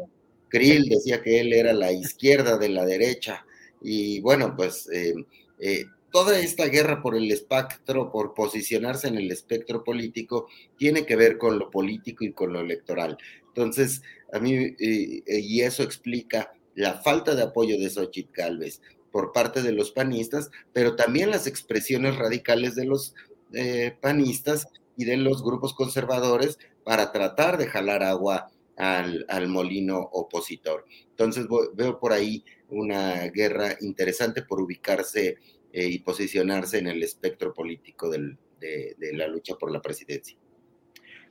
[0.50, 3.46] Krill decía que él era la izquierda de la derecha.
[3.82, 5.14] Y bueno, pues eh,
[5.60, 10.48] eh, toda esta guerra por el espectro, por posicionarse en el espectro político,
[10.78, 13.18] tiene que ver con lo político y con lo electoral.
[13.54, 14.02] Entonces,
[14.32, 19.62] a mí, eh, y eso explica la falta de apoyo de Xochitl Galvez por parte
[19.62, 23.14] de los panistas, pero también las expresiones radicales de los
[23.54, 30.86] eh, panistas y de los grupos conservadores para tratar de jalar agua al, molino opositor.
[31.10, 35.38] Entonces veo por ahí una guerra interesante por ubicarse
[35.74, 40.38] eh, y posicionarse en el espectro político de, de la lucha por la presidencia.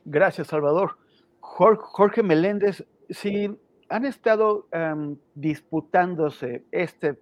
[0.05, 0.97] Gracias, Salvador.
[1.51, 3.53] Jorge Meléndez, si
[3.89, 7.19] han estado em, disputándose este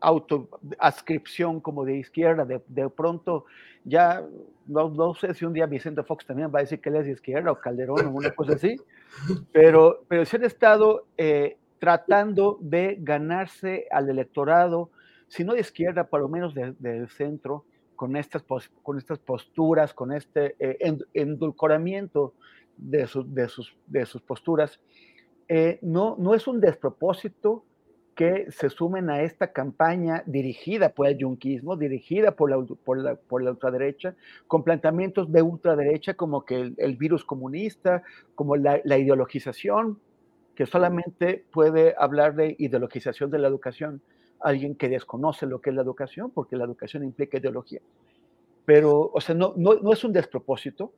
[0.00, 3.46] autoascripción como de izquierda, de, pronto
[3.84, 4.22] ya,
[4.66, 7.12] no, sé si un día Vicente Fox también va a decir que él es de
[7.12, 8.76] izquierda o Calderón o una cosa así,
[9.52, 14.90] pero, pero si han estado eh, tratando de ganarse al electorado,
[15.28, 17.64] si no de izquierda, por lo menos del centro,
[17.96, 18.44] con estas,
[18.82, 22.34] con estas posturas, con este eh, endulcoramiento
[22.76, 24.80] de, de, sus, de sus posturas.
[25.48, 27.64] Eh, no, no es un despropósito
[28.16, 33.14] que se sumen a esta campaña dirigida por el yunquismo, dirigida por la, por la,
[33.14, 34.16] por la ultraderecha,
[34.46, 38.02] con planteamientos de ultraderecha como que el, virus comunista,
[38.34, 40.00] como la, la, ideologización,
[40.54, 44.00] que solamente puede hablar de ideologización de la educación
[44.40, 47.80] alguien que desconoce lo que es la educación, porque la educación implica ideología.
[48.64, 50.92] Pero, o sea, no, no, no es un despropósito.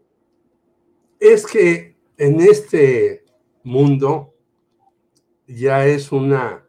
[1.21, 3.25] Es que en este
[3.63, 4.35] mundo
[5.47, 6.69] ya es una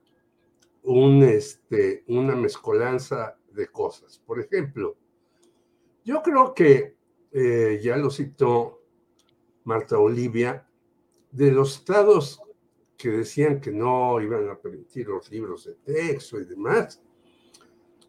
[0.84, 4.20] un, este, una mezcolanza de cosas.
[4.26, 4.98] Por ejemplo,
[6.04, 6.96] yo creo que,
[7.32, 8.82] eh, ya lo citó
[9.66, 10.68] Marta Olivia,
[11.32, 12.42] de los estados
[12.98, 17.02] que decían que no iban a permitir los libros de texto y demás,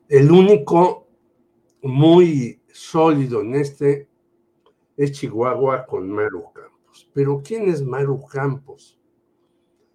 [0.09, 1.07] el único
[1.83, 4.09] muy sólido en este
[5.01, 7.11] es Chihuahua con Maru Campos.
[7.15, 9.01] Pero ¿quién es Maru Campos?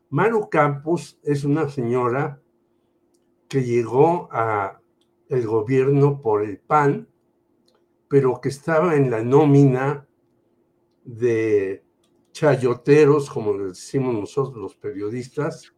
[0.09, 2.41] Maru Campos es una señora
[3.47, 4.81] que llegó a
[5.29, 7.07] el gobierno por el PAN,
[8.07, 10.07] pero que estaba en la nómina
[11.03, 11.85] de
[12.31, 15.75] chayoteros, como le decimos nosotros los periodistas,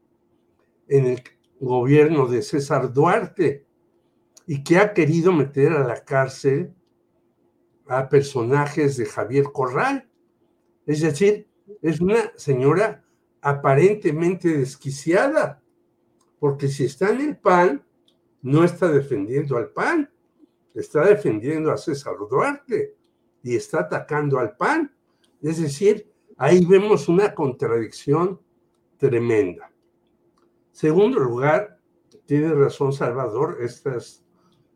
[0.88, 1.22] en el
[1.60, 3.68] gobierno de César Duarte,
[4.46, 6.77] y que ha querido meter a la cárcel
[7.90, 10.10] a personajes de Javier Corral.
[10.86, 11.48] Es decir,
[11.82, 13.04] es una señora
[13.42, 15.62] aparentemente desquiciada
[16.40, 17.84] porque si está en el PAN,
[18.42, 20.10] no está defendiendo al PAN,
[20.74, 22.96] está defendiendo a César Duarte
[23.42, 24.96] y está atacando al PAN.
[25.42, 28.40] Es decir, ahí vemos una contradicción
[28.98, 29.72] tremenda.
[30.72, 31.80] Segundo lugar,
[32.26, 34.24] tiene razón Salvador, estas,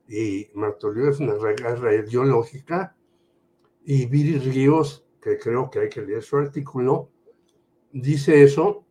[0.07, 2.95] y Martolio es una guerra ideológica,
[3.83, 7.09] y Viri Ríos, que creo que hay que leer su artículo,
[7.91, 8.85] dice eso,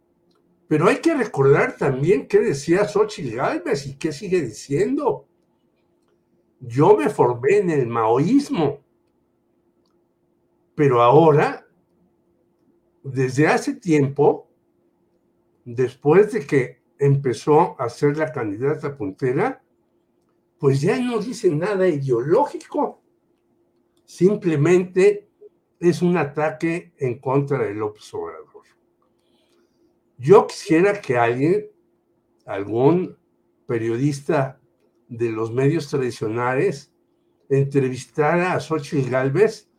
[0.69, 5.27] pero hay que recordar también qué decía Xochitl Galvez y qué sigue diciendo.
[6.61, 8.81] Yo me formé en el maoísmo,
[10.75, 11.67] pero ahora,
[13.03, 14.49] desde hace tiempo,
[15.65, 19.62] después de que empezó a ser la candidata puntera,
[20.59, 22.99] pues ya no dice nada ideológico.
[24.11, 25.28] Simplemente
[25.78, 28.65] es un ataque en contra del observador.
[30.19, 31.70] Yo quisiera que alguien,
[32.45, 33.16] algún
[33.66, 34.61] periodista
[35.07, 36.93] de los medios tradicionales,
[37.49, 39.70] entrevistara a Xochitl Galvez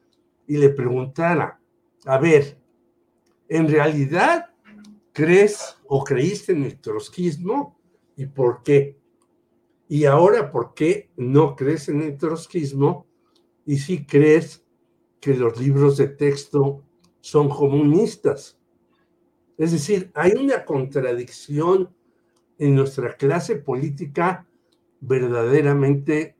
[0.47, 1.59] y le preguntara,
[2.05, 2.57] a ver,
[3.49, 4.45] ¿en realidad
[5.11, 7.77] crees o creíste en el trotskismo
[8.15, 8.97] y por qué?
[9.89, 13.10] Y ahora, ¿por qué no crees en el trotskismo
[13.65, 14.63] y si crees
[15.19, 16.83] que los libros de texto
[17.19, 18.59] son comunistas?
[19.57, 21.93] Es decir, hay una contradicción
[22.57, 24.47] en nuestra clase política
[24.99, 26.35] verdaderamente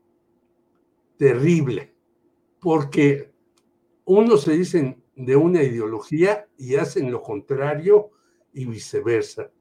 [1.18, 1.96] terrible,
[2.60, 3.32] porque
[4.06, 8.12] unos se dicen de una ideología y hacen lo contrario
[8.54, 9.52] y viceversa.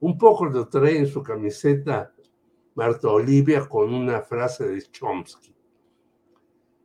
[0.00, 2.14] Un poco lo trae en su camiseta
[2.74, 5.54] Marta Olivia con una frase de Chomsky.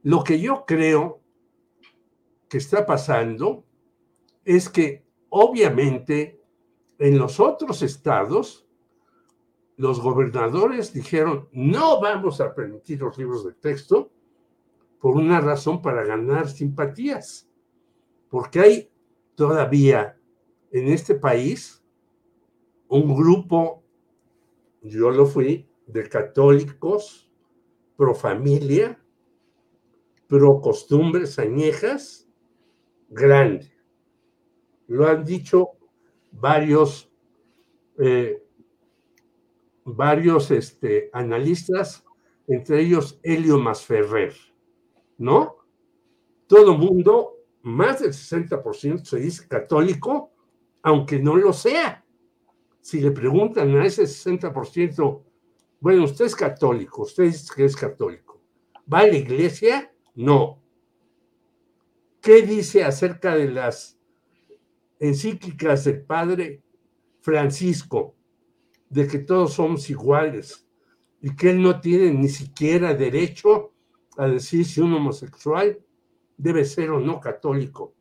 [0.06, 1.20] Lo que yo creo
[2.48, 3.66] que está pasando
[4.46, 5.06] es que
[5.38, 6.42] Obviamente,
[6.98, 8.66] en los otros estados,
[9.76, 14.14] los gobernadores dijeron, no vamos a permitir los libros de texto
[15.02, 17.50] por una razón para ganar simpatías,
[18.30, 18.92] porque hay
[19.36, 20.18] todavía
[20.72, 21.84] en este país
[22.88, 23.84] un grupo,
[24.84, 27.30] yo lo fui, de católicos
[27.98, 28.98] pro familia,
[30.28, 32.28] pro costumbres añejas,
[33.10, 33.76] grande
[34.88, 35.72] lo han dicho
[36.32, 37.12] varios,
[37.98, 38.44] eh,
[39.84, 42.04] varios este, analistas,
[42.48, 44.36] entre ellos Helio Masferrer,
[45.18, 45.56] ¿no?
[46.48, 50.32] Todo mundo, más del 60% se dice católico,
[50.84, 52.06] aunque no lo sea.
[52.82, 55.24] Si le preguntan a ese 60%,
[55.80, 58.40] bueno, usted es católico, usted dice que es católico.
[58.92, 59.92] ¿Va a la iglesia?
[60.16, 60.62] No.
[62.22, 64.00] ¿Qué dice acerca de las
[65.00, 66.64] encíclicas del Padre
[67.22, 68.16] Francisco,
[68.90, 70.68] de que todos somos iguales
[71.22, 73.74] y que él no tiene ni siquiera derecho
[74.18, 75.80] a decir si un homosexual
[76.38, 77.94] debe ser o no católico.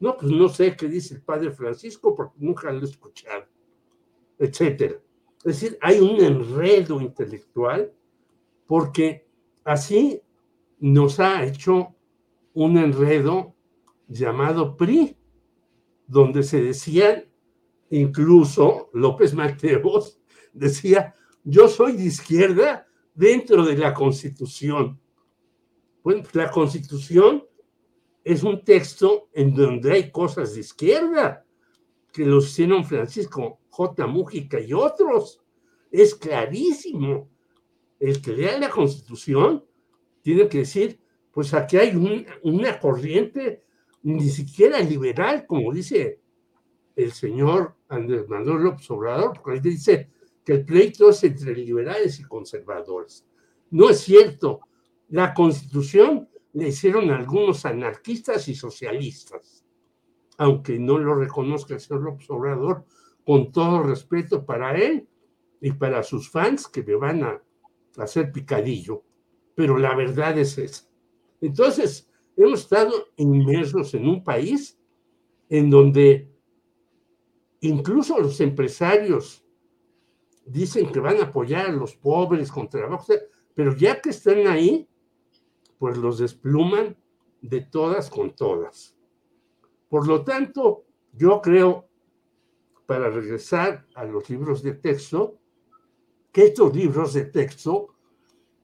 [0.00, 3.46] No, pues no sé qué dice el Padre Francisco porque nunca lo he escuchado.
[4.38, 4.96] etcétera.
[5.38, 7.92] Es decir, hay un enredo intelectual
[8.66, 9.26] porque
[9.62, 10.20] así
[10.84, 11.94] nos ha hecho
[12.52, 13.54] un enredo
[14.06, 15.16] llamado PRI,
[16.06, 17.24] donde se decían,
[17.88, 20.20] incluso López Mateos
[20.52, 25.00] decía, yo soy de izquierda dentro de la Constitución.
[26.02, 27.46] Bueno, la Constitución
[28.22, 31.46] es un texto en donde hay cosas de izquierda,
[32.12, 34.06] que los hicieron Francisco J.
[34.06, 35.42] Mújica y otros.
[35.90, 37.30] Es clarísimo.
[37.98, 39.64] El que lea la Constitución
[40.24, 40.98] tiene que decir,
[41.30, 41.94] pues aquí hay
[42.42, 43.62] una corriente
[44.02, 46.22] ni siquiera liberal, como dice
[46.96, 50.08] el señor Andrés Manuel López Obrador, porque dice
[50.42, 53.26] que el pleito es entre liberales y conservadores.
[53.70, 54.60] No es cierto.
[55.10, 59.62] La constitución le hicieron algunos anarquistas y socialistas,
[60.38, 62.86] aunque no lo reconozca el señor López Obrador,
[63.26, 65.06] con todo respeto para él
[65.60, 67.42] y para sus fans que le van a
[67.98, 69.03] hacer picadillo.
[69.54, 70.84] Pero la verdad es esa.
[71.40, 74.78] Entonces, hemos estado inmersos en un país
[75.48, 76.30] en donde
[77.60, 79.44] incluso los empresarios
[80.44, 83.12] dicen que van a apoyar a los pobres con trabajo,
[83.54, 84.88] pero ya que están ahí,
[85.78, 86.96] pues los despluman
[87.40, 88.96] de todas con todas.
[89.88, 91.88] Por lo tanto, yo creo,
[92.86, 95.38] para regresar a los libros de texto,
[96.32, 97.93] que estos libros de texto,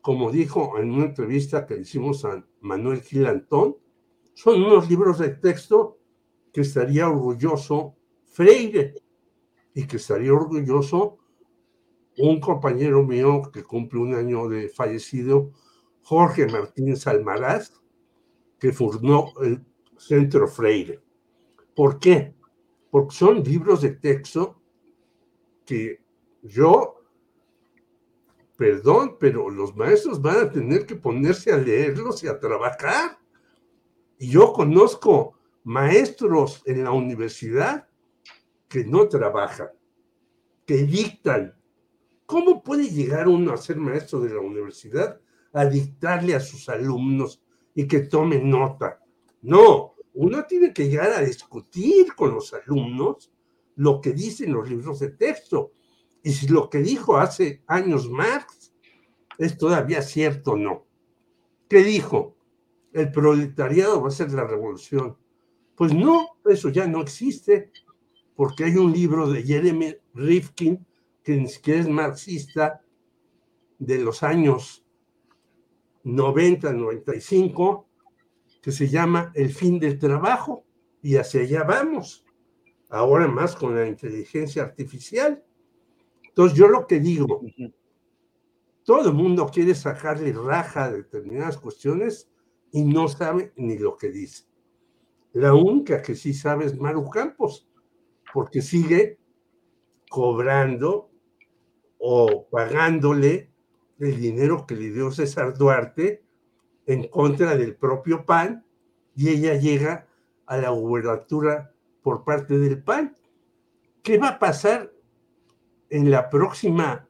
[0.02, 3.76] como dijo en una entrevista que hicimos a Manuel Gilantón,
[4.34, 5.98] son unos libros de texto
[6.52, 7.96] que estaría orgulloso
[8.26, 8.94] Freire
[9.74, 11.18] y que estaría orgulloso
[12.18, 15.52] un compañero mío que cumple un año de fallecido,
[16.02, 17.80] Jorge Martínez Almaraz,
[18.58, 19.64] que fundó el
[19.96, 21.00] Centro Freire.
[21.74, 22.34] ¿Por qué?
[22.90, 24.60] Porque son libros de texto
[25.64, 26.00] que
[26.42, 26.99] yo,
[28.60, 33.18] perdón, pero los maestros van a tener que ponerse a leerlos y a trabajar.
[34.18, 35.32] Y yo conozco
[35.64, 37.88] maestros en la universidad
[38.68, 39.70] que no trabajan,
[40.66, 41.54] que dictan
[42.26, 45.18] ¿Cómo puede llegar uno a ser maestro de la universidad
[45.54, 47.42] a dictarle a sus alumnos
[47.74, 49.02] y que tomen nota?
[49.40, 53.32] No, uno tiene que llegar a discutir con los alumnos
[53.76, 55.72] lo que dicen los libros de texto.
[56.22, 58.72] Y si lo que dijo hace años Marx
[59.38, 60.86] es todavía cierto o no.
[61.68, 62.36] ¿Qué dijo?
[62.92, 65.16] El proletariado va a ser la revolución.
[65.76, 67.70] Pues no, eso ya no existe,
[68.34, 70.86] porque hay un libro de Jeremy Rifkin
[71.22, 72.82] que ni siquiera es marxista,
[73.78, 74.84] de los años
[76.04, 77.88] 90, 95,
[78.60, 80.64] que se llama El fin del trabajo,
[81.02, 82.24] y hacia allá vamos,
[82.90, 85.42] ahora más con la inteligencia artificial.
[86.40, 87.42] Entonces yo lo que digo,
[88.82, 92.30] todo el mundo quiere sacarle raja a determinadas cuestiones
[92.72, 94.46] y no sabe ni lo que dice.
[95.34, 97.68] La única que sí sabe es Maru Campos,
[98.32, 99.18] porque sigue
[100.08, 101.10] cobrando
[101.98, 103.52] o pagándole
[103.98, 106.24] el dinero que le dio César Duarte
[106.86, 108.64] en contra del propio PAN
[109.14, 110.08] y ella llega
[110.46, 113.14] a la gubernatura por parte del PAN.
[114.02, 114.90] ¿Qué va a pasar
[115.90, 117.08] en la próxima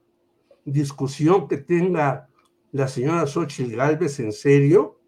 [0.64, 2.28] discusión que tenga
[2.72, 5.00] la señora Xochitl Galvez en serio?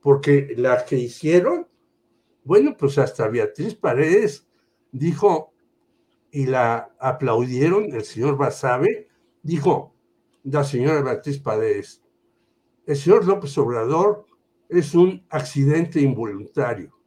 [0.00, 1.68] Porque la que hicieron,
[2.44, 4.46] bueno, pues hasta Beatriz Paredes
[4.90, 5.52] dijo,
[6.30, 9.08] y la aplaudieron, el señor Basabe,
[9.42, 9.94] dijo
[10.44, 12.02] la señora Beatriz Paredes,
[12.86, 14.26] el señor López Obrador
[14.68, 16.98] es un accidente involuntario.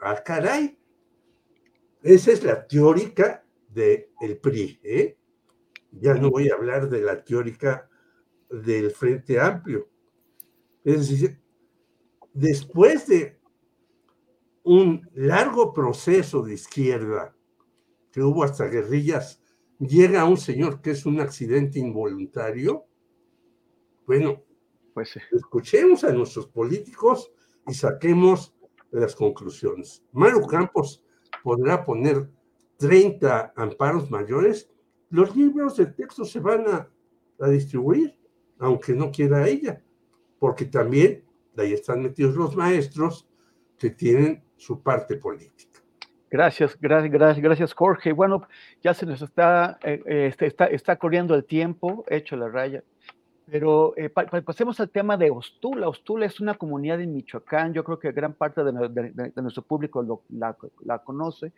[0.00, 0.78] Ah, caray.
[2.02, 4.80] Esa es la teórica del el PRI.
[4.82, 5.18] ¿eh?
[5.92, 7.88] Ya no voy a hablar de la teórica
[8.50, 9.88] del Frente Amplio.
[10.84, 11.40] Es decir,
[12.32, 13.38] después de
[14.64, 17.34] un largo proceso de izquierda
[18.12, 19.42] que hubo hasta guerrillas,
[19.78, 22.86] llega un señor que es un accidente involuntario,
[24.06, 24.42] bueno,
[24.94, 27.30] pues escuchemos a nuestros políticos
[27.66, 28.54] y saquemos
[28.90, 30.02] las conclusiones.
[30.12, 31.04] Maru Campos
[31.42, 32.28] podrá poner
[32.78, 34.70] 30 amparos mayores,
[35.10, 36.88] los libros de texto se van a,
[37.40, 38.16] a distribuir,
[38.58, 39.82] aunque no quiera ella,
[40.38, 41.24] porque también
[41.56, 43.28] ahí están metidos los maestros
[43.76, 45.80] que tienen su parte política.
[46.30, 48.12] Gracias, gracias, gracias, gracias, Jorge.
[48.12, 48.46] Bueno,
[48.82, 52.84] ya se nos está, eh, este, está, está corriendo el tiempo, hecho la raya.
[53.50, 55.88] Pero eh, pasemos al tema de Ostula.
[55.88, 58.72] Ostula es una comunidad en Michoacán, yo creo que gran parte de,
[59.36, 61.52] nuestro público la, conoce,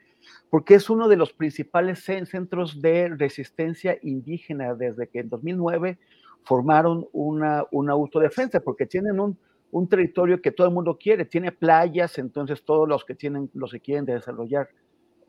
[0.51, 5.99] porque es uno de los principales centros de resistencia indígena desde que en 2009
[6.45, 9.37] formaron una, una autodefensa, porque tienen un,
[9.73, 13.73] un territorio que todo el mundo quiere, tiene playas, entonces todos los que tienen, los
[13.73, 14.69] que quieren desarrollar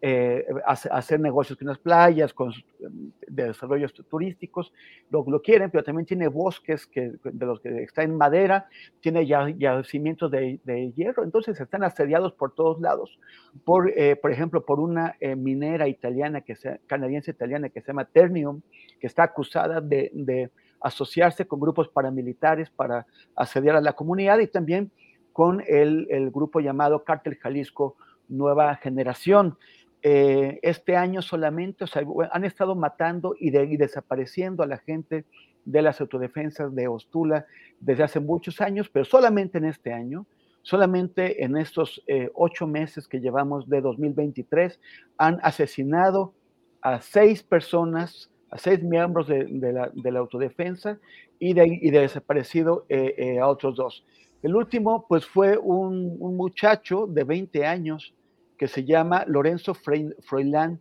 [0.04, 4.74] eh, hacer negocios con las playas, con de desarrollos turísticos,
[5.10, 8.68] lo, quieren, pero también tiene bosques que, de los que está en madera,
[9.00, 13.20] tiene ya, yacimientos de, de, hierro, entonces están asediados por todos lados,
[13.64, 17.88] por, eh, por ejemplo, por una eh, minera italiana, que sea, canadiense italiana, que se
[17.88, 18.62] llama Ternium,
[19.00, 20.50] que está acusada de, de
[20.82, 23.06] asociarse con grupos paramilitares para
[23.36, 24.92] asediar a la comunidad y también
[25.32, 27.96] con el, el grupo llamado Cártel Jalisco
[28.32, 29.58] Nueva Generación.
[30.04, 31.86] Eh, este año solamente,
[32.32, 35.26] han estado matando y, desapareciendo a la gente
[35.64, 37.46] de las autodefensas de Ostula
[37.80, 40.26] desde hace muchos años, pero solamente en este año,
[40.64, 44.80] solamente en estos eh, ocho meses que llevamos de 2023,
[45.18, 46.34] han asesinado
[46.82, 50.98] a seis personas, a seis miembros de, la, autodefensa
[51.38, 54.04] y de, desaparecido eh, a otros dos.
[54.42, 58.16] El último, pues fue un muchacho de 20 años
[58.62, 60.80] que se llama Lorenzo Froilán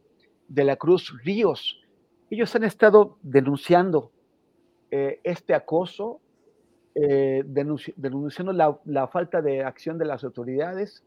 [0.49, 1.81] de la Cruz Ríos.
[2.29, 4.13] Ellos han estado denunciando
[4.91, 6.21] eh, este acoso,
[6.95, 11.03] eh, denunciando la, falta de acción de las autoridades.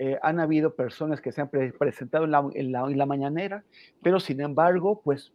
[0.00, 3.62] Eh, han habido personas que se han presentado en la, mañanera,
[4.02, 5.32] pero sin embargo, pues,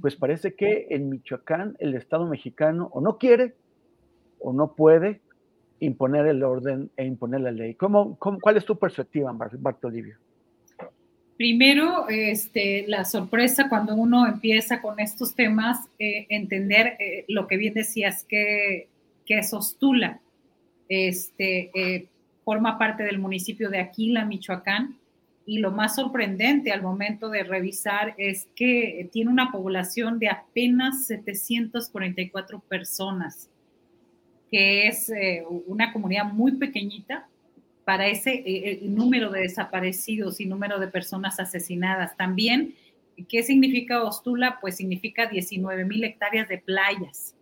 [0.00, 3.54] pues parece que en Michoacán el Estado mexicano o no quiere
[4.40, 5.20] o no puede
[5.80, 7.74] imponer el orden e imponer la ley.
[7.74, 10.16] ¿Cómo, cuál es tu perspectiva, Bartolivio?
[11.36, 17.56] Primero, este, la sorpresa cuando uno empieza con estos temas, eh, entender eh, lo que
[17.56, 18.88] bien decías, que,
[19.26, 20.20] que es Ostula.
[20.88, 22.06] Este, eh,
[22.44, 24.96] forma parte del municipio de Aquila, Michoacán,
[25.46, 31.06] y lo más sorprendente al momento de revisar es que tiene una población de apenas
[31.06, 33.50] 744 personas,
[34.54, 35.10] que es
[35.66, 37.26] una comunidad muy pequeñita,
[37.84, 42.16] para ese eh, eh, número de desaparecidos y número de personas asesinadas.
[42.16, 42.74] También,
[43.28, 44.58] ¿qué significa Ostula?
[44.60, 47.34] Pues significa 19 mil hectáreas de playas.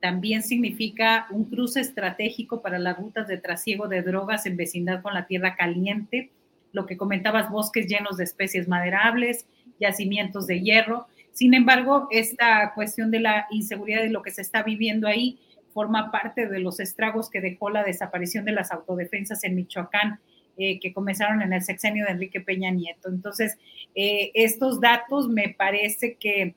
[0.00, 5.14] También significa un cruce estratégico para las rutas de trasiego de drogas en vecindad con
[5.14, 6.30] la tierra caliente,
[6.72, 9.46] lo que comentabas, bosques llenos de especies maderables,
[9.80, 11.06] yacimientos de hierro.
[11.32, 15.38] Sin embargo, esta cuestión de la inseguridad de lo que se está viviendo ahí
[15.76, 20.20] forma parte de los estragos que dejó la desaparición de las autodefensas en Michoacán,
[20.56, 23.10] eh, que comenzaron en el sexenio de Enrique Peña Nieto.
[23.10, 23.58] Entonces,
[23.94, 26.54] eh, estos datos me parece que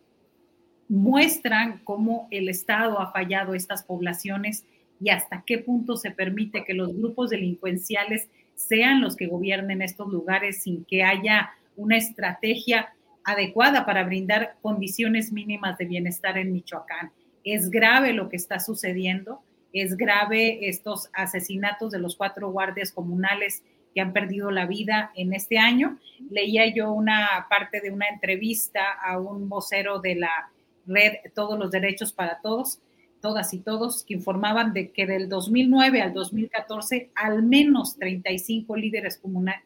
[0.87, 4.63] muestran cómo el Estado ha fallado estas poblaciones
[5.01, 10.07] y hasta qué punto se permite que los grupos delincuenciales sean los que gobiernen estos
[10.07, 12.93] lugares sin que haya una estrategia
[13.25, 17.11] adecuada para brindar condiciones mínimas de bienestar en Michoacán.
[17.43, 19.41] Es grave lo que está sucediendo,
[19.73, 23.63] es grave estos asesinatos de los cuatro guardias comunales
[23.93, 25.97] que han perdido la vida en este año.
[26.29, 30.51] Leía yo una parte de una entrevista a un vocero de la
[30.85, 32.79] red Todos los Derechos para Todos,
[33.21, 39.21] todas y todos, que informaban de que del 2009 al 2014 al menos 35 líderes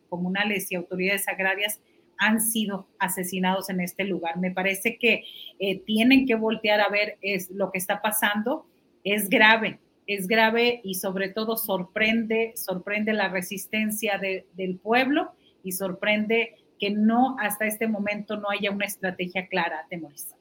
[0.10, 1.80] comunales y autoridades agrarias
[2.26, 4.38] han sido asesinados en este lugar.
[4.38, 5.24] Me parece que
[5.60, 8.66] eh, tienen que voltear a ver es, lo que está pasando.
[9.04, 15.34] Es grave, es grave y sobre todo sorprende, sorprende la resistencia del pueblo
[15.64, 20.34] y sorprende que no hasta este momento no haya una estrategia clara, Temoris.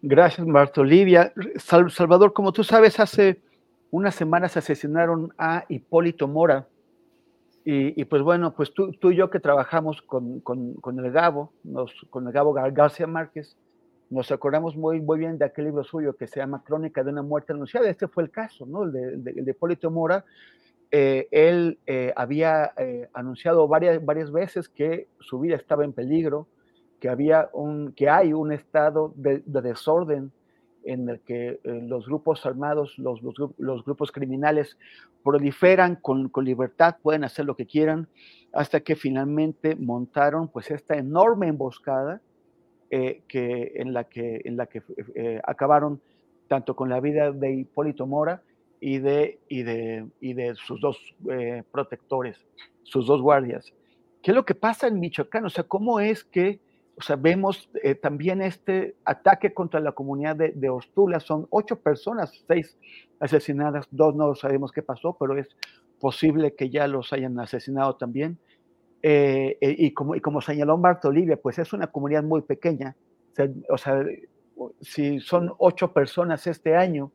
[0.00, 1.32] Gracias, Marta Olivia.
[1.56, 3.40] Salvador, como tú sabes, hace
[3.90, 6.66] unas semanas asesinaron a Hipólito Mora,
[7.64, 11.92] y, pues bueno, pues tú, tú, y yo que trabajamos con, con, el Gabo, nos,
[12.10, 13.56] con el Gabo García Márquez,
[14.10, 17.22] nos acordamos muy, muy bien de aquel libro suyo que se llama Crónica de una
[17.22, 17.88] muerte anunciada.
[17.88, 18.82] Este fue el caso, ¿no?
[18.82, 20.24] El de, Hipólito Mora.
[20.90, 26.48] Eh, él eh, había eh, anunciado varias, varias veces que su vida estaba en peligro,
[27.00, 30.30] que, había un, que hay un estado de desorden
[30.84, 33.20] en el que eh, los grupos armados, los,
[33.84, 34.78] grupos criminales
[35.22, 38.08] proliferan con, libertad, pueden hacer lo que quieran,
[38.52, 42.20] hasta que finalmente montaron pues esta enorme emboscada
[42.90, 44.42] eh, que, en la que,
[45.14, 46.00] eh, acabaron
[46.48, 48.42] tanto con la vida de Hipólito Mora
[48.80, 49.38] y de
[50.56, 50.98] sus dos
[51.70, 52.44] protectores,
[52.82, 53.72] sus dos guardias.
[54.22, 55.44] ¿Qué es lo que pasa en Michoacán?
[55.46, 56.60] O sea, ¿cómo es que
[56.96, 61.20] o sea, vemos eh, también este ataque contra la comunidad de, de, Ostula.
[61.20, 62.78] Son ocho personas, seis
[63.18, 65.48] asesinadas, dos no sabemos qué pasó, pero es
[66.00, 68.38] posible que ya los hayan asesinado también.
[69.02, 72.94] Eh, eh, y, como, y como señaló Marta Olivia, pues es una comunidad muy pequeña.
[73.32, 74.04] O sea, o sea
[74.80, 77.10] si son ocho personas este año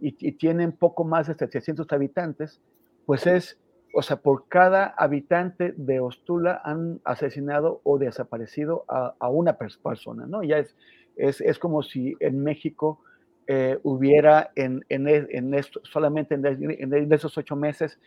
[0.00, 2.60] y, y, tienen poco más de 700 habitantes,
[3.04, 3.58] pues es
[3.98, 10.44] o sea, por cada habitante de Ostula han asesinado o desaparecido a, una persona, ¿no?
[10.44, 10.76] Ya es,
[11.16, 13.00] es, es, como si en México
[13.48, 15.52] eh, hubiera en, en, e, en
[15.82, 17.98] solamente en, en, esos ocho meses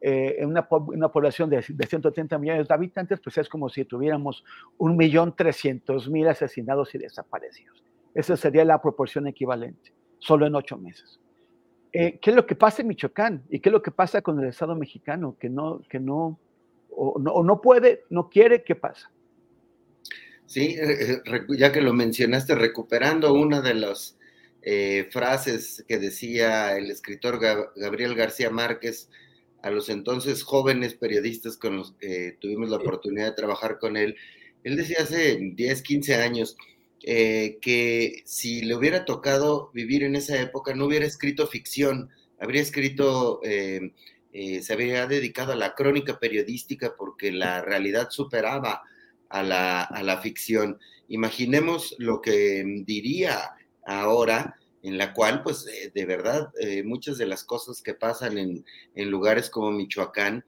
[0.00, 3.84] eh, en una, una, población de, de 130 millones de habitantes, pues es como si
[3.84, 4.44] tuviéramos
[4.78, 7.82] un millón trescientos mil asesinados y desaparecidos.
[8.14, 11.18] Esa sería la proporción equivalente, solo en ocho meses.
[11.92, 13.42] Eh, ¿Qué es lo que pasa en Michoacán?
[13.50, 15.36] ¿Y qué es lo que pasa con el Estado mexicano?
[15.38, 16.38] Que no, que no,
[16.90, 19.10] o no, o no puede, no quiere, ¿qué pasa?
[20.46, 21.22] Sí, eh,
[21.56, 24.18] ya que lo mencionaste, recuperando una de las
[24.62, 27.40] eh, frases que decía el escritor
[27.76, 29.08] Gabriel García Márquez
[29.62, 34.16] a los entonces jóvenes periodistas con los que tuvimos la oportunidad de trabajar con él,
[34.64, 36.56] él decía hace 10, 15 años,
[37.02, 42.60] eh, que si le hubiera tocado vivir en esa época no hubiera escrito ficción, habría
[42.60, 43.92] escrito, eh,
[44.32, 48.82] eh, se habría dedicado a la crónica periodística porque la realidad superaba
[49.30, 50.78] a la, a la ficción.
[51.08, 53.50] Imaginemos lo que diría
[53.86, 56.50] ahora en la cual, pues, de verdad,
[56.84, 58.64] muchas de las cosas que pasan en,
[58.94, 60.44] en lugares como Michoacán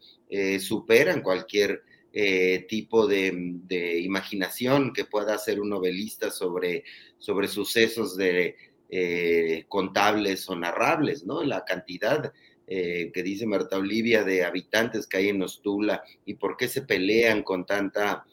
[0.58, 1.82] superan cualquier
[2.14, 6.84] eh, tipo de, de, imaginación que pueda hacer un novelista sobre,
[7.16, 8.54] sobre sucesos de,
[8.90, 11.42] eh, contables o narrables, ¿no?
[11.42, 12.30] La cantidad
[12.66, 16.82] eh, que dice Marta Olivia de habitantes que hay en Ostula y por qué se
[16.82, 18.26] pelean con tanta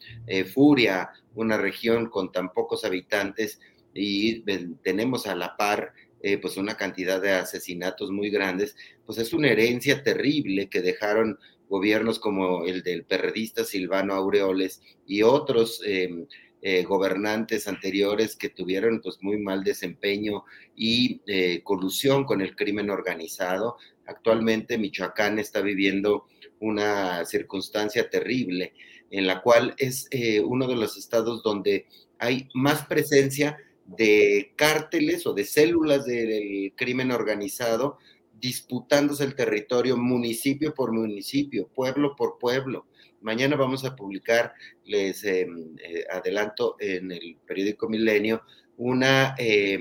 [0.52, 3.60] furia una región con tan pocos habitantes
[3.94, 4.42] y
[4.82, 5.94] tenemos a la par
[6.42, 8.76] pues una cantidad de asesinatos muy grandes,
[9.06, 11.38] pues es una herencia terrible que dejaron
[11.70, 16.26] gobiernos como el del perredista Silvano Aureoles y otros eh,
[16.62, 20.44] eh, gobernantes anteriores que tuvieron pues muy mal desempeño
[20.76, 23.78] y eh, colusión con el crimen organizado.
[24.04, 26.26] Actualmente Michoacán está viviendo
[26.58, 28.74] una circunstancia terrible
[29.10, 31.86] en la cual es eh, uno de los estados donde
[32.18, 33.56] hay más presencia
[33.86, 37.96] de cárteles o de células del crimen organizado
[38.40, 42.86] disputándose el territorio municipio por municipio, pueblo por pueblo.
[43.20, 44.54] Mañana vamos a publicar,
[44.84, 45.46] les eh,
[45.78, 48.42] eh, adelanto en el periódico Milenio,
[48.78, 49.78] una, eh,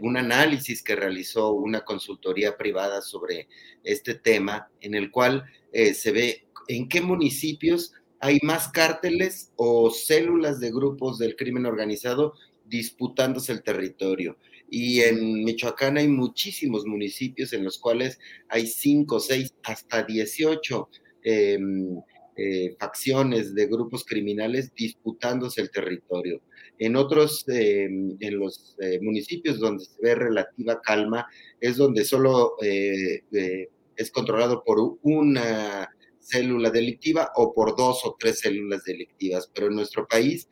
[0.00, 3.48] un análisis que realizó una consultoría privada sobre
[3.84, 10.58] este tema, en el cual se ve en qué municipios hay más cárteles o células
[10.60, 12.34] de grupos del crimen organizado
[12.64, 14.36] disputándose el territorio.
[14.70, 18.18] Y en Michoacán hay muchísimos municipios en los cuales
[18.48, 20.88] hay 5, 6, hasta 18
[21.24, 21.58] eh,
[22.40, 26.40] eh, facciones de grupos criminales disputándose el territorio.
[26.78, 27.88] En otros, eh,
[28.20, 31.26] en los eh, municipios donde se ve relativa calma,
[31.60, 33.24] es donde solo eh,
[33.96, 35.88] es controlado por una
[36.20, 39.50] célula delictiva o por dos o tres células delictivas.
[39.52, 40.48] Pero en nuestro país,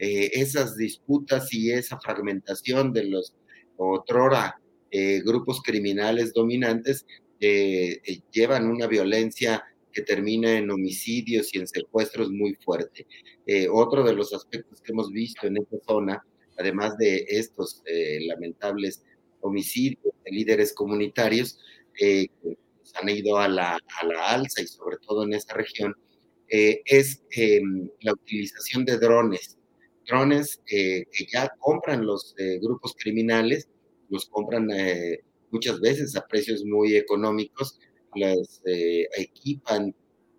[0.00, 3.34] eh, esas disputas y esa fragmentación de los
[3.76, 4.60] otrora
[4.90, 7.06] eh, grupos criminales dominantes
[7.40, 8.00] eh,
[8.32, 13.06] llevan una violencia que termina en homicidios y en secuestros muy fuerte.
[13.46, 16.24] Eh, otro de los aspectos que hemos visto en esta zona,
[16.58, 17.82] además de estos
[18.20, 19.02] lamentables
[19.40, 21.58] homicidios de líderes comunitarios,
[21.94, 22.30] que
[23.00, 25.94] han ido a la, a la, alza y sobre todo en esta región,
[26.48, 29.59] es em, la utilización de drones
[30.10, 33.68] drones que ya compran los eh, grupos criminales,
[34.08, 35.20] los compran eh,
[35.50, 37.78] muchas veces a precios muy económicos,
[38.14, 39.94] las eh, equipan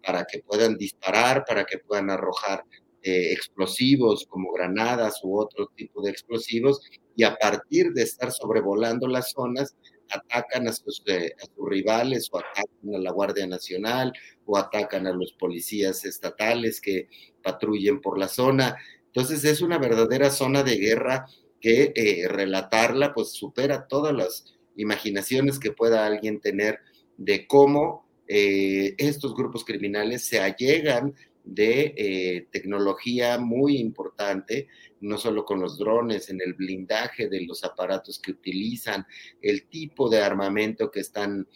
[0.06, 2.64] para que puedan disparar, para que puedan arrojar
[3.03, 6.81] explosivos como granadas u otro tipo de explosivos,
[7.15, 9.76] y a partir de estar sobrevolando las zonas,
[10.11, 14.14] atacan a sus, a sus, rivales o atacan a la Guardia Nacional
[14.45, 17.07] o atacan a los policías estatales que
[17.41, 18.77] patrullen por la zona.
[19.14, 21.26] Entonces es una verdadera zona de guerra
[21.60, 24.46] que eh, relatarla pues supera todas las
[24.78, 26.80] imaginaciones que pueda alguien tener
[27.18, 31.14] de cómo eh, estos grupos criminales se allegan
[31.44, 34.68] de eh, tecnología muy importante,
[35.02, 39.06] no solo con los drones, en el blindaje de los aparatos que utilizan,
[39.42, 41.48] el tipo de armamento que están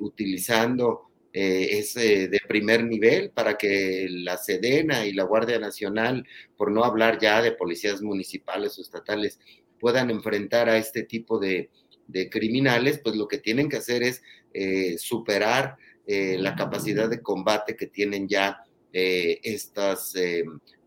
[0.00, 6.24] utilizando eh, es eh, de primer nivel para que la Sedena y la Guardia Nacional,
[6.56, 9.40] por no hablar ya de policías municipales o estatales,
[9.80, 11.70] puedan enfrentar a este tipo de,
[12.30, 17.86] criminales, pues lo que tienen que hacer es eh, superar la capacidad de combate que
[17.86, 18.58] tienen ya
[18.92, 20.14] estas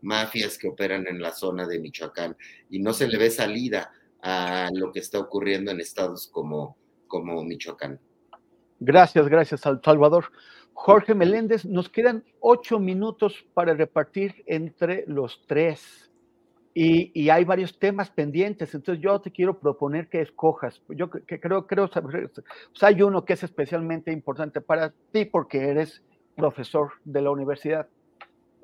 [0.00, 2.36] mafias que operan en la zona de Michoacán.
[2.70, 3.90] Y no se le ve salida
[4.22, 7.98] a lo que está ocurriendo en estados como, como Michoacán.
[8.80, 10.26] Gracias, gracias, Salvador.
[10.72, 16.08] Jorge Meléndez, nos quedan ocho minutos para repartir entre los tres.
[16.72, 20.80] Y, hay varios temas pendientes, entonces yo te quiero proponer que escojas.
[20.90, 26.04] Yo que, creo, creo, pues hay uno que es especialmente importante para ti porque eres
[26.36, 27.88] profesor de la universidad.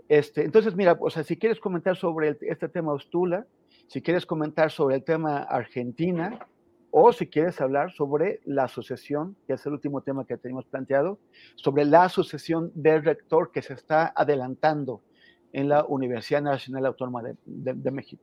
[0.08, 3.46] Este, entonces, mira, o sea, si quieres comentar sobre este tema Ostula,
[3.88, 6.38] si quieres comentar sobre el tema Argentina,
[6.96, 11.18] o si quieres hablar sobre la asociación, que es el último tema que tenemos planteado,
[11.56, 15.02] sobre la asociación del rector que se está adelantando
[15.52, 18.22] en la Universidad Nacional Autónoma de, México.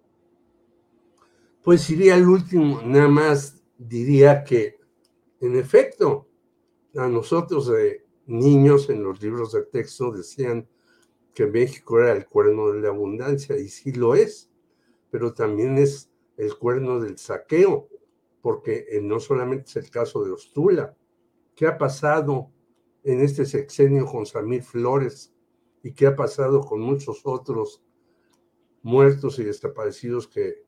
[1.62, 4.80] Pues iría al último, nada más diría que,
[5.42, 6.30] en efecto,
[6.96, 10.66] a nosotros de niños en los libros de texto decían
[11.34, 14.50] que México era el cuerno de la abundancia, y sí lo es,
[15.10, 17.91] pero también es el cuerno del saqueo
[18.42, 20.96] porque eh, no solamente es el caso de Ostula.
[21.56, 22.52] ¿Qué ha pasado
[23.04, 25.34] en este sexenio con Samir Flores
[25.84, 27.84] y qué ha pasado con muchos otros
[28.84, 30.64] muertos y desaparecidos que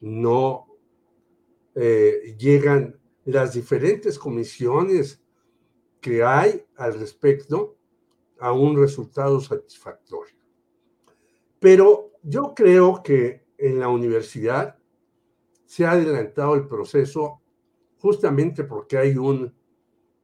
[0.00, 0.66] no
[1.74, 5.22] eh, llegan las diferentes comisiones
[6.00, 7.76] que hay al respecto
[8.38, 10.34] a un resultado satisfactorio.
[11.58, 14.79] Pero yo creo que en la universidad
[15.70, 17.42] se ha adelantado el proceso
[17.98, 19.54] justamente porque hay un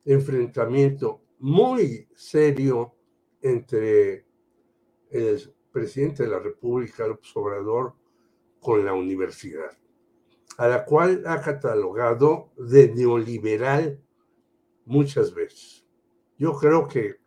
[0.04, 2.96] enfrentamiento muy serio
[3.40, 4.26] entre
[5.08, 7.94] el presidente de la República, López Obrador,
[8.58, 9.70] con la universidad,
[10.58, 14.02] a la cual ha catalogado de neoliberal
[14.84, 15.86] muchas veces.
[16.38, 17.20] Yo creo que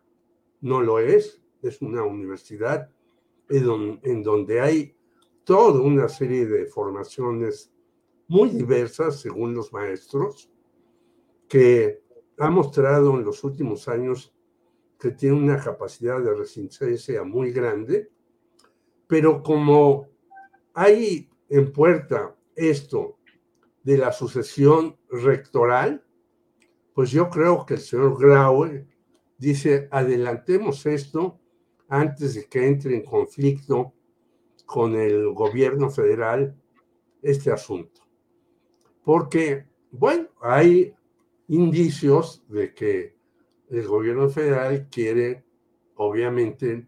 [0.60, 2.92] no lo es, es una universidad
[3.48, 4.94] en donde hay
[5.46, 7.72] toda una serie de formaciones
[8.30, 10.50] muy diversas según los maestros,
[11.48, 12.04] que
[12.38, 14.34] ha mostrado en los últimos años
[15.00, 18.12] que tiene una capacidad de resistencia muy grande,
[19.08, 20.08] pero como
[20.76, 23.18] hay en puerta esto
[23.84, 26.06] de la sucesión rectoral,
[26.94, 28.88] pues yo creo que el señor Graue
[29.40, 31.40] dice, adelantemos esto
[31.88, 33.94] antes de que entre en conflicto
[34.68, 36.56] con el gobierno federal
[37.24, 38.09] este asunto
[39.10, 40.94] porque, bueno, hay
[41.48, 43.16] indicios de que
[43.72, 45.44] el gobierno federal quiere,
[45.96, 46.88] obviamente,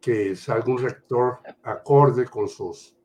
[0.00, 2.96] que salga un rector acorde con sus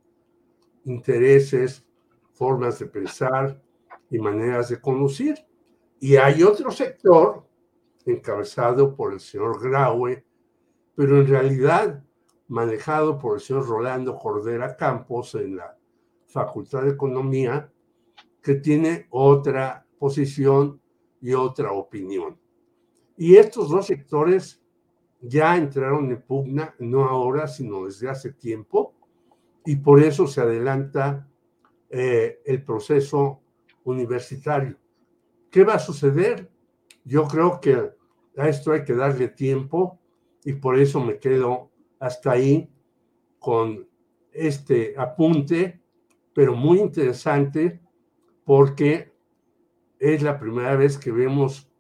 [0.86, 1.86] intereses,
[2.34, 3.62] formas de pensar
[4.10, 5.36] y maneras de conducir.
[6.00, 7.46] Y hay otro sector
[8.08, 10.26] encabezado por el señor Graue,
[10.96, 12.04] pero en realidad
[12.48, 15.78] manejado por el señor Rolando Cordera Campos en la
[16.26, 17.71] Facultad de Economía,
[18.42, 20.82] que tiene otra posición
[21.22, 22.40] y otra opinión.
[23.18, 24.62] Y estos dos sectores
[25.22, 28.96] ya entraron en pugna, no ahora, sino desde hace tiempo,
[29.66, 31.28] y por eso se adelanta
[31.90, 33.42] eh, el proceso
[33.84, 34.78] universitario.
[35.52, 36.50] ¿Qué va a suceder?
[37.04, 37.92] Yo creo que
[38.38, 40.00] a esto hay que darle tiempo
[40.44, 41.70] y por eso me quedo
[42.00, 42.72] hasta ahí
[43.38, 43.88] con
[44.32, 45.82] este apunte,
[46.34, 47.82] pero muy interesante
[48.52, 49.14] porque
[49.98, 51.72] es la primera vez que vemos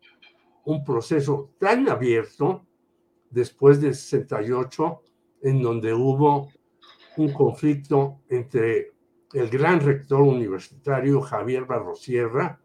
[0.64, 2.66] un proceso tan abierto
[3.30, 5.02] después del 68,
[5.42, 6.48] en donde hubo
[7.18, 8.94] un conflicto entre
[9.34, 12.62] el gran rector universitario Javier Barrosierra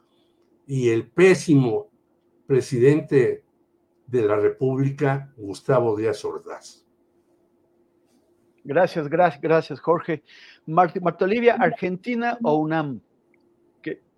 [0.68, 1.90] y el pésimo
[2.46, 3.42] presidente
[4.06, 6.86] de la República, Gustavo Díaz Ordaz.
[8.62, 10.22] Gracias, gracias, gracias, Jorge.
[10.64, 13.00] Marta, Olivia, ¿Argentina o UNAM?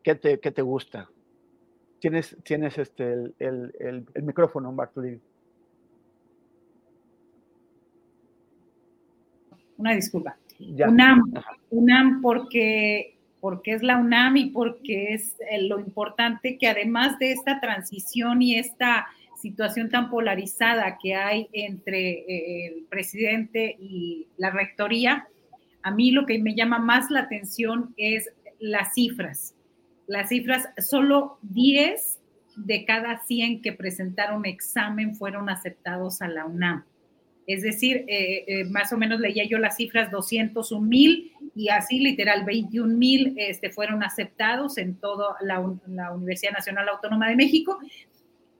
[0.03, 1.09] ¿Qué te, qué te gusta?
[2.01, 5.21] Tienes, tienes este, el, el, el, micrófono, Bartolín.
[9.77, 10.37] Una disculpa.
[10.61, 11.33] UNAM,
[11.71, 17.33] UNAM porque, porque es la UNAM y porque es eh, lo importante que además de
[17.33, 19.07] esta transición y esta
[19.37, 25.29] situación tan polarizada que hay entre eh, el presidente y la rectoría,
[25.83, 29.55] a mí lo que me llama más la atención es las cifras
[30.09, 32.19] las cifras, solo 10
[32.57, 36.85] de cada 100 que presentaron examen fueron aceptados a la UNAM.
[37.47, 41.99] Es decir, eh, eh, más o menos leía yo las cifras 201 mil y así
[42.01, 47.79] literal 21 mil este, fueron aceptados en toda la, la Universidad Nacional Autónoma de México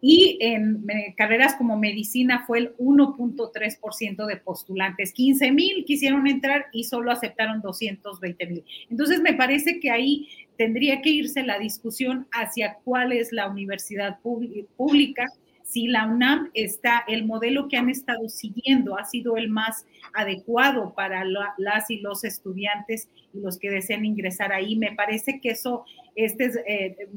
[0.01, 5.13] y en carreras como medicina fue el 1.3% de postulantes.
[5.13, 8.65] 15 mil quisieron entrar y solo aceptaron 220 mil.
[8.91, 10.29] Entonces me parece que ahí
[10.59, 15.25] tendría que irse la discusión hacia cuál es la universidad pública,
[15.63, 20.95] si la UNAM está, el modelo que han estado siguiendo ha sido el más adecuado
[20.95, 24.77] para las y los estudiantes y los que desean ingresar ahí.
[24.77, 27.09] Me parece que eso, este es, eh,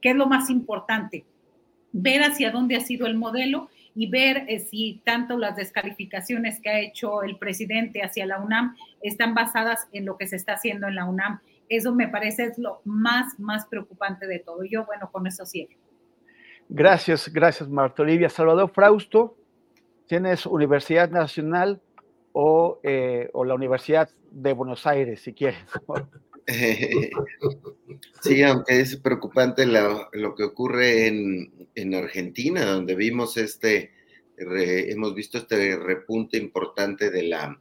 [0.00, 1.24] ¿qué es lo más importante?
[1.92, 6.70] ver hacia dónde ha sido el modelo y ver eh, si tanto las descalificaciones que
[6.70, 10.88] ha hecho el presidente hacia la UNAM están basadas en lo que se está haciendo
[10.88, 11.40] en la UNAM.
[11.72, 14.62] Eso me parece es lo más, más preocupante de todo.
[14.62, 15.74] Yo, bueno, con eso cierro.
[16.68, 18.28] Gracias, gracias, Marta Olivia.
[18.28, 19.38] Salvador Frausto,
[20.06, 21.80] tienes Universidad Nacional
[22.32, 25.64] o, eh, o la Universidad de Buenos Aires, si quieres.
[28.20, 33.92] sí, aunque es preocupante lo, que ocurre en, Argentina, donde vimos este,
[34.36, 37.58] hemos visto este repunte importante de la,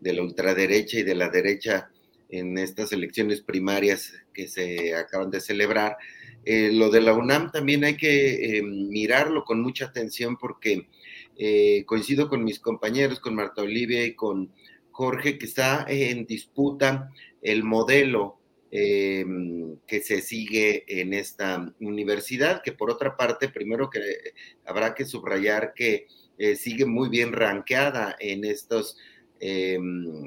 [0.00, 1.90] de la ultraderecha y de la derecha
[2.32, 5.96] en estas elecciones primarias que se acaban de celebrar.
[6.44, 10.88] Eh, lo de la UNAM también hay que eh, mirarlo con mucha atención porque
[11.36, 14.50] eh, coincido con mis compañeros, con Marta Olivia y con
[14.90, 17.10] Jorge, que está en disputa
[17.42, 18.38] el modelo
[18.70, 24.00] que se sigue en esta universidad, que por otra parte, primero que
[24.64, 26.06] habrá que subrayar que
[26.56, 28.96] sigue muy bien ranqueada en estos
[29.42, 29.78] eh,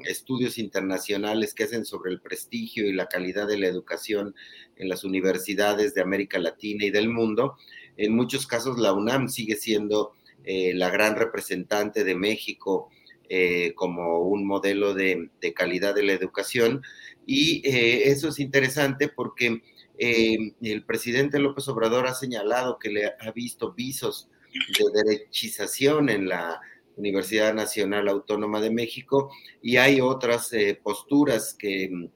[0.04, 4.34] estudios internacionales que hacen sobre el prestigio y la calidad de la educación
[4.76, 7.56] en las universidades de América Latina y del mundo.
[7.96, 10.12] En muchos casos la UNAM sigue siendo
[10.44, 12.88] la gran representante de México
[13.28, 16.82] eh, como un modelo de, calidad de la educación.
[17.26, 19.62] Y eh, eso es interesante porque
[19.98, 26.28] eh, el presidente López Obrador ha señalado que le ha visto visos de derechización en
[26.28, 26.60] la
[26.96, 29.30] Universidad Nacional Autónoma de México
[29.62, 30.50] y hay otras
[30.82, 32.08] posturas que,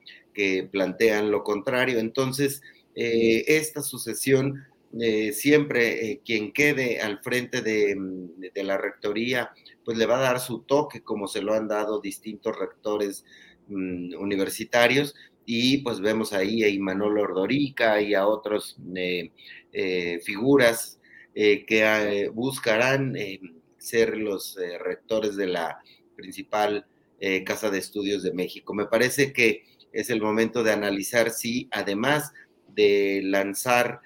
[0.71, 1.99] plantean lo contrario.
[1.99, 2.61] Entonces,
[2.95, 4.65] esta sucesión
[5.33, 7.95] siempre quien quede al frente de,
[8.53, 9.51] de, la rectoría
[9.85, 13.25] pues le va a dar su toque, como se lo han dado distintos rectores
[13.67, 19.31] mm, universitarios, y pues vemos ahí a Imanol Ordorica y a otras eh,
[19.73, 20.99] eh, figuras
[21.33, 23.15] eh, que buscarán
[23.81, 25.79] ser los rectores de la
[26.15, 26.85] principal
[27.45, 28.73] Casa de Estudios de México.
[28.73, 32.31] Me parece que es el momento de analizar si además
[32.69, 34.01] de lanzar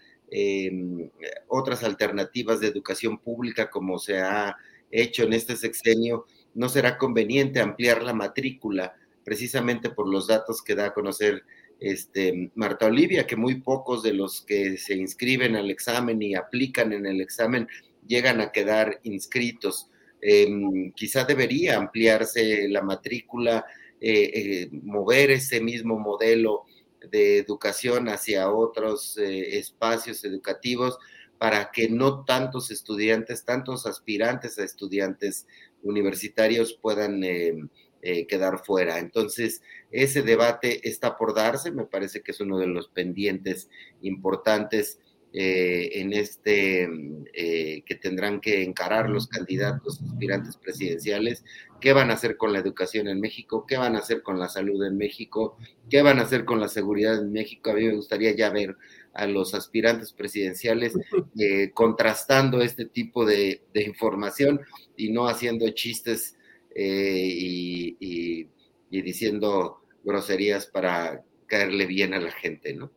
[1.47, 4.57] otras alternativas de educación pública como se ha
[4.91, 10.75] hecho en este sexenio, no será conveniente ampliar la matrícula precisamente por los datos que
[10.75, 11.43] da a conocer
[11.79, 16.93] este, Marta Olivia, que muy pocos de los que se inscriben al examen y aplican
[16.93, 17.67] en el examen
[18.07, 19.89] llegan a quedar inscritos.
[20.21, 23.65] Em, quizá debería ampliarse la matrícula,
[24.01, 26.63] eh, eh, mover ese mismo modelo
[27.11, 30.97] de educación hacia otros eh, espacios educativos
[31.37, 35.45] para que no tantos estudiantes, tantos aspirantes a estudiantes
[35.83, 37.21] universitarios puedan
[38.07, 38.99] eh, quedar fuera.
[38.99, 43.67] Entonces, ese debate está por darse, me parece que es uno de los pendientes
[44.03, 44.99] importantes
[45.37, 46.89] eh, en este
[47.33, 51.43] que tendrán que encarar los candidatos aspirantes presidenciales,
[51.81, 54.49] qué van a hacer con la educación en México, qué van a hacer con la
[54.49, 55.57] salud en México,
[55.89, 57.69] qué van a hacer con la seguridad en México.
[57.69, 58.75] A mí me gustaría ya ver
[59.13, 60.93] a los aspirantes presidenciales
[61.39, 64.61] eh, contrastando este tipo de, información
[64.97, 66.37] y no haciendo chistes
[66.75, 68.47] eh, y,
[68.89, 72.89] diciendo groserías para caerle bien a la gente, ¿no?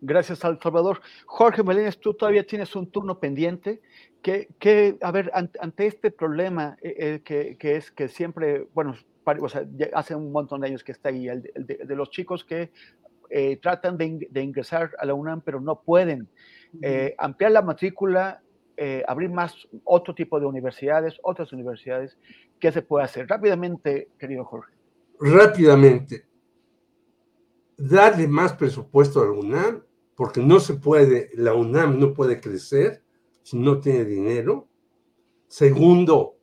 [0.00, 1.00] Gracias, Salvador.
[1.26, 3.80] Jorge Meléndez, tú todavía tienes un turno pendiente.
[4.22, 8.94] Que, a ver, ante, este problema eh, que, es que siempre, bueno,
[9.94, 12.70] hace un montón de años que está ahí, el de, los chicos que
[13.30, 16.28] eh, tratan de, ingresar a la UNAM, pero no pueden.
[16.82, 18.42] Eh, ampliar la matrícula,
[18.76, 22.16] eh, abrir más otro tipo de universidades, otras universidades,
[22.60, 23.26] ¿qué se puede hacer?
[23.26, 24.72] Rápidamente, querido Jorge.
[25.18, 26.24] Rápidamente,
[27.76, 29.82] darle más presupuesto a la UNAM,
[30.18, 33.04] porque no se puede, la UNAM no puede crecer
[33.44, 34.66] si no tiene dinero.
[35.46, 36.34] Segundo,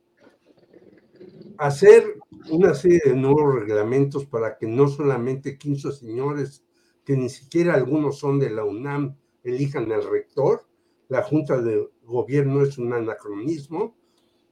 [1.58, 2.16] hacer
[2.48, 6.64] una serie de nuevos reglamentos para que no solamente 15 señores
[7.04, 10.66] que ni siquiera algunos son de la UNAM, elijan al rector,
[11.08, 13.94] la Junta de Gobierno es un anacronismo.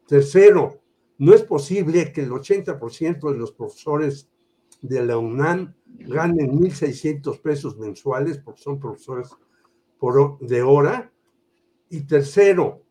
[0.07, 0.83] Tercero,
[1.17, 4.29] no es posible que el 80% de los profesores
[4.83, 9.31] de la UNAM ganen 1.600 pesos mensuales porque son profesores
[9.99, 11.13] por, de hora.
[11.89, 12.83] Y tercero,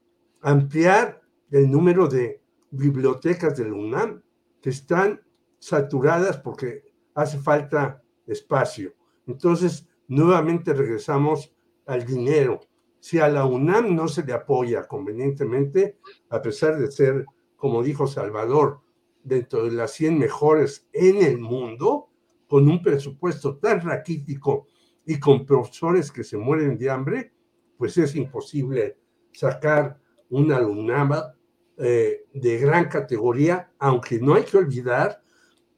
[0.42, 1.22] ampliar
[1.52, 4.22] el número de bibliotecas de la UNAM
[4.62, 5.22] que están
[5.60, 8.94] saturadas porque hace falta espacio.
[9.28, 11.54] Entonces, nuevamente regresamos
[11.86, 12.62] al dinero.
[13.00, 15.98] Si a la UNAM no se le apoya convenientemente,
[16.30, 17.26] a pesar de ser,
[17.58, 18.80] como dijo Salvador,
[19.24, 22.10] dentro de las 100 mejores en el mundo,
[22.54, 24.68] con un presupuesto tan raquítico
[25.08, 27.34] y con profesores que se mueren de hambre,
[27.80, 28.96] pues es imposible
[29.32, 30.00] sacar
[30.30, 31.36] una alumnada
[31.80, 35.24] eh, de gran categoría, aunque no hay que olvidar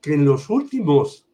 [0.02, 1.26] que en los últimos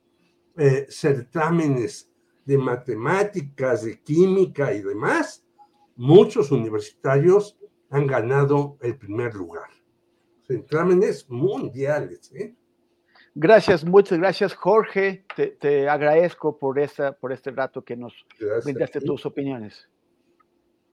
[0.58, 2.12] eh, certámenes
[2.46, 5.44] de matemáticas, de química y demás,
[5.96, 7.58] muchos universitarios
[7.90, 9.72] han ganado el primer lugar.
[10.46, 12.32] Certámenes mundiales.
[12.32, 12.56] ¿eh?
[13.34, 15.24] Gracias, muchas gracias, Jorge.
[15.36, 18.14] Te, agradezco por, esa, por este rato que nos
[18.64, 19.88] brindaste tus opiniones.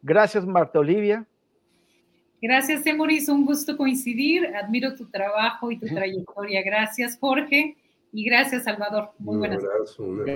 [0.03, 1.27] Gracias, Marta Olivia.
[2.41, 3.29] Gracias, Temoris.
[3.29, 4.55] Un gusto coincidir.
[4.55, 6.63] Admiro tu trabajo y tu trayectoria.
[6.63, 7.77] Gracias, Jorge.
[8.13, 9.11] Y gracias, Salvador.
[9.19, 9.63] Muy buenas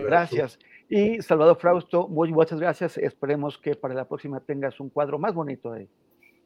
[0.05, 0.59] Gracias.
[0.89, 2.99] Y Salvador Frausto, muy, muchas gracias.
[2.99, 5.89] Esperemos que para la próxima tengas un cuadro más bonito ahí.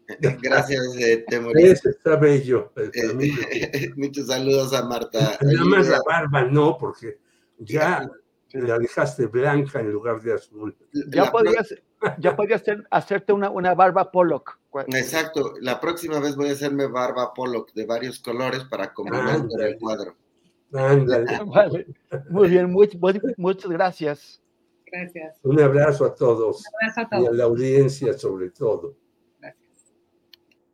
[0.42, 1.84] Gracias, eh, Temoris.
[1.84, 2.72] está bello.
[3.96, 5.38] Muchos saludos a Marta.
[5.40, 7.18] Nada más la barba no, porque
[7.58, 8.08] ya
[8.52, 10.76] la dejaste blanca en lugar de azul.
[11.08, 11.74] Ya podrías,
[12.18, 14.58] ya podrías hacerte una, una barba Pollock.
[14.88, 19.78] Exacto, la próxima vez voy a hacerme barba Pollock de varios colores para combinar el
[19.78, 20.16] cuadro.
[20.70, 21.86] Vale.
[22.28, 22.74] Muy bien,
[23.36, 24.42] muchas gracias.
[24.90, 25.38] Gracias.
[25.42, 26.58] Un abrazo a todos.
[26.58, 27.24] Un abrazo a todos.
[27.24, 28.94] Y a la audiencia sobre todo.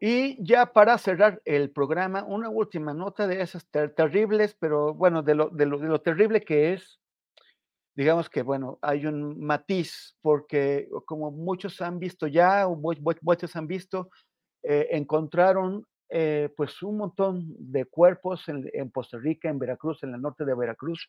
[0.04, 5.36] Y ya para cerrar el programa, una última nota de esas terribles, pero bueno, de
[5.36, 6.98] lo, de lo, terrible que es,
[7.94, 13.68] digamos que, bueno, hay un matiz, porque como muchos han visto ya, o muchos han
[13.68, 14.10] visto,
[14.64, 20.14] eh, encontraron eh, pues un montón de cuerpos en, en, Costa Rica, en Veracruz, en
[20.14, 21.08] el norte de Veracruz,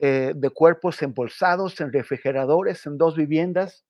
[0.00, 3.86] eh, de cuerpos embolsados en refrigeradores en dos viviendas,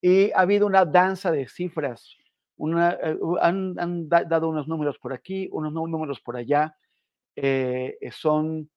[0.00, 2.16] y ha habido una danza de cifras.
[2.58, 2.98] Una,
[3.40, 6.76] han, dado unos números por aquí, unos números por allá.
[8.12, 8.68] son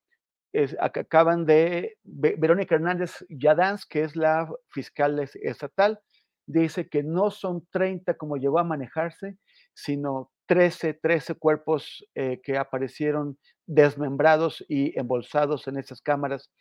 [0.79, 5.99] acaban de, Verónica Hernández Yadans, que es la fiscal estatal,
[6.45, 9.37] dice que no son 30 como llegó a manejarse,
[9.73, 16.51] sino 13, 13 cuerpos eh, que aparecieron desmembrados y embolsados en esas cámaras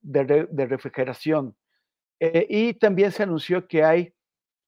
[0.00, 1.56] de, refrigeración.
[2.20, 4.14] Eh, y también se anunció que hay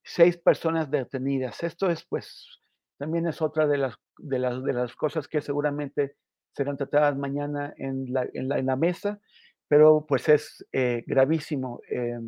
[0.05, 1.63] seis personas detenidas.
[1.63, 2.61] Esto es, pues,
[2.99, 6.17] también es otra de las, de las, de las cosas que seguramente
[6.55, 9.21] serán tratadas mañana en la, en la, en la mesa,
[9.69, 11.81] pero pues es eh, gravísimo.
[11.91, 12.21] Eh,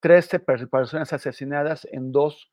[0.00, 2.50] 13 personas asesinadas en dos,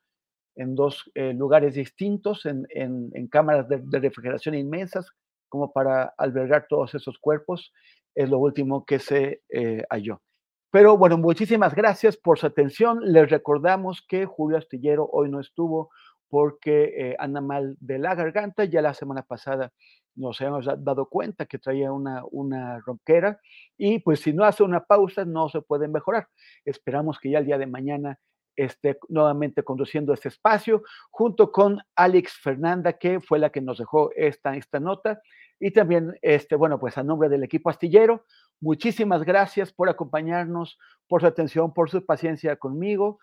[0.56, 5.10] en dos eh, lugares distintos, en, en, en cámaras de, refrigeración inmensas,
[5.50, 7.72] como para albergar todos esos cuerpos,
[8.16, 10.22] es lo último que se eh, halló.
[10.70, 13.00] Pero bueno, muchísimas gracias por su atención.
[13.02, 15.90] Les recordamos que Julio Astillero hoy no estuvo
[16.30, 18.66] porque eh, anda mal de la garganta.
[18.66, 19.72] Ya la semana pasada
[20.16, 23.40] nos hemos dado cuenta que traía una, una ronquera
[23.78, 26.28] y pues si no hace una pausa no se puede mejorar.
[26.66, 28.20] Esperamos que ya el día de mañana
[28.58, 30.82] esté nuevamente conduciendo este espacio
[31.12, 35.22] junto con Alex Fernanda, que fue la que nos dejó esta, esta nota.
[35.60, 38.26] Y también, este, bueno, pues a nombre del equipo astillero,
[38.60, 40.78] muchísimas gracias por acompañarnos,
[41.08, 43.20] por su atención, por su paciencia conmigo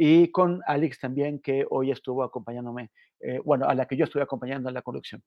[0.00, 4.22] y con Alex también, que hoy estuvo acompañándome, eh, bueno, a la que yo estuve
[4.22, 5.24] acompañando en la conducción.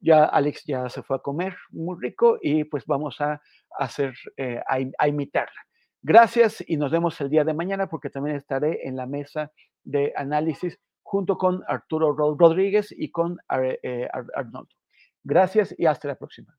[0.00, 3.40] Ya Alex ya se fue a comer muy rico y pues vamos a
[3.78, 5.60] hacer, eh, a, imitarla.
[6.02, 9.52] Gracias y nos vemos el día de mañana porque también estaré en la mesa
[9.84, 13.38] de análisis junto con Arturo Rodríguez y con
[13.82, 14.74] eh, Arnoldo.
[15.22, 16.58] Gracias y hasta la próxima.